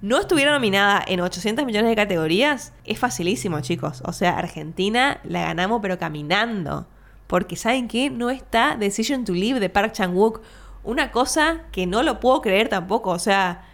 no 0.01 0.17
estuviera 0.17 0.51
nominada 0.51 1.03
en 1.05 1.19
800 1.19 1.65
millones 1.65 1.89
de 1.89 1.95
categorías, 1.95 2.73
es 2.85 2.97
facilísimo, 2.97 3.59
chicos. 3.59 4.01
O 4.05 4.13
sea, 4.13 4.38
Argentina 4.38 5.19
la 5.23 5.41
ganamos 5.41 5.79
pero 5.81 5.97
caminando. 5.97 6.88
Porque 7.27 7.55
¿saben 7.55 7.88
qué? 7.88 8.09
No 8.09 8.29
está 8.29 8.75
Decision 8.77 9.25
to 9.25 9.33
Live 9.33 9.59
de 9.59 9.69
Park 9.69 9.91
Chan-wook. 9.91 10.41
Una 10.83 11.12
cosa 11.12 11.63
que 11.71 11.85
no 11.85 12.01
lo 12.01 12.19
puedo 12.19 12.41
creer 12.41 12.69
tampoco. 12.69 13.12
O 13.12 13.19
sea, 13.19 13.65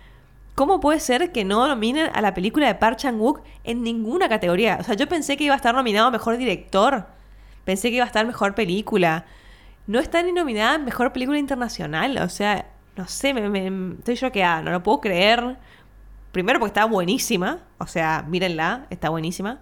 ¿cómo 0.56 0.80
puede 0.80 1.00
ser 1.00 1.32
que 1.32 1.46
no 1.46 1.68
nominen 1.68 2.10
a 2.14 2.22
la 2.22 2.34
película 2.34 2.68
de 2.68 2.76
Park 2.76 2.98
Chan-wook 2.98 3.42
en 3.64 3.84
ninguna 3.84 4.28
categoría? 4.28 4.78
O 4.82 4.84
sea, 4.84 4.96
yo 4.96 5.08
pensé 5.08 5.38
que 5.38 5.44
iba 5.44 5.54
a 5.54 5.58
estar 5.58 5.76
nominado 5.76 6.10
Mejor 6.12 6.38
Director. 6.38 7.06
Pensé 7.66 7.90
que 7.90 7.98
iba 7.98 8.04
a 8.04 8.08
estar 8.08 8.26
Mejor 8.26 8.56
Película. 8.56 9.26
No 9.88 10.00
está 10.00 10.24
ni 10.24 10.32
nominada 10.32 10.80
Mejor 10.80 11.14
Película 11.14 11.38
Internacional. 11.38 12.18
O 12.18 12.30
sea, 12.30 12.66
no 12.98 13.08
sé, 13.08 13.34
me, 13.34 13.48
me, 13.50 13.96
estoy 14.00 14.18
choqueada. 14.18 14.64
No 14.64 14.72
lo 14.72 14.84
puedo 14.84 15.02
creer. 15.02 15.58
Primero 16.36 16.60
porque 16.60 16.72
está 16.72 16.84
buenísima, 16.84 17.60
o 17.78 17.88
sea, 17.88 18.26
mírenla, 18.28 18.88
está 18.90 19.08
buenísima. 19.08 19.62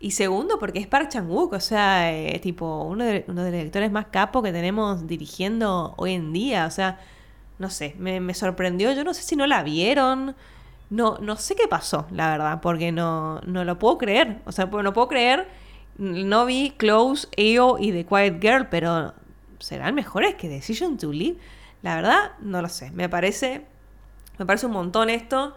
Y 0.00 0.12
segundo 0.12 0.58
porque 0.58 0.78
es 0.78 0.86
Park 0.86 1.10
Chan-wook, 1.10 1.52
o 1.52 1.60
sea, 1.60 2.14
eh, 2.14 2.38
tipo 2.38 2.84
uno 2.84 3.04
de, 3.04 3.26
uno 3.28 3.42
de 3.42 3.50
los 3.50 3.58
directores 3.58 3.92
más 3.92 4.06
capos 4.06 4.42
que 4.42 4.52
tenemos 4.52 5.06
dirigiendo 5.06 5.92
hoy 5.98 6.14
en 6.14 6.32
día, 6.32 6.64
o 6.64 6.70
sea, 6.70 6.98
no 7.58 7.68
sé, 7.68 7.94
me, 7.98 8.32
sorprendió, 8.32 8.90
yo 8.94 9.04
no 9.04 9.12
sé 9.12 9.20
si 9.20 9.36
no 9.36 9.46
la 9.46 9.62
vieron, 9.62 10.34
no, 10.88 11.18
no 11.18 11.36
sé 11.36 11.54
qué 11.54 11.68
pasó, 11.68 12.06
la 12.10 12.30
verdad, 12.30 12.62
porque 12.62 12.90
no, 12.90 13.42
no 13.42 13.62
lo 13.66 13.78
puedo 13.78 13.98
creer, 13.98 14.38
o 14.46 14.52
sea, 14.52 14.64
no 14.64 14.94
puedo 14.94 15.08
creer, 15.08 15.46
no 15.98 16.46
vi 16.46 16.70
Close, 16.78 17.28
EO 17.36 17.76
y 17.78 17.92
The 17.92 18.06
Quiet 18.06 18.40
Girl, 18.40 18.68
pero 18.70 19.12
¿serán 19.58 19.94
mejores 19.94 20.36
que 20.36 20.48
Decision 20.48 20.96
to 20.96 21.12
Live? 21.12 21.36
La 21.82 21.96
verdad, 21.96 22.30
no 22.40 22.62
lo 22.62 22.70
sé, 22.70 22.90
me 22.92 23.10
parece 23.10 23.66
me 24.38 24.46
parece 24.46 24.66
un 24.66 24.72
montón 24.72 25.10
esto. 25.10 25.54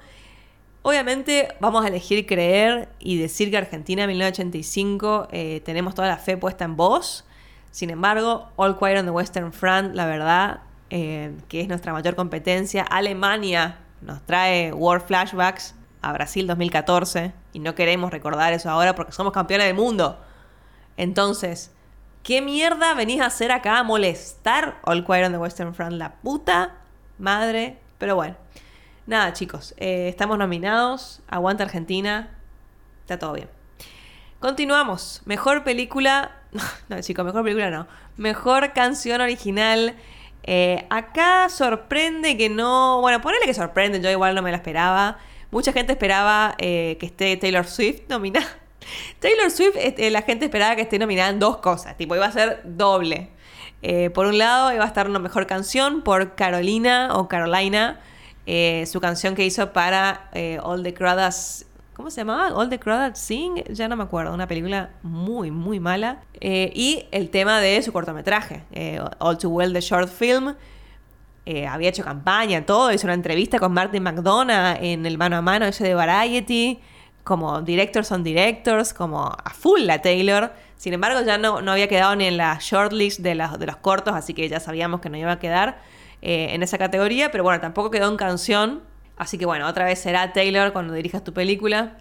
Obviamente 0.82 1.50
vamos 1.60 1.84
a 1.84 1.90
elegir 1.90 2.26
creer 2.26 2.90
y 3.00 3.18
decir 3.18 3.52
que 3.52 3.58
Argentina 3.58 4.04
en 4.04 4.10
1985 4.10 5.28
eh, 5.32 5.62
tenemos 5.66 5.94
toda 5.94 6.08
la 6.08 6.18
fe 6.18 6.38
puesta 6.38 6.66
en 6.66 6.78
vos. 6.78 7.26
Sin 7.72 7.90
embargo, 7.90 8.50
All 8.56 8.78
Quiet 8.78 9.00
on 9.00 9.06
the 9.06 9.12
Western 9.12 9.52
Front, 9.52 9.94
la 9.94 10.06
verdad, 10.06 10.62
eh, 10.90 11.36
que 11.50 11.62
es 11.62 11.68
nuestra 11.68 11.94
mayor 11.94 12.16
competencia. 12.16 12.84
Alemania 12.84 13.80
nos 14.02 14.22
trae 14.26 14.74
War 14.74 15.02
Flashbacks 15.02 15.76
a 16.02 16.14
Brasil 16.14 16.48
2014 16.48 17.34
y 17.52 17.60
no 17.60 17.76
queremos 17.76 18.12
recordar 18.12 18.54
eso 18.54 18.70
ahora 18.70 18.96
porque 18.96 19.12
somos 19.12 19.34
campeones 19.34 19.68
del 19.68 19.76
mundo. 19.76 20.18
Entonces, 20.96 21.72
¿qué 22.24 22.42
mierda 22.42 22.94
venís 22.94 23.22
a 23.22 23.26
hacer 23.26 23.52
acá 23.52 23.80
a 23.80 23.84
molestar 23.84 24.80
All 24.84 25.06
Quiet 25.06 25.26
on 25.26 25.34
the 25.34 25.38
Western 25.38 25.76
Front? 25.76 25.94
La 25.94 26.14
puta 26.14 26.78
madre. 27.18 27.78
Pero 27.98 28.16
bueno. 28.16 28.36
Nada, 29.10 29.34
chicos, 29.34 29.74
eh, 29.78 30.08
estamos 30.08 30.38
nominados. 30.38 31.22
Aguanta 31.28 31.64
Argentina. 31.64 32.30
Está 33.02 33.18
todo 33.18 33.34
bien. 33.34 33.50
Continuamos. 34.40 35.24
Mejor 35.26 35.64
película. 35.64 36.36
No, 36.90 37.02
chicos, 37.02 37.26
mejor 37.26 37.42
película 37.42 37.72
no. 37.72 37.88
Mejor 38.18 38.72
canción 38.74 39.20
original. 39.20 39.96
Eh, 40.44 40.86
acá 40.92 41.50
sorprende 41.50 42.38
que 42.38 42.50
no. 42.50 43.02
Bueno, 43.02 43.20
ponele 43.20 43.48
que 43.48 43.56
sorprende, 43.56 44.00
yo 44.00 44.12
igual 44.12 44.36
no 44.36 44.44
me 44.44 44.52
la 44.52 44.58
esperaba. 44.58 45.18
Mucha 45.50 45.74
gente 45.74 45.94
esperaba 45.94 46.54
eh, 46.60 46.98
que 47.00 47.08
esté 47.08 47.36
Taylor 47.38 47.66
Swift 47.66 48.02
nominada. 48.10 48.46
Taylor 49.20 49.50
Swift, 49.50 49.76
la 49.98 50.22
gente 50.22 50.46
esperaba 50.46 50.76
que 50.76 50.84
esté 50.84 51.00
nominada 51.00 51.32
en 51.32 51.40
dos 51.40 51.58
cosas. 51.58 51.98
Tipo, 51.98 52.16
iba 52.16 52.28
a 52.28 52.32
ser 52.32 52.62
doble. 52.64 53.32
por 54.14 54.28
un 54.28 54.38
lado, 54.38 54.72
iba 54.72 54.84
a 54.84 54.88
estar 54.88 55.10
una 55.10 55.18
mejor 55.18 55.48
canción 55.48 56.04
por 56.04 56.36
Carolina 56.36 57.10
o 57.16 57.28
Carolina 57.28 58.02
eh, 58.52 58.88
su 58.88 59.00
canción 59.00 59.36
que 59.36 59.46
hizo 59.46 59.74
para 59.74 60.28
eh, 60.34 60.58
All 60.64 60.82
the 60.82 60.92
Crowds. 60.92 61.68
¿Cómo 61.94 62.10
se 62.10 62.22
llamaba? 62.22 62.52
All 62.56 62.68
the 62.68 62.80
Crowds 62.80 63.20
Sing, 63.20 63.64
ya 63.70 63.88
no 63.88 63.96
me 63.96 64.02
acuerdo, 64.02 64.34
una 64.34 64.48
película 64.48 64.90
muy, 65.04 65.52
muy 65.52 65.80
mala. 65.80 66.24
Eh, 66.42 66.72
y 66.74 67.06
el 67.12 67.30
tema 67.30 67.60
de 67.60 67.80
su 67.84 67.94
cortometraje, 67.94 68.64
All 69.20 69.38
Too 69.38 69.50
Well, 69.50 69.72
the 69.72 69.82
short 69.82 70.10
film. 70.10 70.56
había 71.70 71.90
hecho 71.90 72.04
campaña, 72.04 72.66
todo, 72.66 72.92
hizo 72.92 73.06
una 73.06 73.14
entrevista 73.14 73.60
con 73.60 73.72
Martin 73.72 74.02
McDonough 74.02 74.78
en 74.82 75.06
el 75.06 75.20
mano 75.20 75.38
a 75.38 75.42
mano 75.44 75.66
ese 75.66 75.84
de 75.84 75.94
Variety, 75.94 76.80
como 77.24 77.62
directors 77.62 78.12
on 78.12 78.24
directors, 78.24 78.96
como 78.96 79.26
a 79.26 79.52
full 79.52 79.82
la 79.82 80.02
Taylor. 80.02 80.54
Sin 80.76 80.94
embargo, 80.94 81.22
ya 81.22 81.38
no, 81.38 81.62
no 81.62 81.74
había 81.74 81.88
quedado 81.88 82.16
ni 82.16 82.26
en 82.26 82.38
la 82.38 82.58
shortlist 82.60 83.20
de, 83.20 83.36
de 83.36 83.66
los 83.68 83.76
cortos, 83.76 84.16
así 84.16 84.34
que 84.34 84.50
ya 84.50 84.60
sabíamos 84.60 85.02
que 85.02 85.12
no 85.12 85.18
iba 85.18 85.34
a 85.34 85.38
quedar. 85.38 85.99
Eh, 86.22 86.50
en 86.52 86.64
esa 86.64 86.78
categoría, 86.78 87.32
pero 87.32 87.44
bueno, 87.44 87.62
tampoco 87.62 87.92
quedó 87.92 88.10
en 88.10 88.18
canción. 88.18 88.82
Así 89.18 89.38
que 89.38 89.46
bueno, 89.46 89.68
otra 89.68 89.86
vez 89.86 90.00
será 90.00 90.34
Taylor 90.34 90.74
cuando 90.74 90.94
dirijas 90.94 91.24
tu 91.24 91.34
película. 91.34 91.98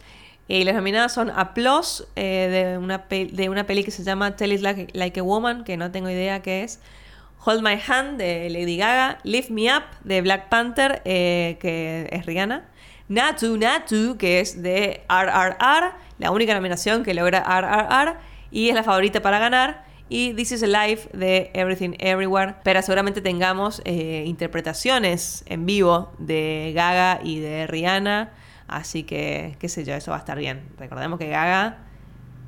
Y 0.48 0.64
las 0.64 0.74
nominadas 0.74 1.12
son 1.12 1.30
Applause, 1.30 2.08
eh, 2.16 2.48
de, 2.50 2.78
una 2.78 3.04
de 3.08 3.48
una 3.48 3.66
peli 3.66 3.84
que 3.84 3.90
se 3.90 4.02
llama 4.02 4.34
Tell 4.34 4.52
It 4.52 4.60
like, 4.94 5.20
a 5.20 5.22
Woman, 5.22 5.62
que 5.62 5.76
no 5.76 5.90
tengo 5.90 6.08
idea 6.08 6.40
qué 6.40 6.64
es. 6.64 6.80
Hold 7.44 7.62
My 7.62 7.78
Hand, 7.86 8.18
de 8.18 8.48
Lady 8.50 8.76
Gaga. 8.76 9.18
Lift 9.24 9.50
Me 9.50 9.74
Up, 9.74 9.84
de 10.04 10.22
Black 10.22 10.48
Panther, 10.48 11.02
eh, 11.04 11.58
que 11.60 12.08
es 12.10 12.26
Rihanna. 12.26 12.64
Natu 13.08 13.56
Natu, 13.56 14.16
que 14.18 14.40
es 14.40 14.62
de 14.62 15.02
RRR, 15.08 15.92
la 16.18 16.30
única 16.30 16.54
nominación 16.54 17.04
que 17.04 17.14
logra 17.14 17.40
RRR, 17.40 18.16
y 18.50 18.70
es 18.70 18.74
la 18.74 18.82
favorita 18.82 19.20
para 19.20 19.38
ganar 19.38 19.87
y 20.08 20.34
This 20.34 20.52
is 20.52 20.62
a 20.62 20.66
Life 20.66 21.10
de 21.16 21.50
Everything 21.54 21.94
Everywhere. 21.98 22.56
Pero 22.64 22.80
seguramente 22.82 23.20
tengamos 23.20 23.82
eh, 23.84 24.24
interpretaciones 24.26 25.44
en 25.46 25.66
vivo 25.66 26.12
de 26.18 26.72
Gaga 26.74 27.20
y 27.22 27.40
de 27.40 27.66
Rihanna. 27.66 28.32
Así 28.66 29.02
que, 29.02 29.56
qué 29.58 29.68
sé 29.68 29.84
yo, 29.84 29.94
eso 29.94 30.10
va 30.10 30.18
a 30.18 30.20
estar 30.20 30.38
bien. 30.38 30.62
Recordemos 30.78 31.18
que 31.18 31.28
Gaga 31.28 31.78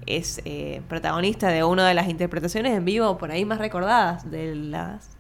es 0.07 0.41
eh, 0.45 0.83
protagonista 0.89 1.49
de 1.49 1.65
una 1.65 1.87
de 1.87 1.95
las 1.95 2.09
interpretaciones 2.09 2.77
en 2.77 2.85
vivo 2.85 3.19
por 3.19 3.31
ahí 3.31 3.45
más 3.45 3.59
recordadas 3.59 4.31
de 4.31 4.55
las 4.55 5.11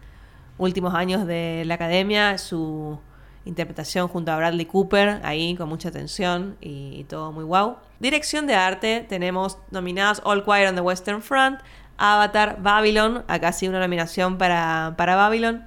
últimos 0.58 0.94
años 0.94 1.26
de 1.26 1.64
la 1.66 1.74
academia, 1.74 2.38
su 2.38 2.98
interpretación 3.44 4.08
junto 4.08 4.32
a 4.32 4.36
Bradley 4.36 4.66
Cooper, 4.66 5.20
ahí 5.24 5.54
con 5.56 5.68
mucha 5.68 5.88
atención 5.88 6.56
y, 6.60 7.04
todo 7.04 7.32
muy 7.32 7.44
wow. 7.44 7.76
Dirección 7.98 8.46
de 8.46 8.54
arte, 8.54 9.06
tenemos 9.08 9.58
nominadas 9.70 10.20
All 10.24 10.44
Quiet 10.44 10.68
on 10.68 10.74
the 10.74 10.80
Western 10.80 11.22
Front, 11.22 11.60
Avatar, 12.02 12.56
Babylon, 12.62 13.24
acá 13.28 13.52
sí 13.52 13.68
una 13.68 13.78
nominación 13.78 14.38
para, 14.38 14.94
para 14.96 15.16
Babylon, 15.16 15.66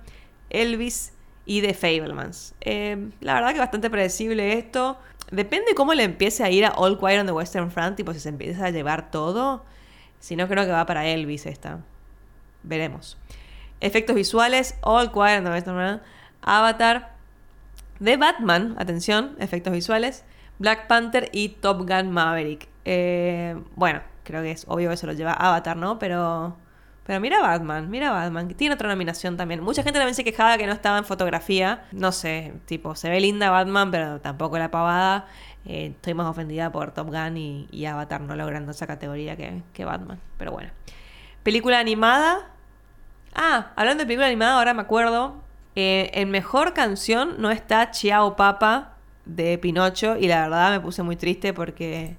Elvis 0.49 1.13
y 1.45 1.61
The 1.61 1.75
Fablemans. 1.75 2.55
Eh, 2.61 3.09
la 3.21 3.35
verdad 3.35 3.53
que 3.53 3.59
bastante 3.59 3.91
predecible 3.91 4.53
esto. 4.53 4.97
Depende 5.29 5.75
cómo 5.75 5.93
le 5.93 6.03
empiece 6.03 6.43
a 6.43 6.49
ir 6.49 6.65
a 6.65 6.71
All 6.71 6.97
Quiet 6.97 7.19
on 7.19 7.27
the 7.27 7.31
Western 7.31 7.69
Front, 7.69 7.97
tipo 7.97 8.13
si 8.13 8.19
se 8.19 8.29
empieza 8.29 8.65
a 8.65 8.71
llevar 8.71 9.11
todo. 9.11 9.63
Si 10.19 10.35
no, 10.35 10.47
creo 10.47 10.65
que 10.65 10.71
va 10.71 10.87
para 10.87 11.05
Elvis 11.05 11.45
esta. 11.45 11.81
Veremos. 12.63 13.15
Efectos 13.79 14.15
visuales, 14.15 14.75
All 14.81 15.11
Quiet 15.11 15.37
on 15.37 15.43
the 15.43 15.51
Western 15.51 15.75
Front, 15.75 16.01
Avatar, 16.41 17.13
The 18.03 18.17
Batman, 18.17 18.75
atención, 18.79 19.35
efectos 19.37 19.71
visuales, 19.71 20.23
Black 20.57 20.87
Panther 20.87 21.29
y 21.31 21.49
Top 21.49 21.87
Gun 21.87 22.11
Maverick. 22.11 22.67
Eh, 22.85 23.55
bueno, 23.75 24.01
creo 24.23 24.41
que 24.41 24.51
es 24.51 24.65
obvio 24.67 24.89
que 24.89 24.97
se 24.97 25.07
lo 25.07 25.13
lleva 25.13 25.33
Avatar, 25.33 25.77
¿no? 25.77 25.99
Pero 25.99 26.57
pero 27.05 27.19
mira 27.19 27.41
Batman, 27.41 27.89
mira 27.89 28.11
Batman, 28.11 28.47
que 28.47 28.53
tiene 28.55 28.75
otra 28.75 28.87
nominación 28.87 29.35
también. 29.35 29.61
Mucha 29.61 29.83
gente 29.83 29.99
también 29.99 30.15
se 30.15 30.23
quejaba 30.23 30.57
que 30.57 30.65
no 30.65 30.71
estaba 30.71 30.97
en 30.97 31.03
fotografía. 31.03 31.83
No 31.91 32.13
sé, 32.13 32.53
tipo, 32.65 32.95
se 32.95 33.09
ve 33.09 33.19
linda 33.19 33.49
Batman, 33.49 33.91
pero 33.91 34.21
tampoco 34.21 34.57
la 34.57 34.71
pavada. 34.71 35.27
Eh, 35.65 35.87
estoy 35.95 36.13
más 36.13 36.27
ofendida 36.27 36.71
por 36.71 36.91
Top 36.91 37.07
Gun 37.07 37.37
y, 37.37 37.85
Avatar 37.85 38.21
no 38.21 38.35
logrando 38.35 38.71
esa 38.71 38.87
categoría 38.87 39.35
que, 39.35 39.85
Batman. 39.85 40.19
Pero 40.37 40.53
bueno. 40.53 40.71
Película 41.43 41.79
animada. 41.79 42.49
Ah, 43.35 43.71
hablando 43.75 44.03
de 44.03 44.05
película 44.05 44.27
animada, 44.27 44.57
ahora 44.57 44.73
me 44.73 44.81
acuerdo. 44.81 45.41
Eh, 45.75 46.09
en 46.13 46.31
mejor 46.31 46.73
canción 46.73 47.35
no 47.39 47.51
está 47.51 47.91
Chiao 47.91 48.37
Papa 48.37 48.93
de 49.25 49.57
Pinocho. 49.57 50.15
Y 50.17 50.27
la 50.29 50.43
verdad 50.43 50.71
me 50.71 50.79
puse 50.79 51.03
muy 51.03 51.17
triste 51.17 51.53
porque 51.53 52.15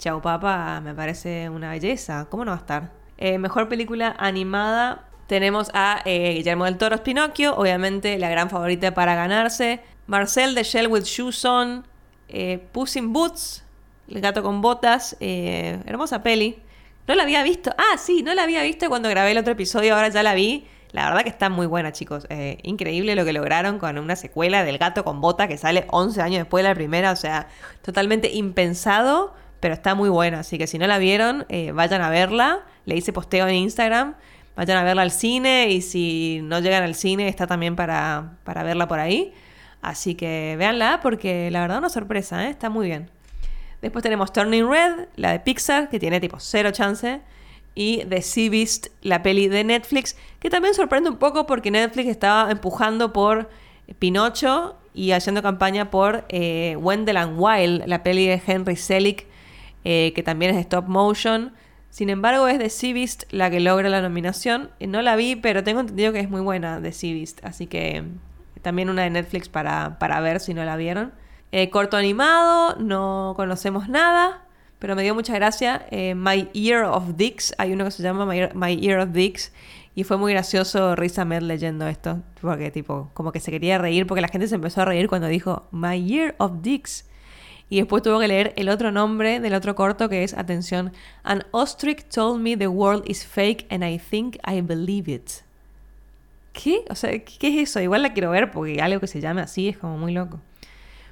Chiao 0.00 0.22
Papa 0.22 0.80
me 0.80 0.94
parece 0.94 1.50
una 1.50 1.72
belleza. 1.72 2.26
¿Cómo 2.30 2.46
no 2.46 2.52
va 2.52 2.56
a 2.56 2.60
estar? 2.60 2.90
Eh, 3.18 3.36
mejor 3.36 3.68
película 3.68 4.16
animada 4.18 5.04
tenemos 5.26 5.70
a 5.74 6.00
eh, 6.06 6.32
Guillermo 6.36 6.64
del 6.64 6.78
Toro 6.78 6.96
Pinocchio, 7.02 7.54
obviamente 7.54 8.16
la 8.18 8.30
gran 8.30 8.48
favorita 8.48 8.94
para 8.94 9.14
ganarse. 9.14 9.80
Marcel 10.06 10.54
de 10.54 10.62
Shell 10.62 10.88
with 10.88 11.02
Shoes 11.02 11.44
On, 11.44 11.86
eh, 12.30 12.66
Puss 12.72 12.96
in 12.96 13.12
Boots, 13.12 13.62
El 14.08 14.22
gato 14.22 14.42
con 14.42 14.62
botas, 14.62 15.18
hermosa 15.20 16.22
peli. 16.22 16.62
No 17.06 17.14
la 17.14 17.24
había 17.24 17.42
visto. 17.42 17.70
Ah, 17.76 17.98
sí, 17.98 18.22
no 18.22 18.32
la 18.32 18.44
había 18.44 18.62
visto 18.62 18.88
cuando 18.88 19.10
grabé 19.10 19.32
el 19.32 19.38
otro 19.38 19.52
episodio, 19.52 19.94
ahora 19.94 20.08
ya 20.08 20.22
la 20.22 20.32
vi. 20.32 20.66
La 20.92 21.10
verdad 21.10 21.24
que 21.24 21.28
está 21.28 21.50
muy 21.50 21.66
buena, 21.66 21.92
chicos. 21.92 22.26
increíble 22.62 23.14
lo 23.16 23.26
que 23.26 23.34
lograron 23.34 23.78
con 23.78 23.98
una 23.98 24.16
secuela 24.16 24.64
del 24.64 24.78
gato 24.78 25.04
con 25.04 25.20
botas 25.20 25.46
que 25.46 25.58
sale 25.58 25.86
11 25.90 26.22
años 26.22 26.38
después 26.38 26.64
de 26.64 26.70
la 26.70 26.74
primera. 26.74 27.12
O 27.12 27.16
sea, 27.16 27.48
totalmente 27.82 28.30
impensado, 28.32 29.34
pero 29.60 29.74
está 29.74 29.94
muy 29.94 30.08
buena. 30.08 30.40
Así 30.40 30.58
que 30.58 30.66
si 30.66 30.78
no 30.78 30.86
la 30.86 30.98
vieron, 30.98 31.46
vayan 31.74 32.02
a 32.02 32.10
verla 32.10 32.64
le 32.90 32.96
hice 32.96 33.12
posteo 33.12 33.46
en 33.48 33.54
Instagram. 33.54 34.14
Vayan 34.56 34.78
a 34.78 34.82
verla 34.82 35.02
al 35.02 35.10
cine 35.10 35.70
y 35.70 35.80
si 35.80 36.40
no 36.42 36.58
llegan 36.58 36.82
al 36.82 36.94
cine 36.94 37.28
está 37.28 37.46
también 37.46 37.76
para, 37.76 38.36
verla 38.44 38.88
por 38.88 38.98
ahí. 38.98 39.32
Así 39.80 40.14
que 40.14 40.56
véanla 40.58 41.00
porque 41.02 41.50
la 41.50 41.60
verdad 41.60 41.78
una 41.78 41.88
sorpresa, 41.88 42.46
¿eh? 42.46 42.50
está 42.50 42.68
muy 42.68 42.86
bien. 42.86 43.10
Después 43.80 44.02
tenemos 44.02 44.32
Turning 44.32 44.68
Red, 44.68 45.08
la 45.16 45.32
de 45.32 45.40
Pixar, 45.40 45.88
que 45.88 45.98
tiene 45.98 46.20
tipo 46.20 46.38
cero 46.40 46.70
chance. 46.72 47.20
Y 47.74 48.04
The 48.06 48.20
Sea 48.20 48.50
Beast, 48.50 48.88
la 49.00 49.22
peli 49.22 49.46
de 49.48 49.62
Netflix, 49.62 50.16
que 50.40 50.50
también 50.50 50.74
sorprende 50.74 51.08
un 51.08 51.16
poco 51.16 51.46
porque 51.46 51.70
Netflix 51.70 52.08
estaba 52.08 52.50
empujando 52.50 53.12
por 53.12 53.48
Pinocho 54.00 54.76
y 54.92 55.12
haciendo 55.12 55.40
campaña 55.40 55.90
por 55.90 56.24
eh, 56.28 56.76
Wendell 56.76 57.16
and 57.16 57.36
Wild, 57.38 57.86
la 57.86 58.02
peli 58.02 58.26
de 58.26 58.42
Henry 58.44 58.74
Selick, 58.74 59.29
eh, 59.84 60.12
que 60.14 60.22
también 60.22 60.54
es 60.54 60.60
stop 60.60 60.86
motion. 60.88 61.52
Sin 61.90 62.08
embargo, 62.08 62.46
es 62.46 62.58
de 62.58 62.70
Seabeast 62.70 63.24
la 63.32 63.50
que 63.50 63.60
logra 63.60 63.88
la 63.88 64.00
nominación. 64.00 64.70
No 64.80 65.02
la 65.02 65.16
vi, 65.16 65.36
pero 65.36 65.64
tengo 65.64 65.80
entendido 65.80 66.12
que 66.12 66.20
es 66.20 66.30
muy 66.30 66.40
buena 66.40 66.80
de 66.80 66.92
Seabeast. 66.92 67.44
Así 67.44 67.66
que 67.66 68.04
también 68.62 68.90
una 68.90 69.02
de 69.02 69.10
Netflix 69.10 69.48
para, 69.48 69.98
para 69.98 70.20
ver 70.20 70.40
si 70.40 70.54
no 70.54 70.64
la 70.64 70.76
vieron. 70.76 71.12
Eh, 71.52 71.68
corto 71.70 71.96
animado, 71.96 72.76
no 72.78 73.32
conocemos 73.34 73.88
nada, 73.88 74.44
pero 74.78 74.94
me 74.94 75.02
dio 75.02 75.14
mucha 75.14 75.34
gracia. 75.34 75.84
Eh, 75.90 76.14
My 76.14 76.48
Ear 76.54 76.84
of 76.84 77.16
Dicks, 77.16 77.54
hay 77.58 77.72
uno 77.72 77.84
que 77.84 77.90
se 77.90 78.02
llama 78.02 78.24
My, 78.24 78.86
Ear 78.86 79.00
of 79.00 79.10
Dicks. 79.12 79.52
Y 79.96 80.04
fue 80.04 80.16
muy 80.16 80.32
gracioso 80.32 80.94
Risa 80.94 81.24
Med 81.24 81.42
leyendo 81.42 81.88
esto. 81.88 82.20
Porque, 82.40 82.70
tipo, 82.70 83.10
como 83.14 83.32
que 83.32 83.40
se 83.40 83.50
quería 83.50 83.78
reír, 83.78 84.06
porque 84.06 84.20
la 84.20 84.28
gente 84.28 84.46
se 84.46 84.54
empezó 84.54 84.82
a 84.82 84.84
reír 84.84 85.08
cuando 85.08 85.26
dijo 85.26 85.66
My 85.72 85.96
Ear 86.16 86.36
of 86.38 86.62
Dicks. 86.62 87.09
Y 87.70 87.78
después 87.78 88.02
tuvo 88.02 88.18
que 88.18 88.28
leer 88.28 88.52
el 88.56 88.68
otro 88.68 88.90
nombre 88.90 89.40
del 89.40 89.54
otro 89.54 89.74
corto 89.74 90.08
que 90.08 90.24
es, 90.24 90.34
atención, 90.34 90.92
An 91.22 91.44
ostrich 91.52 92.04
told 92.12 92.42
me 92.42 92.56
the 92.56 92.68
world 92.68 93.04
is 93.08 93.24
fake 93.24 93.66
and 93.70 93.84
I 93.84 93.98
think 93.98 94.36
I 94.46 94.60
believe 94.60 95.10
it. 95.10 95.30
¿Qué? 96.52 96.84
O 96.90 96.94
sea, 96.96 97.16
¿qué 97.18 97.48
es 97.48 97.70
eso? 97.70 97.80
Igual 97.80 98.02
la 98.02 98.12
quiero 98.12 98.30
ver 98.30 98.50
porque 98.50 98.82
algo 98.82 99.00
que 99.00 99.06
se 99.06 99.20
llame 99.20 99.40
así 99.40 99.68
es 99.68 99.78
como 99.78 99.96
muy 99.96 100.12
loco. 100.12 100.40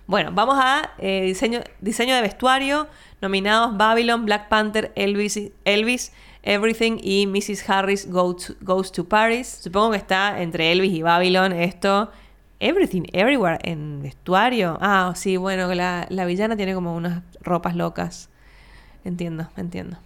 Bueno, 0.09 0.31
vamos 0.33 0.57
a 0.59 0.95
eh, 0.99 1.23
diseño, 1.23 1.61
diseño 1.81 2.15
de 2.17 2.23
vestuario. 2.23 2.89
Nominados 3.21 3.77
Babylon, 3.77 4.25
Black 4.25 4.49
Panther, 4.49 4.93
Elvis, 4.97 5.39
Elvis 5.65 6.13
Everything 6.43 6.99
y 7.03 7.27
Mrs. 7.27 7.69
Harris 7.69 8.09
Goes 8.11 8.93
to 8.93 9.05
Paris. 9.05 9.61
Supongo 9.63 9.91
que 9.91 9.99
está 9.99 10.41
entre 10.41 10.73
Elvis 10.73 10.93
y 10.93 11.03
Babylon 11.03 11.53
esto. 11.53 12.11
Everything, 12.61 13.03
Everywhere 13.13 13.59
en 13.63 14.03
vestuario. 14.03 14.79
Ah, 14.81 15.13
sí, 15.15 15.37
bueno, 15.37 15.73
la, 15.75 16.07
la 16.11 16.25
villana 16.25 16.57
tiene 16.57 16.75
como 16.75 16.95
unas 16.95 17.23
ropas 17.41 17.77
locas. 17.77 18.31
Entiendo, 19.05 19.49
entiendo. 19.57 19.99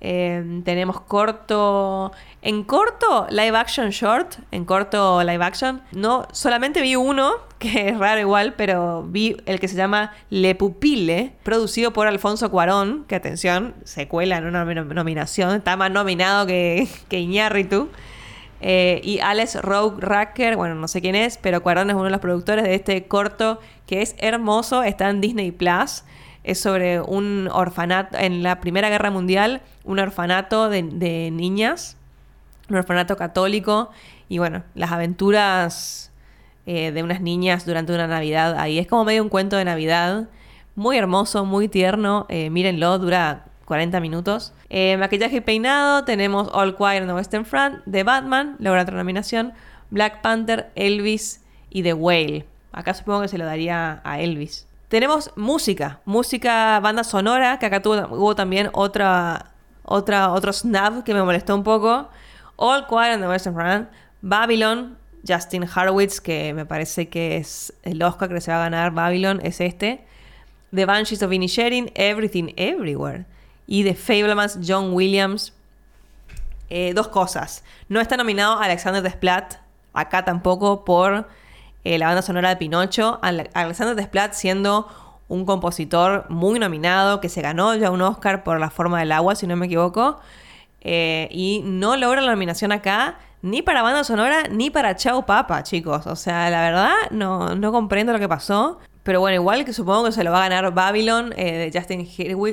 Em, 0.00 0.62
tenemos 0.62 1.00
corto. 1.02 2.12
En 2.42 2.64
corto, 2.64 3.26
live 3.30 3.56
action 3.56 3.90
short. 3.90 4.36
En 4.50 4.64
corto, 4.64 5.22
live 5.22 5.44
action. 5.44 5.82
No, 5.92 6.26
solamente 6.32 6.80
vi 6.80 6.96
uno, 6.96 7.32
que 7.58 7.90
es 7.90 7.98
raro 7.98 8.20
igual, 8.20 8.54
pero 8.54 9.02
vi 9.02 9.36
el 9.44 9.60
que 9.60 9.68
se 9.68 9.76
llama 9.76 10.12
Le 10.30 10.54
Pupile, 10.54 11.34
producido 11.42 11.92
por 11.92 12.06
Alfonso 12.06 12.50
Cuarón. 12.50 13.04
Que 13.06 13.14
atención, 13.14 13.74
se 13.84 14.08
cuela 14.08 14.38
en 14.38 14.46
una 14.46 14.64
nominación. 14.64 15.54
Está 15.54 15.76
más 15.76 15.90
nominado 15.90 16.46
que, 16.46 16.88
que 17.08 17.20
Iñárritu. 17.20 17.90
Eh, 18.60 19.00
y 19.02 19.20
Alex 19.20 19.62
Rogue 19.62 19.96
Racker, 20.00 20.56
bueno, 20.56 20.74
no 20.74 20.86
sé 20.86 21.00
quién 21.00 21.14
es, 21.14 21.38
pero 21.38 21.62
Cuarón 21.62 21.88
es 21.88 21.94
uno 21.94 22.04
de 22.04 22.10
los 22.10 22.20
productores 22.20 22.64
de 22.64 22.74
este 22.74 23.04
corto 23.06 23.58
que 23.86 24.02
es 24.02 24.14
hermoso, 24.18 24.82
está 24.82 25.08
en 25.08 25.20
Disney 25.20 25.50
Plus. 25.50 26.04
Es 26.42 26.60
sobre 26.60 27.00
un 27.00 27.48
orfanato, 27.52 28.16
en 28.18 28.42
la 28.42 28.60
Primera 28.60 28.88
Guerra 28.88 29.10
Mundial, 29.10 29.60
un 29.84 29.98
orfanato 29.98 30.68
de, 30.68 30.82
niñas, 31.30 31.96
un 32.68 32.76
orfanato 32.76 33.16
católico, 33.16 33.90
y 34.28 34.38
bueno, 34.38 34.62
las 34.74 34.92
aventuras 34.92 36.12
eh, 36.66 36.92
de 36.92 37.02
unas 37.02 37.20
niñas 37.20 37.66
durante 37.66 37.92
una 37.92 38.06
Navidad 38.06 38.58
ahí. 38.58 38.78
Es 38.78 38.86
como 38.86 39.04
medio 39.04 39.22
un 39.22 39.28
cuento 39.28 39.56
de 39.56 39.64
Navidad, 39.64 40.28
muy 40.76 40.96
hermoso, 40.96 41.44
muy 41.44 41.68
tierno, 41.68 42.26
eh, 42.28 42.48
mírenlo, 42.48 42.98
dura 42.98 43.44
40 43.66 44.00
minutos. 44.00 44.54
Eh, 44.72 44.96
maquillaje 44.96 45.38
y 45.38 45.40
peinado, 45.40 46.04
tenemos 46.04 46.48
All 46.52 46.76
Quiet 46.76 47.02
on 47.02 47.08
the 47.08 47.14
Western 47.14 47.44
Front, 47.44 47.82
The 47.90 48.04
Batman, 48.04 48.54
logra 48.60 48.82
otra 48.82 48.96
nominación, 48.96 49.52
Black 49.90 50.22
Panther, 50.22 50.70
Elvis 50.76 51.44
y 51.70 51.82
The 51.82 51.92
Whale. 51.92 52.46
Acá 52.70 52.94
supongo 52.94 53.22
que 53.22 53.28
se 53.28 53.36
lo 53.36 53.44
daría 53.44 54.00
a 54.04 54.20
Elvis. 54.20 54.68
Tenemos 54.86 55.32
música, 55.34 55.98
música, 56.04 56.78
banda 56.78 57.02
sonora, 57.02 57.58
que 57.58 57.66
acá 57.66 57.82
tuvo, 57.82 57.96
hubo 58.16 58.36
también 58.36 58.70
otra, 58.72 59.46
otra, 59.82 60.30
otro 60.30 60.52
snap 60.52 61.02
que 61.02 61.14
me 61.14 61.22
molestó 61.24 61.56
un 61.56 61.64
poco. 61.64 62.08
All 62.54 62.86
Quiet 62.86 63.14
on 63.16 63.22
the 63.22 63.28
Western 63.28 63.56
Front, 63.56 63.88
Babylon, 64.22 64.96
Justin 65.26 65.64
Harwitz, 65.64 66.20
que 66.20 66.54
me 66.54 66.64
parece 66.64 67.08
que 67.08 67.38
es 67.38 67.72
el 67.82 68.00
Oscar 68.04 68.28
que 68.28 68.40
se 68.40 68.52
va 68.52 68.58
a 68.58 68.70
ganar, 68.70 68.92
Babylon, 68.92 69.40
es 69.42 69.60
este. 69.60 70.04
The 70.72 70.86
Banshees 70.86 71.24
of 71.24 71.32
Inisherin, 71.32 71.90
Everything 71.96 72.52
Everywhere 72.56 73.26
y 73.70 73.84
de 73.84 73.94
Fablemans 73.94 74.58
John 74.66 74.92
Williams. 74.92 75.54
Eh, 76.70 76.92
dos 76.92 77.08
cosas. 77.08 77.64
No 77.88 78.00
está 78.00 78.16
nominado 78.16 78.58
Alexander 78.58 79.00
Desplat, 79.00 79.54
acá 79.94 80.24
tampoco, 80.24 80.84
por 80.84 81.28
eh, 81.84 81.96
la 81.96 82.06
banda 82.06 82.20
sonora 82.20 82.48
de 82.48 82.56
Pinocho. 82.56 83.20
Alexander 83.22 83.94
Desplat 83.94 84.34
siendo 84.34 84.88
un 85.28 85.46
compositor 85.46 86.26
muy 86.28 86.58
nominado, 86.58 87.20
que 87.20 87.28
se 87.28 87.42
ganó 87.42 87.76
ya 87.76 87.92
un 87.92 88.02
Oscar 88.02 88.42
por 88.42 88.58
La 88.58 88.70
forma 88.70 88.98
del 88.98 89.12
agua, 89.12 89.36
si 89.36 89.46
no 89.46 89.54
me 89.54 89.66
equivoco. 89.66 90.18
Eh, 90.80 91.28
y 91.30 91.62
no 91.64 91.96
logra 91.96 92.20
la 92.22 92.32
nominación 92.32 92.72
acá, 92.72 93.18
ni 93.40 93.62
para 93.62 93.82
banda 93.82 94.02
sonora, 94.02 94.48
ni 94.50 94.70
para 94.70 94.96
Chao 94.96 95.26
Papa, 95.26 95.62
chicos. 95.62 96.08
O 96.08 96.16
sea, 96.16 96.50
la 96.50 96.60
verdad, 96.62 96.94
no, 97.12 97.54
no 97.54 97.70
comprendo 97.70 98.12
lo 98.12 98.18
que 98.18 98.28
pasó. 98.28 98.80
Pero 99.02 99.20
bueno, 99.20 99.36
igual 99.36 99.64
que 99.64 99.72
supongo 99.72 100.04
que 100.04 100.12
se 100.12 100.24
lo 100.24 100.30
va 100.30 100.44
a 100.44 100.48
ganar 100.48 100.74
Babylon 100.74 101.32
eh, 101.36 101.70
de 101.70 101.78
Justin 101.78 102.06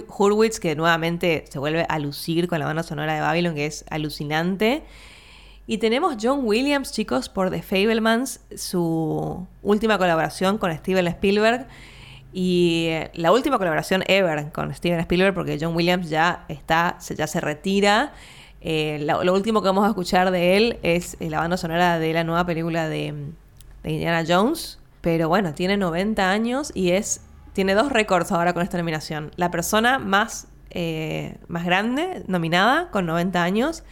Hurwitz, 0.07 0.59
que 0.59 0.75
nuevamente 0.75 1.43
se 1.49 1.59
vuelve 1.59 1.85
a 1.89 1.99
lucir 1.99 2.47
con 2.47 2.59
la 2.59 2.65
banda 2.65 2.83
sonora 2.83 3.15
de 3.15 3.21
Babylon, 3.21 3.53
que 3.53 3.65
es 3.65 3.83
alucinante. 3.89 4.83
Y 5.65 5.79
tenemos 5.79 6.15
John 6.21 6.41
Williams, 6.43 6.93
chicos, 6.93 7.27
por 7.27 7.51
The 7.51 7.61
Fablemans, 7.61 8.39
su 8.55 9.45
última 9.61 9.97
colaboración 9.97 10.57
con 10.57 10.73
Steven 10.73 11.07
Spielberg. 11.07 11.67
Y 12.31 12.85
eh, 12.87 13.11
la 13.15 13.33
última 13.33 13.57
colaboración 13.57 14.03
ever 14.07 14.49
con 14.53 14.73
Steven 14.73 15.01
Spielberg, 15.01 15.33
porque 15.33 15.57
John 15.59 15.75
Williams 15.75 16.09
ya 16.09 16.45
está, 16.47 16.97
ya 16.99 17.27
se 17.27 17.41
retira. 17.41 18.13
Eh, 18.61 18.99
lo, 19.01 19.25
lo, 19.25 19.33
último 19.33 19.61
que 19.61 19.67
vamos 19.67 19.83
a 19.85 19.89
escuchar 19.89 20.31
de 20.31 20.55
él 20.55 20.79
es 20.81 21.17
la 21.19 21.39
banda 21.39 21.57
sonora 21.57 21.99
de 21.99 22.13
la 22.13 22.23
nueva 22.23 22.45
película 22.45 22.87
de, 22.87 23.13
de 23.83 23.91
Indiana 23.91 24.23
Jones. 24.25 24.79
Pero 25.01 25.29
bueno, 25.29 25.53
tiene 25.53 25.77
90 25.77 26.29
años 26.29 26.71
y 26.73 26.91
es 26.91 27.21
tiene 27.57 27.73
dos 27.73 27.91
récords 27.91 28.31
ahora 28.31 28.53
con 28.53 28.61
esta 28.61 28.77
nominación. 28.77 29.31
La 29.35 29.49
persona 29.49 29.97
más, 29.97 30.47
eh, 30.69 31.37
más 31.47 31.65
grande 31.65 32.23
nominada, 32.27 32.91
con 32.91 33.07
90 33.07 33.41
años, 33.41 33.83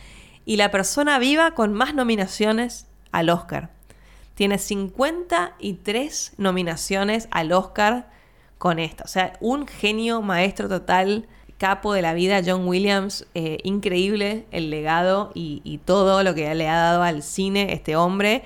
y 0.46 0.58
la 0.58 0.70
persona 0.70 1.18
viva 1.18 1.56
con 1.56 1.74
más 1.74 1.96
nominaciones 1.96 2.86
al 3.12 3.32
Oscar. 3.32 3.72
Tiene 4.36 4.60
53 4.60 6.34
nominaciones 6.38 7.28
al 7.32 7.52
Oscar 7.54 8.08
con 8.60 8.78
esta. 8.78 9.04
O 9.04 9.08
sea, 9.08 9.34
un 9.40 9.66
genio 9.66 10.22
maestro 10.22 10.70
total, 10.70 11.28
capo 11.58 11.94
de 11.94 12.04
la 12.04 12.14
vida, 12.14 12.44
John 12.46 12.68
Williams. 12.68 13.26
Eh, 13.34 13.58
increíble 13.64 14.46
el 14.52 14.70
legado 14.70 15.32
y, 15.34 15.62
y 15.64 15.80
todo 15.80 16.22
lo 16.22 16.36
que 16.36 16.54
le 16.54 16.70
ha 16.70 16.76
dado 16.76 17.02
al 17.02 17.24
cine 17.24 17.74
este 17.74 17.96
hombre 17.96 18.44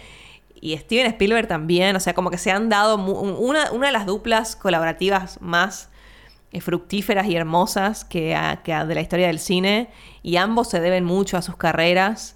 y 0.62 0.78
Steven 0.78 1.06
Spielberg 1.08 1.48
también, 1.48 1.96
o 1.96 2.00
sea, 2.00 2.14
como 2.14 2.30
que 2.30 2.38
se 2.38 2.52
han 2.52 2.70
dado 2.70 2.98
una, 2.98 3.72
una 3.72 3.88
de 3.88 3.94
las 3.94 4.06
duplas 4.06 4.56
colaborativas 4.56 5.40
más 5.42 5.90
eh, 6.52 6.62
fructíferas 6.62 7.28
y 7.28 7.36
hermosas 7.36 8.04
que, 8.04 8.38
que 8.64 8.74
de 8.74 8.96
la 8.96 9.02
historia 9.02 9.28
del 9.28 9.40
cine, 9.40 9.90
y 10.24 10.38
ambos 10.38 10.70
se 10.70 10.80
deben 10.80 11.06
mucho 11.06 11.38
a 11.38 11.42
sus 11.42 11.56
carreras. 11.56 12.36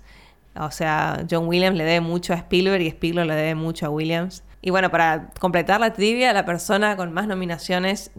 O 0.55 0.69
sea, 0.69 1.25
John 1.29 1.47
Williams 1.47 1.75
le 1.75 1.83
debe 1.83 2.01
mucho 2.01 2.33
a 2.33 2.37
Spielberg 2.37 2.81
y 2.81 2.87
Spielberg 2.87 3.27
le 3.27 3.35
debe 3.35 3.55
mucho 3.55 3.87
a 3.87 3.89
Williams. 3.89 4.43
Y 4.61 4.69
bueno, 4.69 4.91
para 4.91 5.31
completar 5.39 5.79
la 5.79 5.93
trivia, 5.93 6.31
la 6.31 6.45
persona 6.45 6.95
con 6.95 7.11
más 7.11 7.27
nominaciones 7.27 8.11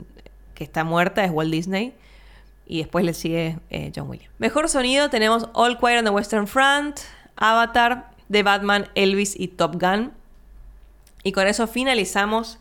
que 0.54 0.64
está 0.64 0.84
muerta 0.84 1.24
es 1.24 1.30
Walt 1.30 1.50
Disney. 1.50 1.94
Y 2.66 2.78
después 2.78 3.04
le 3.04 3.14
sigue 3.14 3.58
eh, 3.70 3.92
John 3.94 4.08
Williams. 4.08 4.34
Mejor 4.38 4.68
sonido 4.68 5.10
tenemos 5.10 5.48
All 5.52 5.78
Quiet 5.78 5.98
on 5.98 6.04
the 6.04 6.10
Western 6.10 6.46
Front, 6.46 7.00
Avatar, 7.36 8.10
de 8.28 8.42
Batman, 8.42 8.88
Elvis 8.94 9.38
y 9.38 9.48
Top 9.48 9.80
Gun. 9.80 10.12
Y 11.22 11.32
con 11.32 11.46
eso 11.46 11.66
finalizamos 11.66 12.58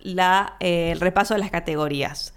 la, 0.00 0.56
eh, 0.60 0.92
el 0.92 1.00
repaso 1.00 1.34
de 1.34 1.40
las 1.40 1.50
categorías. 1.50 2.34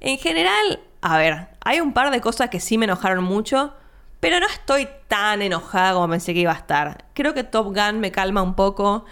En 0.00 0.18
general, 0.18 0.80
a 1.00 1.18
ver, 1.18 1.48
hay 1.60 1.80
un 1.80 1.92
par 1.92 2.10
de 2.10 2.20
cosas 2.20 2.50
que 2.50 2.60
sí 2.60 2.78
me 2.78 2.84
enojaron 2.84 3.24
mucho, 3.24 3.74
pero 4.20 4.40
no 4.40 4.46
estoy 4.46 4.88
tan 5.08 5.42
enojada 5.42 5.94
como 5.94 6.08
pensé 6.08 6.34
que 6.34 6.40
iba 6.40 6.52
a 6.52 6.56
estar. 6.56 7.04
Creo 7.14 7.34
que 7.34 7.44
Top 7.44 7.74
Gun 7.74 8.00
me 8.00 8.10
calma 8.10 8.42
un 8.42 8.54
poco. 8.54 9.04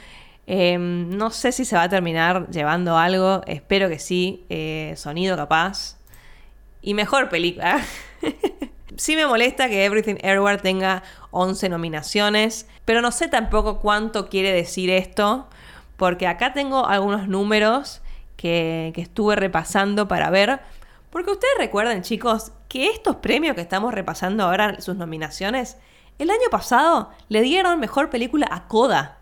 Em, 0.47 1.11
no 1.11 1.30
sé 1.30 1.53
si 1.53 1.64
se 1.64 1.76
va 1.76 1.85
a 1.85 1.89
terminar 1.89 2.49
llevando 2.51 2.97
algo, 2.97 3.43
espero 3.47 3.89
que 3.89 3.99
sí. 3.99 4.45
Eh, 4.49 4.95
sonido 4.97 5.37
capaz. 5.37 5.99
Y 6.80 6.95
mejor 6.95 7.28
película. 7.28 7.80
sí 8.97 9.16
me 9.16 9.26
molesta 9.26 9.68
que 9.68 9.84
Everything 9.84 10.16
Everywhere 10.22 10.59
tenga 10.59 11.03
11 11.30 11.68
nominaciones, 11.68 12.66
pero 12.84 13.01
no 13.01 13.12
sé 13.12 13.28
tampoco 13.28 13.80
cuánto 13.80 14.28
quiere 14.28 14.53
decir 14.53 14.90
esto, 14.90 15.49
porque 15.97 16.26
acá 16.26 16.53
tengo 16.53 16.86
algunos 16.86 17.28
números 17.28 18.03
que, 18.36 18.93
estuve 18.97 19.36
repasando 19.36 20.09
para 20.09 20.30
ver. 20.30 20.61
Porque 21.11 21.30
ustedes 21.30 21.55
recuerdan, 21.59 22.03
chicos, 22.03 22.53
que 22.68 22.88
estos 22.88 23.16
premios 23.16 23.55
que 23.55 23.61
estamos 23.61 23.93
repasando 23.95 24.45
ahora, 24.45 24.80
sus 24.80 24.97
nominaciones, 24.97 25.76
el 26.18 26.30
año 26.30 26.49
pasado 26.51 27.11
le 27.28 27.43
dieron 27.43 27.78
mejor 27.78 28.11
película 28.11 28.49
a 28.51 28.66
Coda. 28.66 29.18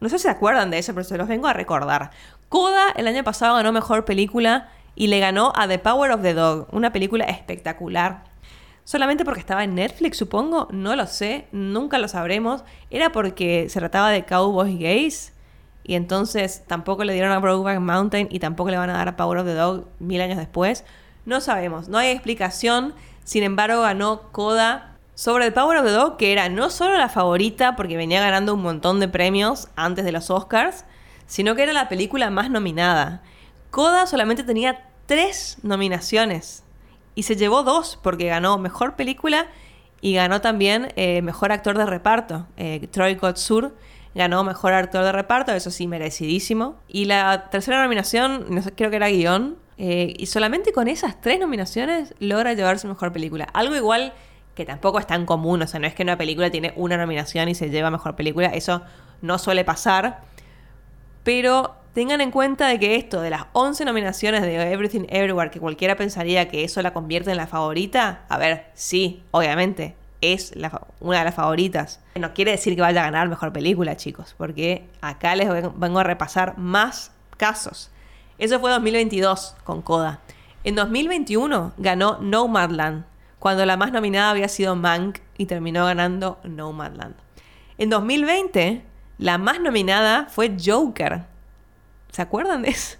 No 0.00 0.08
sé 0.08 0.18
si 0.18 0.24
se 0.24 0.30
acuerdan 0.30 0.70
de 0.70 0.78
eso, 0.78 0.92
pero 0.94 1.04
se 1.04 1.16
los 1.16 1.28
vengo 1.28 1.46
a 1.46 1.52
recordar. 1.52 2.10
Coda 2.48 2.90
el 2.96 3.06
año 3.06 3.24
pasado 3.24 3.56
ganó 3.56 3.72
mejor 3.72 4.04
película 4.04 4.68
y 4.94 5.06
le 5.06 5.20
ganó 5.20 5.52
a 5.54 5.68
The 5.68 5.78
Power 5.78 6.10
of 6.10 6.22
the 6.22 6.34
Dog, 6.34 6.68
una 6.72 6.92
película 6.92 7.24
espectacular 7.24 8.24
solamente 8.88 9.22
porque 9.26 9.40
estaba 9.40 9.64
en 9.64 9.74
Netflix, 9.74 10.16
supongo, 10.16 10.66
no 10.70 10.96
lo 10.96 11.06
sé, 11.06 11.46
nunca 11.52 11.98
lo 11.98 12.08
sabremos. 12.08 12.64
Era 12.88 13.12
porque 13.12 13.68
se 13.68 13.80
trataba 13.80 14.08
de 14.08 14.24
cowboys 14.24 14.78
gays 14.78 15.34
y 15.84 15.94
entonces 15.94 16.64
tampoco 16.66 17.04
le 17.04 17.12
dieron 17.12 17.30
a 17.32 17.38
Brokeback 17.38 17.80
Mountain 17.80 18.28
y 18.30 18.38
tampoco 18.38 18.70
le 18.70 18.78
van 18.78 18.88
a 18.88 18.94
dar 18.94 19.08
a 19.08 19.14
Power 19.14 19.40
of 19.40 19.44
the 19.46 19.52
Dog 19.52 19.88
mil 19.98 20.22
años 20.22 20.38
después. 20.38 20.86
No 21.26 21.42
sabemos, 21.42 21.88
no 21.88 21.98
hay 21.98 22.08
explicación. 22.08 22.94
Sin 23.24 23.42
embargo, 23.42 23.82
ganó 23.82 24.32
Coda 24.32 24.96
sobre 25.14 25.44
The 25.44 25.52
Power 25.52 25.76
of 25.76 25.84
the 25.84 25.92
Dog, 25.92 26.16
que 26.16 26.32
era 26.32 26.48
no 26.48 26.70
solo 26.70 26.96
la 26.96 27.10
favorita 27.10 27.76
porque 27.76 27.98
venía 27.98 28.22
ganando 28.22 28.54
un 28.54 28.62
montón 28.62 29.00
de 29.00 29.08
premios 29.08 29.68
antes 29.76 30.06
de 30.06 30.12
los 30.12 30.30
Oscars, 30.30 30.86
sino 31.26 31.54
que 31.54 31.64
era 31.64 31.74
la 31.74 31.90
película 31.90 32.30
más 32.30 32.48
nominada. 32.48 33.20
Coda 33.68 34.06
solamente 34.06 34.44
tenía 34.44 34.86
tres 35.04 35.58
nominaciones 35.62 36.64
y 37.18 37.24
se 37.24 37.34
llevó 37.34 37.64
dos 37.64 37.98
porque 38.00 38.26
ganó 38.26 38.58
Mejor 38.58 38.94
Película 38.94 39.48
y 40.00 40.14
ganó 40.14 40.40
también 40.40 40.92
eh, 40.94 41.20
Mejor 41.20 41.50
Actor 41.50 41.76
de 41.76 41.84
Reparto. 41.84 42.46
Eh, 42.56 42.86
Troy 42.92 43.16
Kotsur 43.16 43.74
ganó 44.14 44.44
Mejor 44.44 44.72
Actor 44.72 45.02
de 45.02 45.10
Reparto, 45.10 45.50
eso 45.50 45.72
sí, 45.72 45.88
merecidísimo. 45.88 46.76
Y 46.86 47.06
la 47.06 47.50
tercera 47.50 47.82
nominación, 47.82 48.46
no 48.50 48.62
sé, 48.62 48.72
creo 48.72 48.90
que 48.90 48.96
era 48.96 49.08
guion. 49.08 49.56
Eh, 49.78 50.14
y 50.16 50.26
solamente 50.26 50.72
con 50.72 50.86
esas 50.86 51.20
tres 51.20 51.40
nominaciones 51.40 52.14
logra 52.20 52.52
llevarse 52.52 52.86
Mejor 52.86 53.12
Película. 53.12 53.48
Algo 53.52 53.74
igual 53.74 54.12
que 54.54 54.64
tampoco 54.64 55.00
es 55.00 55.06
tan 55.08 55.26
común, 55.26 55.60
o 55.62 55.66
sea, 55.66 55.80
no 55.80 55.88
es 55.88 55.96
que 55.96 56.04
una 56.04 56.16
película 56.16 56.50
tiene 56.50 56.72
una 56.76 56.96
nominación 56.96 57.48
y 57.48 57.56
se 57.56 57.68
lleva 57.68 57.90
Mejor 57.90 58.14
Película, 58.14 58.46
eso 58.46 58.82
no 59.22 59.38
suele 59.38 59.64
pasar. 59.64 60.20
Pero 61.24 61.74
tengan 61.98 62.20
en 62.20 62.30
cuenta 62.30 62.68
de 62.68 62.78
que 62.78 62.94
esto 62.94 63.20
de 63.20 63.28
las 63.28 63.46
11 63.54 63.84
nominaciones 63.84 64.42
de 64.42 64.72
Everything 64.72 65.06
Everywhere, 65.08 65.50
que 65.50 65.58
cualquiera 65.58 65.96
pensaría 65.96 66.46
que 66.46 66.62
eso 66.62 66.80
la 66.80 66.92
convierte 66.92 67.32
en 67.32 67.36
la 67.36 67.48
favorita, 67.48 68.22
a 68.28 68.38
ver, 68.38 68.66
sí, 68.74 69.24
obviamente, 69.32 69.96
es 70.20 70.54
una 71.00 71.18
de 71.18 71.24
las 71.24 71.34
favoritas. 71.34 71.98
No 72.14 72.34
quiere 72.34 72.52
decir 72.52 72.76
que 72.76 72.82
vaya 72.82 73.00
a 73.00 73.06
ganar 73.06 73.28
mejor 73.28 73.52
película, 73.52 73.96
chicos, 73.96 74.36
porque 74.38 74.86
acá 75.00 75.34
les 75.34 75.48
vengo 75.50 75.98
a 75.98 76.04
repasar 76.04 76.56
más 76.56 77.10
casos. 77.36 77.90
Eso 78.38 78.60
fue 78.60 78.70
2022 78.70 79.56
con 79.64 79.82
Coda. 79.82 80.20
En 80.62 80.76
2021 80.76 81.72
ganó 81.78 82.18
Nomadland, 82.20 83.06
cuando 83.40 83.66
la 83.66 83.76
más 83.76 83.90
nominada 83.90 84.30
había 84.30 84.46
sido 84.46 84.76
Mank 84.76 85.18
y 85.36 85.46
terminó 85.46 85.86
ganando 85.86 86.38
Nomadland. 86.44 87.16
En 87.76 87.90
2020, 87.90 88.84
la 89.18 89.36
más 89.36 89.58
nominada 89.58 90.28
fue 90.30 90.56
Joker, 90.64 91.24
¿Se 92.10 92.22
acuerdan 92.22 92.62
de 92.62 92.70
eso? 92.70 92.98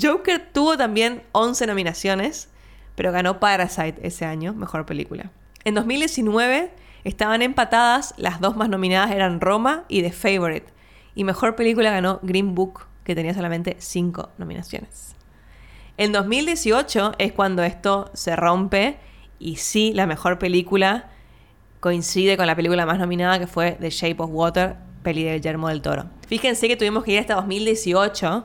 Joker 0.00 0.50
tuvo 0.52 0.76
también 0.76 1.22
11 1.32 1.66
nominaciones, 1.66 2.48
pero 2.94 3.12
ganó 3.12 3.40
Parasite 3.40 4.06
ese 4.06 4.24
año, 4.24 4.52
mejor 4.54 4.86
película. 4.86 5.30
En 5.64 5.74
2019 5.74 6.72
estaban 7.04 7.42
empatadas, 7.42 8.14
las 8.16 8.40
dos 8.40 8.56
más 8.56 8.68
nominadas 8.68 9.10
eran 9.12 9.40
Roma 9.40 9.84
y 9.88 10.02
The 10.02 10.12
Favorite. 10.12 10.72
Y 11.14 11.24
mejor 11.24 11.54
película 11.54 11.90
ganó 11.90 12.18
Green 12.22 12.54
Book, 12.54 12.86
que 13.04 13.14
tenía 13.14 13.34
solamente 13.34 13.76
5 13.78 14.30
nominaciones. 14.38 15.14
En 15.96 16.10
2018 16.10 17.12
es 17.18 17.32
cuando 17.32 17.62
esto 17.62 18.10
se 18.14 18.34
rompe 18.34 18.98
y 19.38 19.56
sí, 19.56 19.92
la 19.92 20.06
mejor 20.06 20.38
película 20.38 21.10
coincide 21.78 22.36
con 22.36 22.46
la 22.46 22.56
película 22.56 22.86
más 22.86 22.98
nominada 22.98 23.38
que 23.38 23.46
fue 23.46 23.72
The 23.78 23.90
Shape 23.90 24.16
of 24.18 24.30
Water, 24.32 24.76
peli 25.04 25.22
de 25.22 25.34
Guillermo 25.34 25.68
del 25.68 25.80
Toro. 25.80 26.06
Fíjense 26.26 26.66
que 26.66 26.76
tuvimos 26.76 27.04
que 27.04 27.12
ir 27.12 27.20
hasta 27.20 27.36
2018 27.36 28.44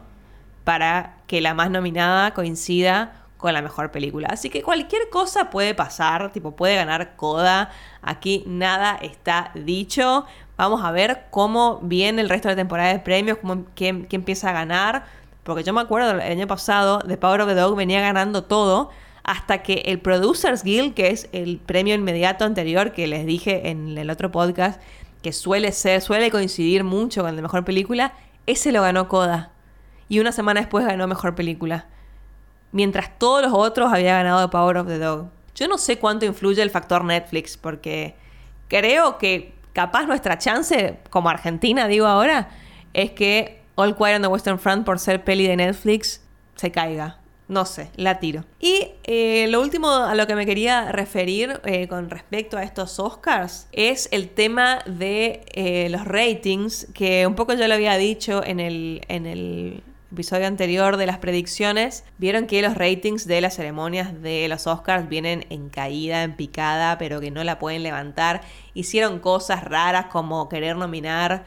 para 0.64 1.18
que 1.26 1.42
la 1.42 1.56
más 1.56 1.72
nominada 1.72 2.36
coincida 2.36 3.20
con 3.38 3.54
la 3.54 3.64
mejor 3.64 3.90
película. 3.90 4.28
Así 4.30 4.50
que 4.52 4.62
cualquier 4.62 5.10
cosa 5.10 5.50
puede 5.50 5.74
pasar, 5.74 6.32
tipo 6.32 6.56
puede 6.56 6.76
ganar 6.76 7.16
Coda. 7.16 7.72
Aquí 8.04 8.44
nada 8.46 9.00
está 9.02 9.52
dicho. 9.56 10.26
Vamos 10.58 10.84
a 10.84 10.92
ver 10.92 11.28
cómo 11.32 11.80
viene 11.82 12.22
el 12.22 12.30
resto 12.30 12.50
de 12.50 12.56
la 12.56 12.62
temporada 12.62 12.90
de 12.92 13.00
premios, 13.00 13.38
cómo, 13.40 13.66
quién, 13.76 14.08
empieza 14.12 14.50
a 14.50 14.54
ganar. 14.54 15.06
Porque 15.44 15.64
yo 15.64 15.74
me 15.74 15.82
acuerdo 15.82 16.12
el 16.12 16.22
año 16.22 16.48
pasado, 16.48 17.00
The 17.00 17.18
Power 17.18 17.42
of 17.42 17.48
the 17.48 17.56
Dog 17.56 17.76
venía 17.76 18.02
ganando 18.02 18.44
todo 18.44 18.92
hasta 19.24 19.64
que 19.64 19.84
el 19.86 20.00
Producers 20.00 20.64
Guild, 20.64 20.94
que 20.94 21.10
es 21.10 21.30
el 21.32 21.60
premio 21.60 21.96
inmediato 21.96 22.46
anterior 22.46 22.92
que 22.92 23.08
les 23.08 23.26
dije 23.26 23.70
en 23.70 23.98
el 23.98 24.10
otro 24.10 24.32
podcast, 24.32 24.82
que 25.22 25.34
suele 25.34 25.72
ser, 25.72 26.02
suele 26.02 26.32
coincidir 26.32 26.84
mucho 26.84 27.22
con 27.24 27.36
la 27.36 27.42
mejor 27.42 27.66
película, 27.66 28.14
ese 28.46 28.72
lo 28.72 28.82
ganó 28.82 29.08
Coda. 29.08 29.52
Y 30.08 30.20
una 30.20 30.32
semana 30.32 30.62
después 30.62 30.86
ganó 30.86 31.08
mejor 31.08 31.36
película. 31.36 31.86
Mientras 32.72 33.18
todos 33.18 33.44
los 33.44 33.54
otros 33.54 33.92
habían 33.92 34.24
ganado 34.24 34.50
Power 34.50 34.78
of 34.78 34.88
the 34.88 34.98
Dog. 34.98 35.30
Yo 35.56 35.68
no 35.68 35.78
sé 35.78 36.00
cuánto 36.00 36.26
influye 36.26 36.62
el 36.62 36.70
factor 36.70 37.04
Netflix, 37.04 37.58
porque 37.58 38.16
creo 38.68 39.18
que 39.18 39.54
capaz 39.74 40.06
nuestra 40.06 40.38
chance, 40.38 41.00
como 41.10 41.30
Argentina 41.30 41.88
digo 41.88 42.08
ahora, 42.08 42.50
es 42.94 43.12
que 43.12 43.62
All 43.76 43.96
Quiet 43.96 44.16
on 44.16 44.22
the 44.22 44.28
Western 44.28 44.60
Front, 44.60 44.86
por 44.86 45.00
ser 45.00 45.24
peli 45.24 45.48
de 45.48 45.58
Netflix, 45.58 46.22
se 46.56 46.72
caiga. 46.72 47.19
No 47.50 47.66
sé, 47.66 47.90
la 47.96 48.20
tiro. 48.20 48.46
Y 48.60 48.90
eh, 49.04 49.48
lo 49.50 49.60
último 49.60 49.90
a 49.90 50.14
lo 50.14 50.28
que 50.28 50.36
me 50.36 50.46
quería 50.46 50.92
referir 50.92 51.60
eh, 51.66 51.88
con 51.88 52.12
respecto 52.12 52.58
a 52.58 52.64
estos 52.64 53.00
Oscars 53.00 53.68
es 53.72 54.08
el 54.12 54.30
tema 54.30 54.80
de 54.86 55.42
eh, 55.54 55.90
los 55.90 56.06
ratings, 56.06 56.88
que 56.94 57.26
un 57.26 57.34
poco 57.34 57.54
ya 57.54 57.68
lo 57.68 57.74
había 57.74 57.98
dicho 57.98 58.44
en 58.46 58.60
el, 58.60 59.02
en 59.08 59.26
el 59.26 59.82
episodio 60.12 60.46
anterior 60.46 60.98
de 60.98 61.08
las 61.08 61.18
predicciones, 61.18 62.04
vieron 62.20 62.46
que 62.46 62.62
los 62.62 62.76
ratings 62.76 63.26
de 63.26 63.42
las 63.42 63.56
ceremonias 63.56 64.22
de 64.22 64.48
los 64.48 64.68
Oscars 64.68 65.10
vienen 65.10 65.48
en 65.50 65.70
caída, 65.70 66.22
en 66.22 66.36
picada, 66.36 67.00
pero 67.00 67.20
que 67.20 67.32
no 67.32 67.44
la 67.44 67.58
pueden 67.58 67.82
levantar. 67.82 68.42
Hicieron 68.76 69.18
cosas 69.18 69.64
raras 69.64 70.06
como 70.06 70.50
querer 70.50 70.76
nominar 70.76 71.46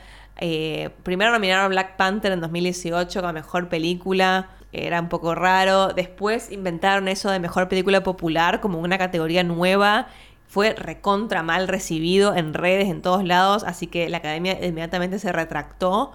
primero 1.04 1.30
nominaron 1.30 1.70
Black 1.70 1.96
Panther 1.96 2.32
en 2.32 2.40
2018 2.40 3.20
como 3.20 3.32
mejor 3.32 3.68
película 3.68 4.48
era 4.72 5.00
un 5.00 5.08
poco 5.08 5.34
raro. 5.34 5.88
Después 5.88 6.50
inventaron 6.50 7.08
eso 7.08 7.30
de 7.30 7.38
mejor 7.38 7.68
película 7.68 8.02
popular 8.02 8.60
como 8.60 8.80
una 8.80 8.98
categoría 8.98 9.44
nueva. 9.44 10.08
Fue 10.48 10.74
recontra 10.74 11.42
mal 11.42 11.68
recibido 11.68 12.34
en 12.34 12.54
redes, 12.54 12.88
en 12.88 13.02
todos 13.02 13.24
lados, 13.24 13.64
así 13.64 13.86
que 13.86 14.08
la 14.08 14.18
academia 14.18 14.52
inmediatamente 14.64 15.18
se 15.18 15.32
retractó. 15.32 16.12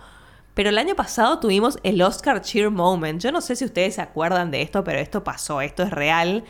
Pero 0.54 0.70
el 0.70 0.78
año 0.80 0.96
pasado 0.96 1.40
tuvimos 1.40 1.78
el 1.84 2.02
Oscar 2.02 2.42
Cheer 2.42 2.72
Moment. 2.72 3.22
Yo 3.22 3.32
no 3.32 3.42
sé 3.42 3.56
si 3.56 3.66
ustedes 3.66 3.96
se 3.96 4.02
acuerdan 4.02 4.50
de 4.50 4.64
esto, 4.64 4.84
pero 4.84 5.00
esto 5.00 5.24
pasó, 5.24 5.62
esto 5.62 5.84
es 5.84 5.92
real. 5.92 6.44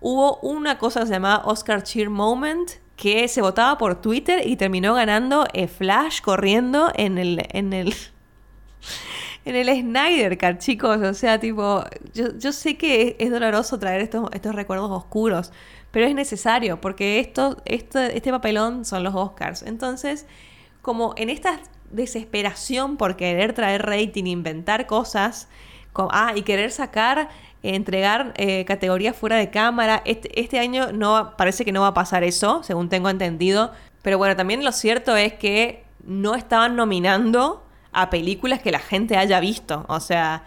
Hubo 0.00 0.38
una 0.38 0.78
cosa 0.78 1.00
que 1.00 1.06
se 1.06 1.12
llamaba 1.12 1.44
Oscar 1.46 1.84
Cheer 1.84 2.10
Moment, 2.10 2.72
que 2.96 3.28
se 3.28 3.40
votaba 3.40 3.78
por 3.78 4.00
Twitter 4.00 4.44
y 4.44 4.56
terminó 4.56 4.94
ganando 4.94 5.46
eh, 5.52 5.68
Flash 5.68 6.20
corriendo 6.22 6.90
en 6.96 7.18
el, 7.18 7.46
en 7.50 7.72
el, 7.72 7.94
en 9.44 9.56
el 9.56 9.68
Snyder 9.68 10.38
Cut, 10.38 10.58
chicos. 10.58 10.98
O 10.98 11.14
sea, 11.14 11.38
tipo, 11.40 11.84
yo, 12.14 12.52
sé 12.52 12.76
que 12.76 13.16
es, 13.18 13.30
doloroso 13.30 13.78
traer 13.78 14.00
estos, 14.00 14.30
estos 14.32 14.54
recuerdos 14.54 14.90
oscuros, 14.90 15.52
pero 15.90 16.06
es 16.06 16.14
necesario 16.14 16.80
porque 16.80 17.20
esto, 17.20 17.60
esto, 17.64 18.00
este 18.00 18.30
papelón 18.30 18.84
son 18.84 19.02
los 19.02 19.14
Oscars. 19.14 19.62
Entonces, 19.62 20.26
como 20.80 21.14
en 21.16 21.30
esta 21.30 21.60
desesperación 21.90 22.96
por 22.96 23.16
querer 23.16 23.52
traer 23.52 23.82
rating, 23.82 24.24
inventar 24.24 24.86
cosas, 24.86 25.48
ah, 25.94 26.32
y 26.34 26.42
querer 26.42 26.70
sacar, 26.70 27.28
entregar 27.62 28.32
eh, 28.36 28.64
categorías 28.64 29.14
fuera 29.14 29.36
de 29.36 29.50
cámara, 29.50 30.02
este, 30.04 30.40
este 30.40 30.58
año 30.58 30.92
no 30.92 31.34
parece 31.36 31.64
que 31.64 31.72
no 31.72 31.82
va 31.82 31.88
a 31.88 31.94
pasar 31.94 32.24
eso, 32.24 32.62
según 32.62 32.88
tengo 32.88 33.10
entendido. 33.10 33.72
Pero 34.02 34.18
bueno, 34.18 34.34
también 34.36 34.64
lo 34.64 34.72
cierto 34.72 35.16
es 35.16 35.34
que 35.34 35.84
no 36.04 36.34
estaban 36.34 36.74
nominando 36.74 37.62
a 37.92 38.10
películas 38.10 38.60
que 38.60 38.72
la 38.72 38.78
gente 38.78 39.16
haya 39.16 39.38
visto. 39.40 39.84
O 39.88 40.00
sea, 40.00 40.44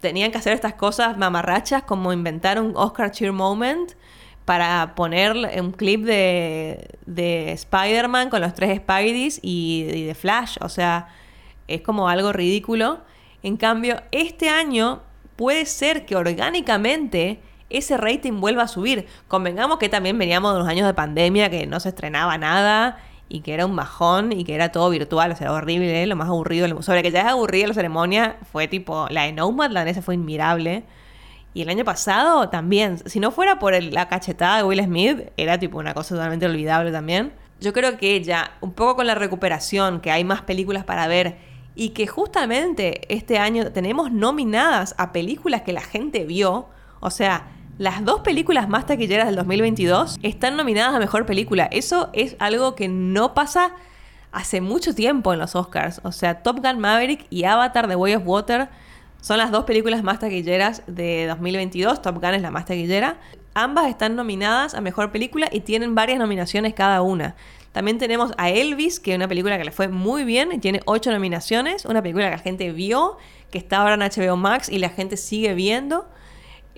tenían 0.00 0.30
que 0.30 0.38
hacer 0.38 0.52
estas 0.52 0.74
cosas 0.74 1.16
mamarrachas 1.16 1.82
como 1.82 2.12
inventar 2.12 2.60
un 2.60 2.72
Oscar 2.76 3.10
Cheer 3.10 3.32
Moment 3.32 3.92
para 4.44 4.94
poner 4.94 5.36
un 5.60 5.72
clip 5.72 6.04
de, 6.04 6.88
de 7.06 7.52
Spider-Man 7.52 8.30
con 8.30 8.40
los 8.40 8.54
tres 8.54 8.78
Spideys 8.78 9.40
y, 9.42 9.84
de 10.06 10.14
Flash. 10.14 10.56
O 10.62 10.68
sea, 10.68 11.08
es 11.66 11.82
como 11.82 12.08
algo 12.08 12.32
ridículo. 12.32 13.00
En 13.42 13.56
cambio, 13.56 14.02
este 14.10 14.48
año 14.48 15.02
puede 15.36 15.66
ser 15.66 16.06
que 16.06 16.16
orgánicamente 16.16 17.40
ese 17.68 17.98
rating 17.98 18.40
vuelva 18.40 18.62
a 18.62 18.68
subir. 18.68 19.06
Convengamos 19.28 19.78
que 19.78 19.90
también 19.90 20.16
veníamos 20.16 20.52
de 20.54 20.60
unos 20.60 20.70
años 20.70 20.86
de 20.86 20.94
pandemia 20.94 21.50
que 21.50 21.66
no 21.66 21.78
se 21.78 21.90
estrenaba 21.90 22.38
nada 22.38 22.98
y 23.28 23.40
que 23.40 23.54
era 23.54 23.66
un 23.66 23.76
bajón 23.76 24.32
y 24.32 24.44
que 24.44 24.54
era 24.54 24.72
todo 24.72 24.90
virtual, 24.90 25.32
o 25.32 25.36
sea, 25.36 25.52
horrible, 25.52 26.06
lo 26.06 26.16
más 26.16 26.28
aburrido. 26.28 26.82
Sobre 26.82 27.02
que 27.02 27.10
ya 27.10 27.20
es 27.20 27.26
aburrida 27.26 27.68
la 27.68 27.74
ceremonia, 27.74 28.36
fue 28.50 28.68
tipo, 28.68 29.06
la 29.10 29.24
de 29.24 29.32
Nomadland, 29.32 29.88
esa 29.88 30.02
fue 30.02 30.14
inmirable. 30.14 30.84
Y 31.54 31.62
el 31.62 31.68
año 31.68 31.84
pasado 31.84 32.48
también, 32.48 32.98
si 33.06 33.20
no 33.20 33.30
fuera 33.30 33.58
por 33.58 33.80
la 33.82 34.08
cachetada 34.08 34.58
de 34.58 34.64
Will 34.64 34.82
Smith, 34.82 35.30
era 35.36 35.58
tipo 35.58 35.78
una 35.78 35.94
cosa 35.94 36.14
totalmente 36.14 36.46
olvidable 36.46 36.92
también. 36.92 37.32
Yo 37.60 37.72
creo 37.72 37.98
que 37.98 38.22
ya, 38.22 38.52
un 38.60 38.72
poco 38.72 38.96
con 38.96 39.06
la 39.06 39.14
recuperación, 39.14 40.00
que 40.00 40.10
hay 40.10 40.24
más 40.24 40.42
películas 40.42 40.84
para 40.84 41.06
ver 41.08 41.36
y 41.74 41.90
que 41.90 42.06
justamente 42.06 43.12
este 43.14 43.38
año 43.38 43.72
tenemos 43.72 44.10
nominadas 44.12 44.94
a 44.98 45.12
películas 45.12 45.62
que 45.62 45.72
la 45.72 45.80
gente 45.80 46.24
vio, 46.24 46.68
o 47.00 47.10
sea, 47.10 47.48
las 47.78 48.04
dos 48.04 48.20
películas 48.22 48.68
más 48.68 48.86
taquilleras 48.86 49.26
del 49.26 49.36
2022 49.36 50.18
están 50.24 50.56
nominadas 50.56 50.94
a 50.96 50.98
Mejor 50.98 51.26
Película. 51.26 51.68
Eso 51.70 52.10
es 52.12 52.34
algo 52.40 52.74
que 52.74 52.88
no 52.88 53.34
pasa 53.34 53.70
hace 54.32 54.60
mucho 54.60 54.96
tiempo 54.96 55.32
en 55.32 55.38
los 55.38 55.54
Oscars. 55.54 56.00
O 56.02 56.10
sea, 56.10 56.42
Top 56.42 56.58
Gun 56.60 56.80
Maverick 56.80 57.26
y 57.30 57.44
Avatar 57.44 57.86
The 57.86 57.94
Way 57.94 58.16
of 58.16 58.24
Water 58.26 58.68
son 59.20 59.38
las 59.38 59.52
dos 59.52 59.62
películas 59.62 60.02
más 60.02 60.18
taquilleras 60.18 60.82
de 60.88 61.26
2022. 61.28 62.02
Top 62.02 62.16
Gun 62.16 62.34
es 62.34 62.42
la 62.42 62.50
más 62.50 62.64
taquillera. 62.64 63.18
Ambas 63.54 63.86
están 63.86 64.16
nominadas 64.16 64.74
a 64.74 64.80
Mejor 64.80 65.12
Película 65.12 65.48
y 65.52 65.60
tienen 65.60 65.94
varias 65.94 66.18
nominaciones 66.18 66.74
cada 66.74 67.00
una. 67.02 67.36
También 67.70 67.98
tenemos 67.98 68.32
a 68.38 68.50
Elvis, 68.50 68.98
que 68.98 69.12
es 69.12 69.16
una 69.16 69.28
película 69.28 69.56
que 69.56 69.64
le 69.64 69.70
fue 69.70 69.86
muy 69.86 70.24
bien 70.24 70.50
y 70.50 70.58
tiene 70.58 70.80
ocho 70.84 71.12
nominaciones. 71.12 71.84
Una 71.84 72.02
película 72.02 72.24
que 72.24 72.32
la 72.32 72.42
gente 72.42 72.72
vio, 72.72 73.18
que 73.52 73.58
está 73.58 73.78
ahora 73.78 73.94
en 73.94 74.00
HBO 74.00 74.36
Max 74.36 74.68
y 74.68 74.78
la 74.78 74.88
gente 74.88 75.16
sigue 75.16 75.54
viendo. 75.54 76.08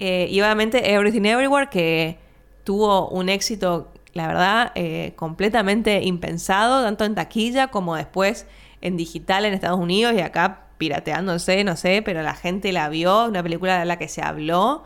Eh, 0.03 0.28
y 0.30 0.40
obviamente 0.40 0.94
Everything 0.94 1.26
Everywhere, 1.26 1.68
que 1.68 2.16
tuvo 2.64 3.11
un 3.11 3.28
éxito, 3.28 3.92
la 4.14 4.26
verdad, 4.26 4.72
eh, 4.74 5.12
completamente 5.14 6.03
impensado, 6.03 6.82
tanto 6.82 7.05
en 7.05 7.14
taquilla 7.14 7.68
como 7.68 7.94
después 7.94 8.46
en 8.80 8.96
digital 8.96 9.44
en 9.44 9.53
Estados 9.53 9.78
Unidos 9.78 10.14
y 10.14 10.20
acá 10.20 10.68
pirateándose, 10.78 11.64
no 11.64 11.76
sé, 11.76 12.01
pero 12.03 12.22
la 12.22 12.34
gente 12.34 12.72
la 12.72 12.88
vio, 12.88 13.26
una 13.26 13.42
película 13.42 13.78
de 13.78 13.84
la 13.84 13.98
que 13.98 14.09
se 14.09 14.22
habló. 14.22 14.84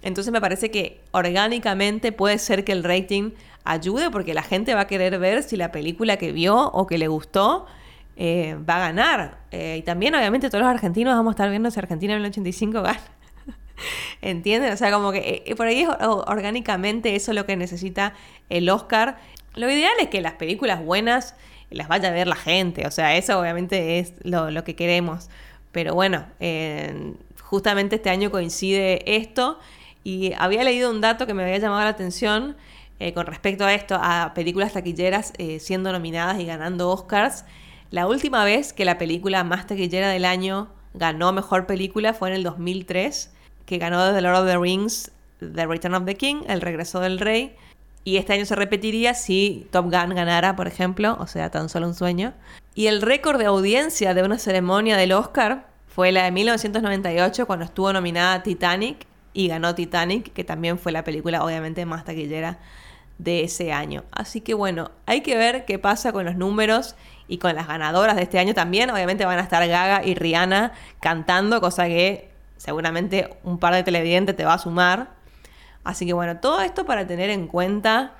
Entonces 0.00 0.32
me 0.32 0.40
parece 0.40 0.70
que 0.70 1.02
orgánicamente 1.10 2.10
puede 2.10 2.38
ser 2.38 2.64
que 2.64 2.72
el 2.72 2.82
rating 2.82 3.32
ayude 3.64 4.10
porque 4.10 4.32
la 4.32 4.42
gente 4.42 4.74
va 4.74 4.82
a 4.82 4.86
querer 4.86 5.18
ver 5.18 5.42
si 5.42 5.56
la 5.56 5.70
película 5.70 6.16
que 6.16 6.32
vio 6.32 6.70
o 6.70 6.86
que 6.86 6.96
le 6.96 7.08
gustó 7.08 7.66
eh, 8.16 8.56
va 8.66 8.76
a 8.76 8.78
ganar. 8.78 9.38
y 9.52 9.82
también 9.82 10.14
obviamente 10.14 10.48
todos 10.48 10.62
los 10.62 10.70
argentinos 10.70 11.14
vamos 11.14 11.32
a 11.32 11.34
estar 11.34 11.50
viendo 11.50 11.70
si 11.70 11.78
Argentina 11.78 12.14
en 12.14 12.20
el 12.20 12.26
85 12.30 12.80
gana. 12.80 13.15
¿Entienden? 14.22 14.72
O 14.72 14.76
sea, 14.76 14.90
como 14.90 15.12
que 15.12 15.42
eh, 15.46 15.54
por 15.54 15.66
ahí 15.66 15.82
es 15.82 15.88
orgánicamente 16.00 17.14
eso 17.14 17.32
lo 17.32 17.46
que 17.46 17.56
necesita 17.56 18.14
el 18.48 18.68
Oscar. 18.68 19.18
Lo 19.54 19.70
ideal 19.70 19.92
es 20.00 20.08
que 20.08 20.20
las 20.20 20.34
películas 20.34 20.84
buenas 20.84 21.34
las 21.70 21.88
vaya 21.88 22.08
a 22.08 22.12
ver 22.12 22.26
la 22.26 22.36
gente. 22.36 22.86
O 22.86 22.90
sea, 22.90 23.16
eso 23.16 23.38
obviamente 23.38 23.98
es 23.98 24.14
lo, 24.22 24.64
que 24.64 24.74
queremos. 24.76 25.28
Pero 25.72 25.94
bueno, 25.94 26.26
justamente 27.42 27.96
este 27.96 28.10
año 28.10 28.30
coincide 28.30 29.16
esto. 29.16 29.58
Y 30.04 30.32
había 30.38 30.62
leído 30.62 30.90
un 30.90 31.00
dato 31.00 31.26
que 31.26 31.34
me 31.34 31.42
había 31.42 31.58
llamado 31.58 31.82
la 31.82 31.88
atención 31.88 32.56
eh, 32.98 33.12
con 33.12 33.26
respecto 33.26 33.64
a 33.64 33.74
esto, 33.74 33.98
a 34.00 34.32
películas 34.34 34.72
taquilleras 34.72 35.32
eh, 35.36 35.58
siendo 35.60 35.92
nominadas 35.92 36.40
y 36.40 36.46
ganando 36.46 36.90
Oscars. 36.90 37.44
La 37.90 38.06
última 38.06 38.44
vez 38.44 38.72
que 38.72 38.84
la 38.84 38.98
película 38.98 39.44
más 39.44 39.66
taquillera 39.66 40.08
del 40.08 40.24
año 40.24 40.68
ganó 40.94 41.32
mejor 41.32 41.66
película 41.66 42.14
fue 42.14 42.30
en 42.30 42.36
el 42.36 42.42
2003 42.42 43.32
que 43.66 43.78
ganó 43.78 44.14
The 44.14 44.20
Lord 44.22 44.36
of 44.36 44.46
the 44.46 44.58
Rings, 44.58 45.10
The 45.40 45.66
Return 45.66 45.94
of 45.94 46.04
the 46.06 46.14
King, 46.14 46.42
El 46.48 46.60
Regreso 46.60 47.00
del 47.00 47.18
Rey. 47.18 47.54
Y 48.04 48.16
este 48.16 48.32
año 48.32 48.46
se 48.46 48.54
repetiría 48.54 49.14
si 49.14 49.66
Top 49.72 49.86
Gun 49.86 50.14
ganara, 50.14 50.54
por 50.54 50.68
ejemplo, 50.68 51.16
o 51.18 51.26
sea, 51.26 51.50
tan 51.50 51.68
solo 51.68 51.88
un 51.88 51.94
sueño. 51.94 52.32
Y 52.74 52.86
el 52.86 53.02
récord 53.02 53.38
de 53.38 53.46
audiencia 53.46 54.14
de 54.14 54.22
una 54.22 54.38
ceremonia 54.38 54.96
del 54.96 55.12
Oscar 55.12 55.66
fue 55.88 56.12
la 56.12 56.24
de 56.24 56.30
1998, 56.30 57.46
cuando 57.46 57.64
estuvo 57.64 57.92
nominada 57.92 58.42
Titanic 58.42 59.06
y 59.32 59.48
ganó 59.48 59.74
Titanic, 59.74 60.32
que 60.32 60.44
también 60.44 60.78
fue 60.78 60.92
la 60.92 61.02
película 61.02 61.42
obviamente 61.44 61.84
más 61.84 62.04
taquillera 62.04 62.58
de 63.18 63.44
ese 63.44 63.72
año. 63.72 64.04
Así 64.12 64.40
que 64.40 64.54
bueno, 64.54 64.90
hay 65.06 65.22
que 65.22 65.36
ver 65.36 65.64
qué 65.64 65.78
pasa 65.78 66.12
con 66.12 66.24
los 66.26 66.36
números 66.36 66.94
y 67.28 67.38
con 67.38 67.54
las 67.54 67.66
ganadoras 67.66 68.16
de 68.16 68.22
este 68.22 68.38
año 68.38 68.54
también. 68.54 68.90
Obviamente 68.90 69.24
van 69.24 69.38
a 69.38 69.42
estar 69.42 69.66
Gaga 69.66 70.04
y 70.04 70.14
Rihanna 70.14 70.72
cantando, 71.00 71.60
cosa 71.60 71.86
que 71.86 72.30
seguramente 72.56 73.30
un 73.42 73.58
par 73.58 73.74
de 73.74 73.82
televidentes 73.82 74.36
te 74.36 74.44
va 74.44 74.54
a 74.54 74.58
sumar. 74.58 75.10
Así 75.84 76.06
que 76.06 76.12
bueno, 76.12 76.38
todo 76.38 76.60
esto 76.60 76.84
para 76.84 77.06
tener 77.06 77.30
en 77.30 77.46
cuenta 77.46 78.14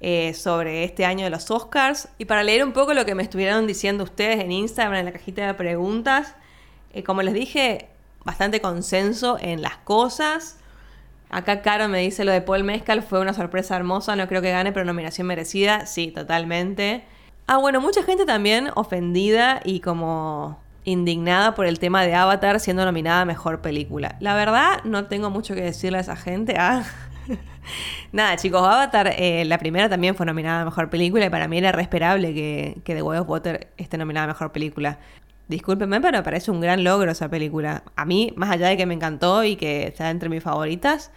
eh, 0.00 0.34
sobre 0.34 0.82
este 0.82 1.04
año 1.04 1.24
de 1.24 1.30
los 1.30 1.50
Oscars 1.50 2.08
y 2.18 2.24
para 2.24 2.42
leer 2.42 2.64
un 2.64 2.72
poco 2.72 2.94
lo 2.94 3.04
que 3.04 3.14
me 3.14 3.22
estuvieron 3.22 3.66
diciendo 3.66 4.02
ustedes 4.02 4.40
en 4.40 4.50
Instagram, 4.50 4.94
en 4.96 5.04
la 5.04 5.12
cajita 5.12 5.46
de 5.46 5.54
preguntas. 5.54 6.34
Eh, 6.92 7.04
como 7.04 7.22
les 7.22 7.34
dije, 7.34 7.88
bastante 8.24 8.60
consenso 8.60 9.38
en 9.40 9.62
las 9.62 9.76
cosas. 9.76 10.58
Acá 11.30 11.62
Caro 11.62 11.88
me 11.88 12.00
dice 12.00 12.24
lo 12.24 12.32
de 12.32 12.42
Paul 12.42 12.64
Mescal 12.64 13.02
fue 13.02 13.20
una 13.20 13.32
sorpresa 13.32 13.76
hermosa, 13.76 14.16
no 14.16 14.28
creo 14.28 14.42
que 14.42 14.50
gane, 14.50 14.72
pero 14.72 14.84
nominación 14.84 15.26
merecida. 15.26 15.86
Sí, 15.86 16.10
totalmente. 16.10 17.04
Ah, 17.46 17.58
bueno, 17.58 17.80
mucha 17.80 18.02
gente 18.02 18.26
también 18.26 18.70
ofendida 18.74 19.60
y 19.64 19.80
como 19.80 20.61
indignada 20.84 21.54
por 21.54 21.66
el 21.66 21.78
tema 21.78 22.02
de 22.02 22.14
Avatar 22.14 22.60
siendo 22.60 22.84
nominada 22.84 23.22
a 23.22 23.24
Mejor 23.24 23.60
Película. 23.60 24.16
La 24.20 24.34
verdad, 24.34 24.82
no 24.84 25.06
tengo 25.06 25.30
mucho 25.30 25.54
que 25.54 25.62
decirle 25.62 25.98
a 25.98 26.00
esa 26.00 26.16
gente. 26.16 26.56
Ah. 26.58 26.84
Nada, 28.12 28.36
chicos, 28.36 28.62
Avatar, 28.62 29.14
eh, 29.16 29.44
la 29.44 29.58
primera 29.58 29.88
también 29.88 30.14
fue 30.14 30.26
nominada 30.26 30.62
a 30.62 30.64
Mejor 30.64 30.90
Película 30.90 31.24
y 31.24 31.30
para 31.30 31.46
mí 31.48 31.58
era 31.58 31.72
re 31.72 31.82
esperable 31.82 32.34
que, 32.34 32.78
que 32.84 32.94
The 32.94 33.02
Way 33.02 33.20
of 33.20 33.28
Water 33.28 33.68
esté 33.76 33.96
nominada 33.96 34.24
a 34.24 34.28
Mejor 34.28 34.52
Película. 34.52 34.98
discúlpenme, 35.48 36.00
pero 36.00 36.18
me 36.18 36.22
parece 36.24 36.50
un 36.50 36.60
gran 36.60 36.82
logro 36.82 37.10
esa 37.10 37.28
película. 37.28 37.84
A 37.96 38.04
mí, 38.04 38.32
más 38.36 38.50
allá 38.50 38.68
de 38.68 38.76
que 38.76 38.86
me 38.86 38.94
encantó 38.94 39.44
y 39.44 39.56
que 39.56 39.86
está 39.86 40.10
entre 40.10 40.28
mis 40.28 40.42
favoritas, 40.42 41.12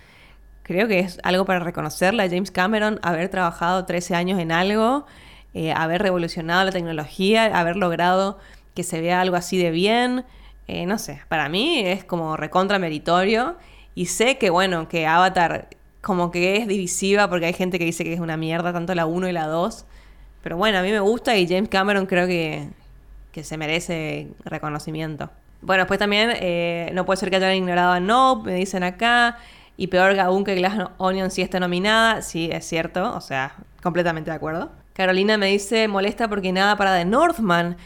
creo 0.64 0.88
que 0.88 1.00
es 1.00 1.20
algo 1.24 1.46
para 1.46 1.60
reconocerle 1.60 2.24
a 2.24 2.30
James 2.30 2.52
Cameron 2.52 3.00
haber 3.02 3.30
trabajado 3.30 3.86
13 3.86 4.16
años 4.16 4.40
en 4.40 4.52
algo, 4.52 5.06
eh, 5.54 5.72
haber 5.72 6.02
revolucionado 6.02 6.66
la 6.66 6.72
tecnología, 6.72 7.46
haber 7.46 7.78
logrado 7.78 8.40
que 8.76 8.84
se 8.84 9.02
vea 9.02 9.22
algo 9.22 9.36
así 9.36 9.58
de 9.58 9.72
bien. 9.72 10.26
Eh, 10.68 10.86
no 10.86 10.98
sé, 11.00 11.22
para 11.30 11.50
mí 11.50 11.80
es 11.80 12.04
como 12.04 12.38
recontra 12.38 12.78
meritorio. 12.78 13.56
Y 13.96 14.08
sé 14.08 14.38
que, 14.38 14.50
bueno, 14.50 14.88
que 14.88 15.08
Avatar 15.08 15.70
como 16.02 16.30
que 16.30 16.58
es 16.58 16.68
divisiva 16.68 17.28
porque 17.30 17.48
hay 17.48 17.54
gente 17.54 17.80
que 17.80 17.86
dice 17.86 18.04
que 18.04 18.14
es 18.14 18.20
una 18.20 18.38
mierda, 18.38 18.72
tanto 18.74 18.94
la 18.94 19.06
1 19.08 19.30
y 19.30 19.32
la 19.32 19.48
2. 19.48 19.86
Pero 20.44 20.58
bueno, 20.58 20.78
a 20.78 20.84
mí 20.84 20.92
me 20.92 21.00
gusta 21.00 21.36
y 21.36 21.48
James 21.48 21.70
Cameron 21.70 22.06
creo 22.06 22.28
que, 22.28 22.68
que 23.32 23.44
se 23.44 23.58
merece 23.58 24.28
reconocimiento. 24.44 25.32
Bueno, 25.62 25.82
después 25.82 25.98
también 25.98 26.32
eh, 26.36 26.92
no 26.94 27.06
puede 27.06 27.18
ser 27.18 27.32
que 27.32 27.38
hayan 27.38 27.56
ignorado 27.56 27.94
a 27.94 28.00
No, 28.00 28.44
me 28.44 28.54
dicen 28.54 28.84
acá. 28.84 29.40
Y 29.78 29.88
peor 29.88 30.18
aún 30.20 30.44
que 30.44 30.56
Glass 30.56 30.90
Onion 30.98 31.32
sí 31.32 31.42
está 31.42 31.60
nominada. 31.60 32.22
Sí, 32.22 32.50
es 32.52 32.66
cierto, 32.66 33.16
o 33.16 33.22
sea, 33.22 33.56
completamente 33.82 34.30
de 34.30 34.36
acuerdo. 34.36 34.72
Carolina 34.94 35.38
me 35.38 35.48
dice, 35.48 35.88
molesta 35.88 36.28
porque 36.28 36.52
nada 36.52 36.78
para 36.78 36.96
The 36.96 37.06
Northman. 37.06 37.78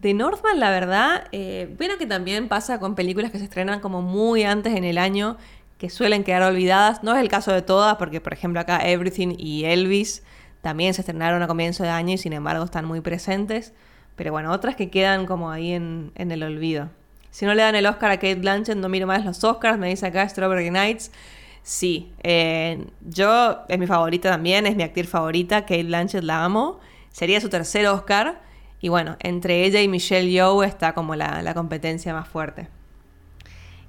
The 0.00 0.14
Northman, 0.14 0.60
la 0.60 0.70
verdad, 0.70 1.24
eh, 1.32 1.74
bueno 1.78 1.96
que 1.98 2.06
también 2.06 2.48
pasa 2.48 2.78
con 2.78 2.94
películas 2.94 3.30
que 3.30 3.38
se 3.38 3.44
estrenan 3.44 3.80
como 3.80 4.02
muy 4.02 4.44
antes 4.44 4.74
en 4.74 4.84
el 4.84 4.98
año, 4.98 5.36
que 5.78 5.90
suelen 5.90 6.24
quedar 6.24 6.42
olvidadas. 6.42 7.02
No 7.02 7.14
es 7.14 7.20
el 7.20 7.28
caso 7.28 7.52
de 7.52 7.62
todas, 7.62 7.96
porque 7.96 8.20
por 8.20 8.32
ejemplo 8.32 8.60
acá 8.60 8.78
Everything 8.86 9.34
y 9.38 9.64
Elvis 9.64 10.22
también 10.60 10.94
se 10.94 11.02
estrenaron 11.02 11.42
a 11.42 11.46
comienzo 11.46 11.82
de 11.82 11.90
año 11.90 12.14
y 12.14 12.18
sin 12.18 12.32
embargo 12.32 12.64
están 12.64 12.84
muy 12.84 13.00
presentes. 13.00 13.72
Pero 14.16 14.32
bueno, 14.32 14.52
otras 14.52 14.76
que 14.76 14.90
quedan 14.90 15.26
como 15.26 15.50
ahí 15.50 15.72
en, 15.72 16.12
en 16.14 16.30
el 16.30 16.42
olvido. 16.42 16.90
Si 17.30 17.44
no 17.44 17.54
le 17.54 17.62
dan 17.62 17.74
el 17.74 17.84
Oscar 17.86 18.10
a 18.10 18.16
Kate 18.16 18.36
Blanchett, 18.36 18.78
no 18.78 18.88
miro 18.88 19.06
más 19.06 19.22
los 19.24 19.44
Oscars, 19.44 19.78
me 19.78 19.88
dice 19.88 20.06
acá 20.06 20.26
Strawberry 20.26 20.70
Nights. 20.70 21.10
Sí, 21.62 22.12
eh, 22.22 22.86
yo 23.02 23.58
es 23.68 23.78
mi 23.78 23.86
favorita 23.86 24.30
también, 24.30 24.66
es 24.66 24.74
mi 24.76 24.82
actriz 24.82 25.08
favorita, 25.08 25.62
Kate 25.62 25.84
Blanchett 25.84 26.22
la 26.22 26.44
amo. 26.44 26.80
Sería 27.12 27.40
su 27.40 27.48
tercer 27.48 27.86
Oscar. 27.88 28.40
Y 28.80 28.88
bueno, 28.88 29.16
entre 29.20 29.64
ella 29.64 29.80
y 29.80 29.88
Michelle 29.88 30.30
Yeoh 30.30 30.62
está 30.62 30.92
como 30.92 31.14
la, 31.14 31.54
competencia 31.54 32.12
más 32.12 32.28
fuerte. 32.28 32.68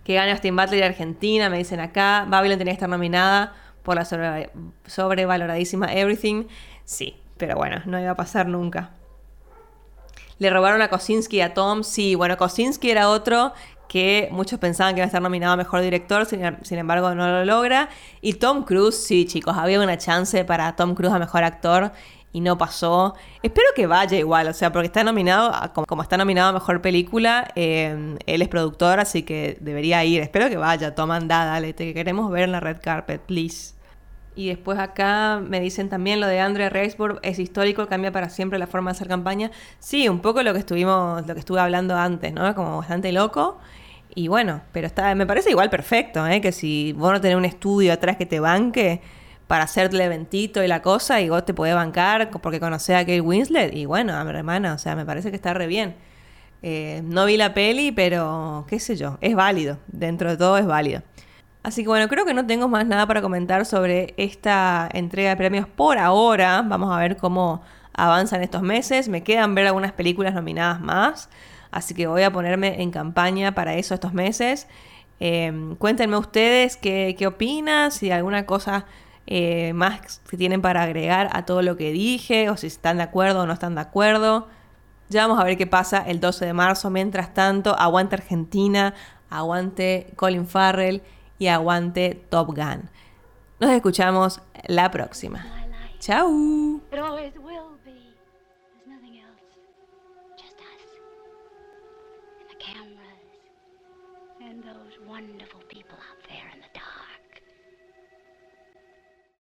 Que 0.03 0.13
gane 0.13 0.31
Austin 0.31 0.55
Butler 0.55 0.79
y 0.79 0.83
Argentina, 0.83 1.49
me 1.49 1.57
dicen 1.57 1.79
acá. 1.79 2.25
Babylon 2.27 2.57
tenía 2.57 2.71
que 2.71 2.77
estar 2.77 2.89
nominada 2.89 3.53
por 3.83 3.95
la 3.95 4.05
sobrevaloradísima 4.85 5.93
Everything. 5.93 6.45
Sí, 6.85 7.17
pero 7.37 7.55
bueno, 7.55 7.81
no 7.85 7.99
iba 7.99 8.11
a 8.11 8.15
pasar 8.15 8.47
nunca. 8.47 8.91
Le 10.39 10.49
robaron 10.49 10.81
a 10.81 10.89
Kosinski 10.89 11.41
a 11.41 11.53
Tom. 11.53 11.83
Sí, 11.83 12.15
bueno, 12.15 12.37
Kosinski 12.37 12.91
era 12.91 13.09
otro 13.09 13.53
que 13.87 14.29
muchos 14.31 14.59
pensaban 14.59 14.93
que 14.93 14.99
iba 14.99 15.05
a 15.05 15.07
estar 15.07 15.21
nominado 15.21 15.53
a 15.53 15.57
Mejor 15.57 15.81
Director, 15.81 16.25
sin, 16.25 16.77
embargo 16.77 17.13
no 17.15 17.27
lo 17.27 17.45
logra. 17.45 17.89
Y 18.21 18.33
Tom 18.33 18.63
Cruise, 18.63 18.95
sí 18.95 19.25
chicos, 19.25 19.55
había 19.57 19.79
una 19.81 19.97
chance 19.97 20.43
para 20.45 20.75
Tom 20.75 20.95
Cruise 20.95 21.13
a 21.13 21.19
Mejor 21.19 21.43
Actor 21.43 21.91
y 22.33 22.41
no 22.41 22.57
pasó. 22.57 23.15
Espero 23.41 23.67
que 23.75 23.87
vaya 23.87 24.17
igual, 24.17 24.47
o 24.47 24.53
sea, 24.53 24.71
porque 24.71 24.87
está 24.87 25.03
nominado, 25.03 25.53
como, 25.73 26.01
está 26.01 26.17
nominado 26.17 26.49
a 26.49 26.53
Mejor 26.53 26.81
Película, 26.81 27.51
eh, 27.55 28.17
él 28.25 28.41
es 28.41 28.47
productor, 28.47 28.99
así 28.99 29.23
que 29.23 29.57
debería 29.61 30.03
ir. 30.03 30.21
Espero 30.21 30.49
que 30.49 30.57
vaya, 30.57 30.93
Tom, 30.93 31.11
anda, 31.11 31.45
dale, 31.45 31.73
te 31.73 31.93
queremos 31.93 32.29
ver 32.31 32.43
en 32.43 32.51
la 32.51 32.59
red 32.59 32.77
carpet, 32.81 33.21
please. 33.21 33.76
Y 34.37 34.49
después 34.49 34.77
acá 34.77 35.41
me 35.43 35.59
dicen 35.59 35.89
también 35.89 36.19
lo 36.19 36.27
de 36.27 36.39
Andrea 36.39 36.69
Reisburg 36.69 37.19
es 37.23 37.39
histórico, 37.39 37.87
cambia 37.87 38.11
para 38.11 38.29
siempre 38.29 38.59
la 38.59 38.67
forma 38.67 38.91
de 38.91 38.95
hacer 38.95 39.07
campaña. 39.07 39.49
Sí, 39.79 40.07
un 40.07 40.19
poco 40.19 40.43
lo 40.43 40.53
que 40.53 40.59
estuvimos, 40.59 41.25
lo 41.25 41.33
que 41.33 41.39
estuve 41.39 41.59
hablando 41.59 41.95
antes, 41.95 42.31
¿no? 42.33 42.53
Como 42.53 42.77
bastante 42.77 43.11
loco. 43.11 43.57
Y 44.13 44.27
bueno, 44.27 44.61
pero 44.71 44.85
está, 44.85 45.15
me 45.15 45.25
parece 45.25 45.49
igual 45.49 45.71
perfecto, 45.71 46.27
¿eh? 46.27 46.39
Que 46.39 46.51
si 46.51 46.93
vos 46.93 47.11
no 47.11 47.19
tenés 47.19 47.35
un 47.35 47.45
estudio 47.45 47.91
atrás 47.91 48.15
que 48.15 48.27
te 48.27 48.39
banque 48.39 49.01
para 49.47 49.63
hacerle 49.63 50.05
eventito 50.05 50.63
y 50.63 50.67
la 50.67 50.83
cosa, 50.83 51.19
y 51.19 51.29
vos 51.29 51.43
te 51.43 51.55
podés 51.55 51.73
bancar 51.73 52.29
porque 52.29 52.59
conocés 52.59 52.95
a 52.95 52.99
Kate 52.99 53.21
Winslet, 53.21 53.73
y 53.73 53.85
bueno, 53.85 54.13
a 54.15 54.23
mi 54.23 54.29
hermana, 54.29 54.75
o 54.75 54.77
sea, 54.77 54.95
me 54.95 55.03
parece 55.03 55.31
que 55.31 55.35
está 55.35 55.55
re 55.55 55.65
bien. 55.65 55.95
Eh, 56.61 57.01
no 57.05 57.25
vi 57.25 57.37
la 57.37 57.55
peli, 57.55 57.91
pero 57.91 58.65
qué 58.69 58.79
sé 58.79 58.97
yo, 58.97 59.17
es 59.21 59.35
válido, 59.35 59.79
dentro 59.87 60.29
de 60.29 60.37
todo 60.37 60.59
es 60.59 60.67
válido. 60.67 61.01
Así 61.67 61.83
que 61.83 61.89
bueno, 61.89 62.07
creo 62.07 62.23
que 62.23 62.33
no 62.33 62.47
tengo 62.47 62.69
más 62.69 62.87
nada 62.87 63.05
para 63.07 63.21
comentar 63.21 63.65
sobre 63.65 64.13
esta 64.15 64.87
entrega 64.93 65.31
de 65.31 65.35
premios 65.35 65.67
por 65.67 65.97
ahora. 65.97 66.61
Vamos 66.61 66.95
a 66.95 66.97
ver 66.97 67.17
cómo 67.17 67.61
avanzan 67.91 68.41
estos 68.41 68.61
meses. 68.61 69.09
Me 69.09 69.21
quedan 69.21 69.53
ver 69.53 69.67
algunas 69.67 69.91
películas 69.91 70.33
nominadas 70.33 70.79
más. 70.79 71.29
Así 71.69 71.93
que 71.93 72.07
voy 72.07 72.23
a 72.23 72.31
ponerme 72.31 72.81
en 72.81 72.89
campaña 72.89 73.53
para 73.53 73.75
eso 73.75 73.93
estos 73.93 74.13
meses. 74.13 74.69
Em, 75.19 75.75
cuéntenme 75.75 76.15
ustedes 76.15 76.77
qué, 76.77 77.17
opinan, 77.27 77.91
si 77.91 78.11
alguna 78.11 78.45
cosa 78.45 78.85
eh, 79.25 79.73
más 79.73 80.21
que 80.29 80.37
tienen 80.37 80.61
para 80.61 80.83
agregar 80.83 81.27
a 81.33 81.43
todo 81.43 81.61
lo 81.63 81.75
que 81.75 81.91
dije, 81.91 82.49
o 82.49 82.55
si 82.55 82.67
están 82.67 82.95
de 82.95 83.03
acuerdo 83.03 83.41
o 83.41 83.45
no 83.45 83.51
están 83.51 83.75
de 83.75 83.81
acuerdo. 83.81 84.47
Ya 85.09 85.27
vamos 85.27 85.37
a 85.37 85.43
ver 85.43 85.57
qué 85.57 85.67
pasa 85.67 86.01
el 86.07 86.21
12 86.21 86.45
de 86.45 86.53
marzo. 86.53 86.89
Mientras 86.89 87.33
tanto, 87.33 87.77
aguante 87.77 88.15
Argentina, 88.15 88.93
aguante 89.29 90.13
Colin 90.15 90.47
Farrell 90.47 91.01
y 91.39 91.47
aguante 91.47 92.25
Top 92.29 92.55
Gun. 92.55 92.89
Nos 93.59 93.71
escuchamos 93.71 94.41
la 94.67 94.91
próxima. 94.91 95.45
Chao. 95.99 96.79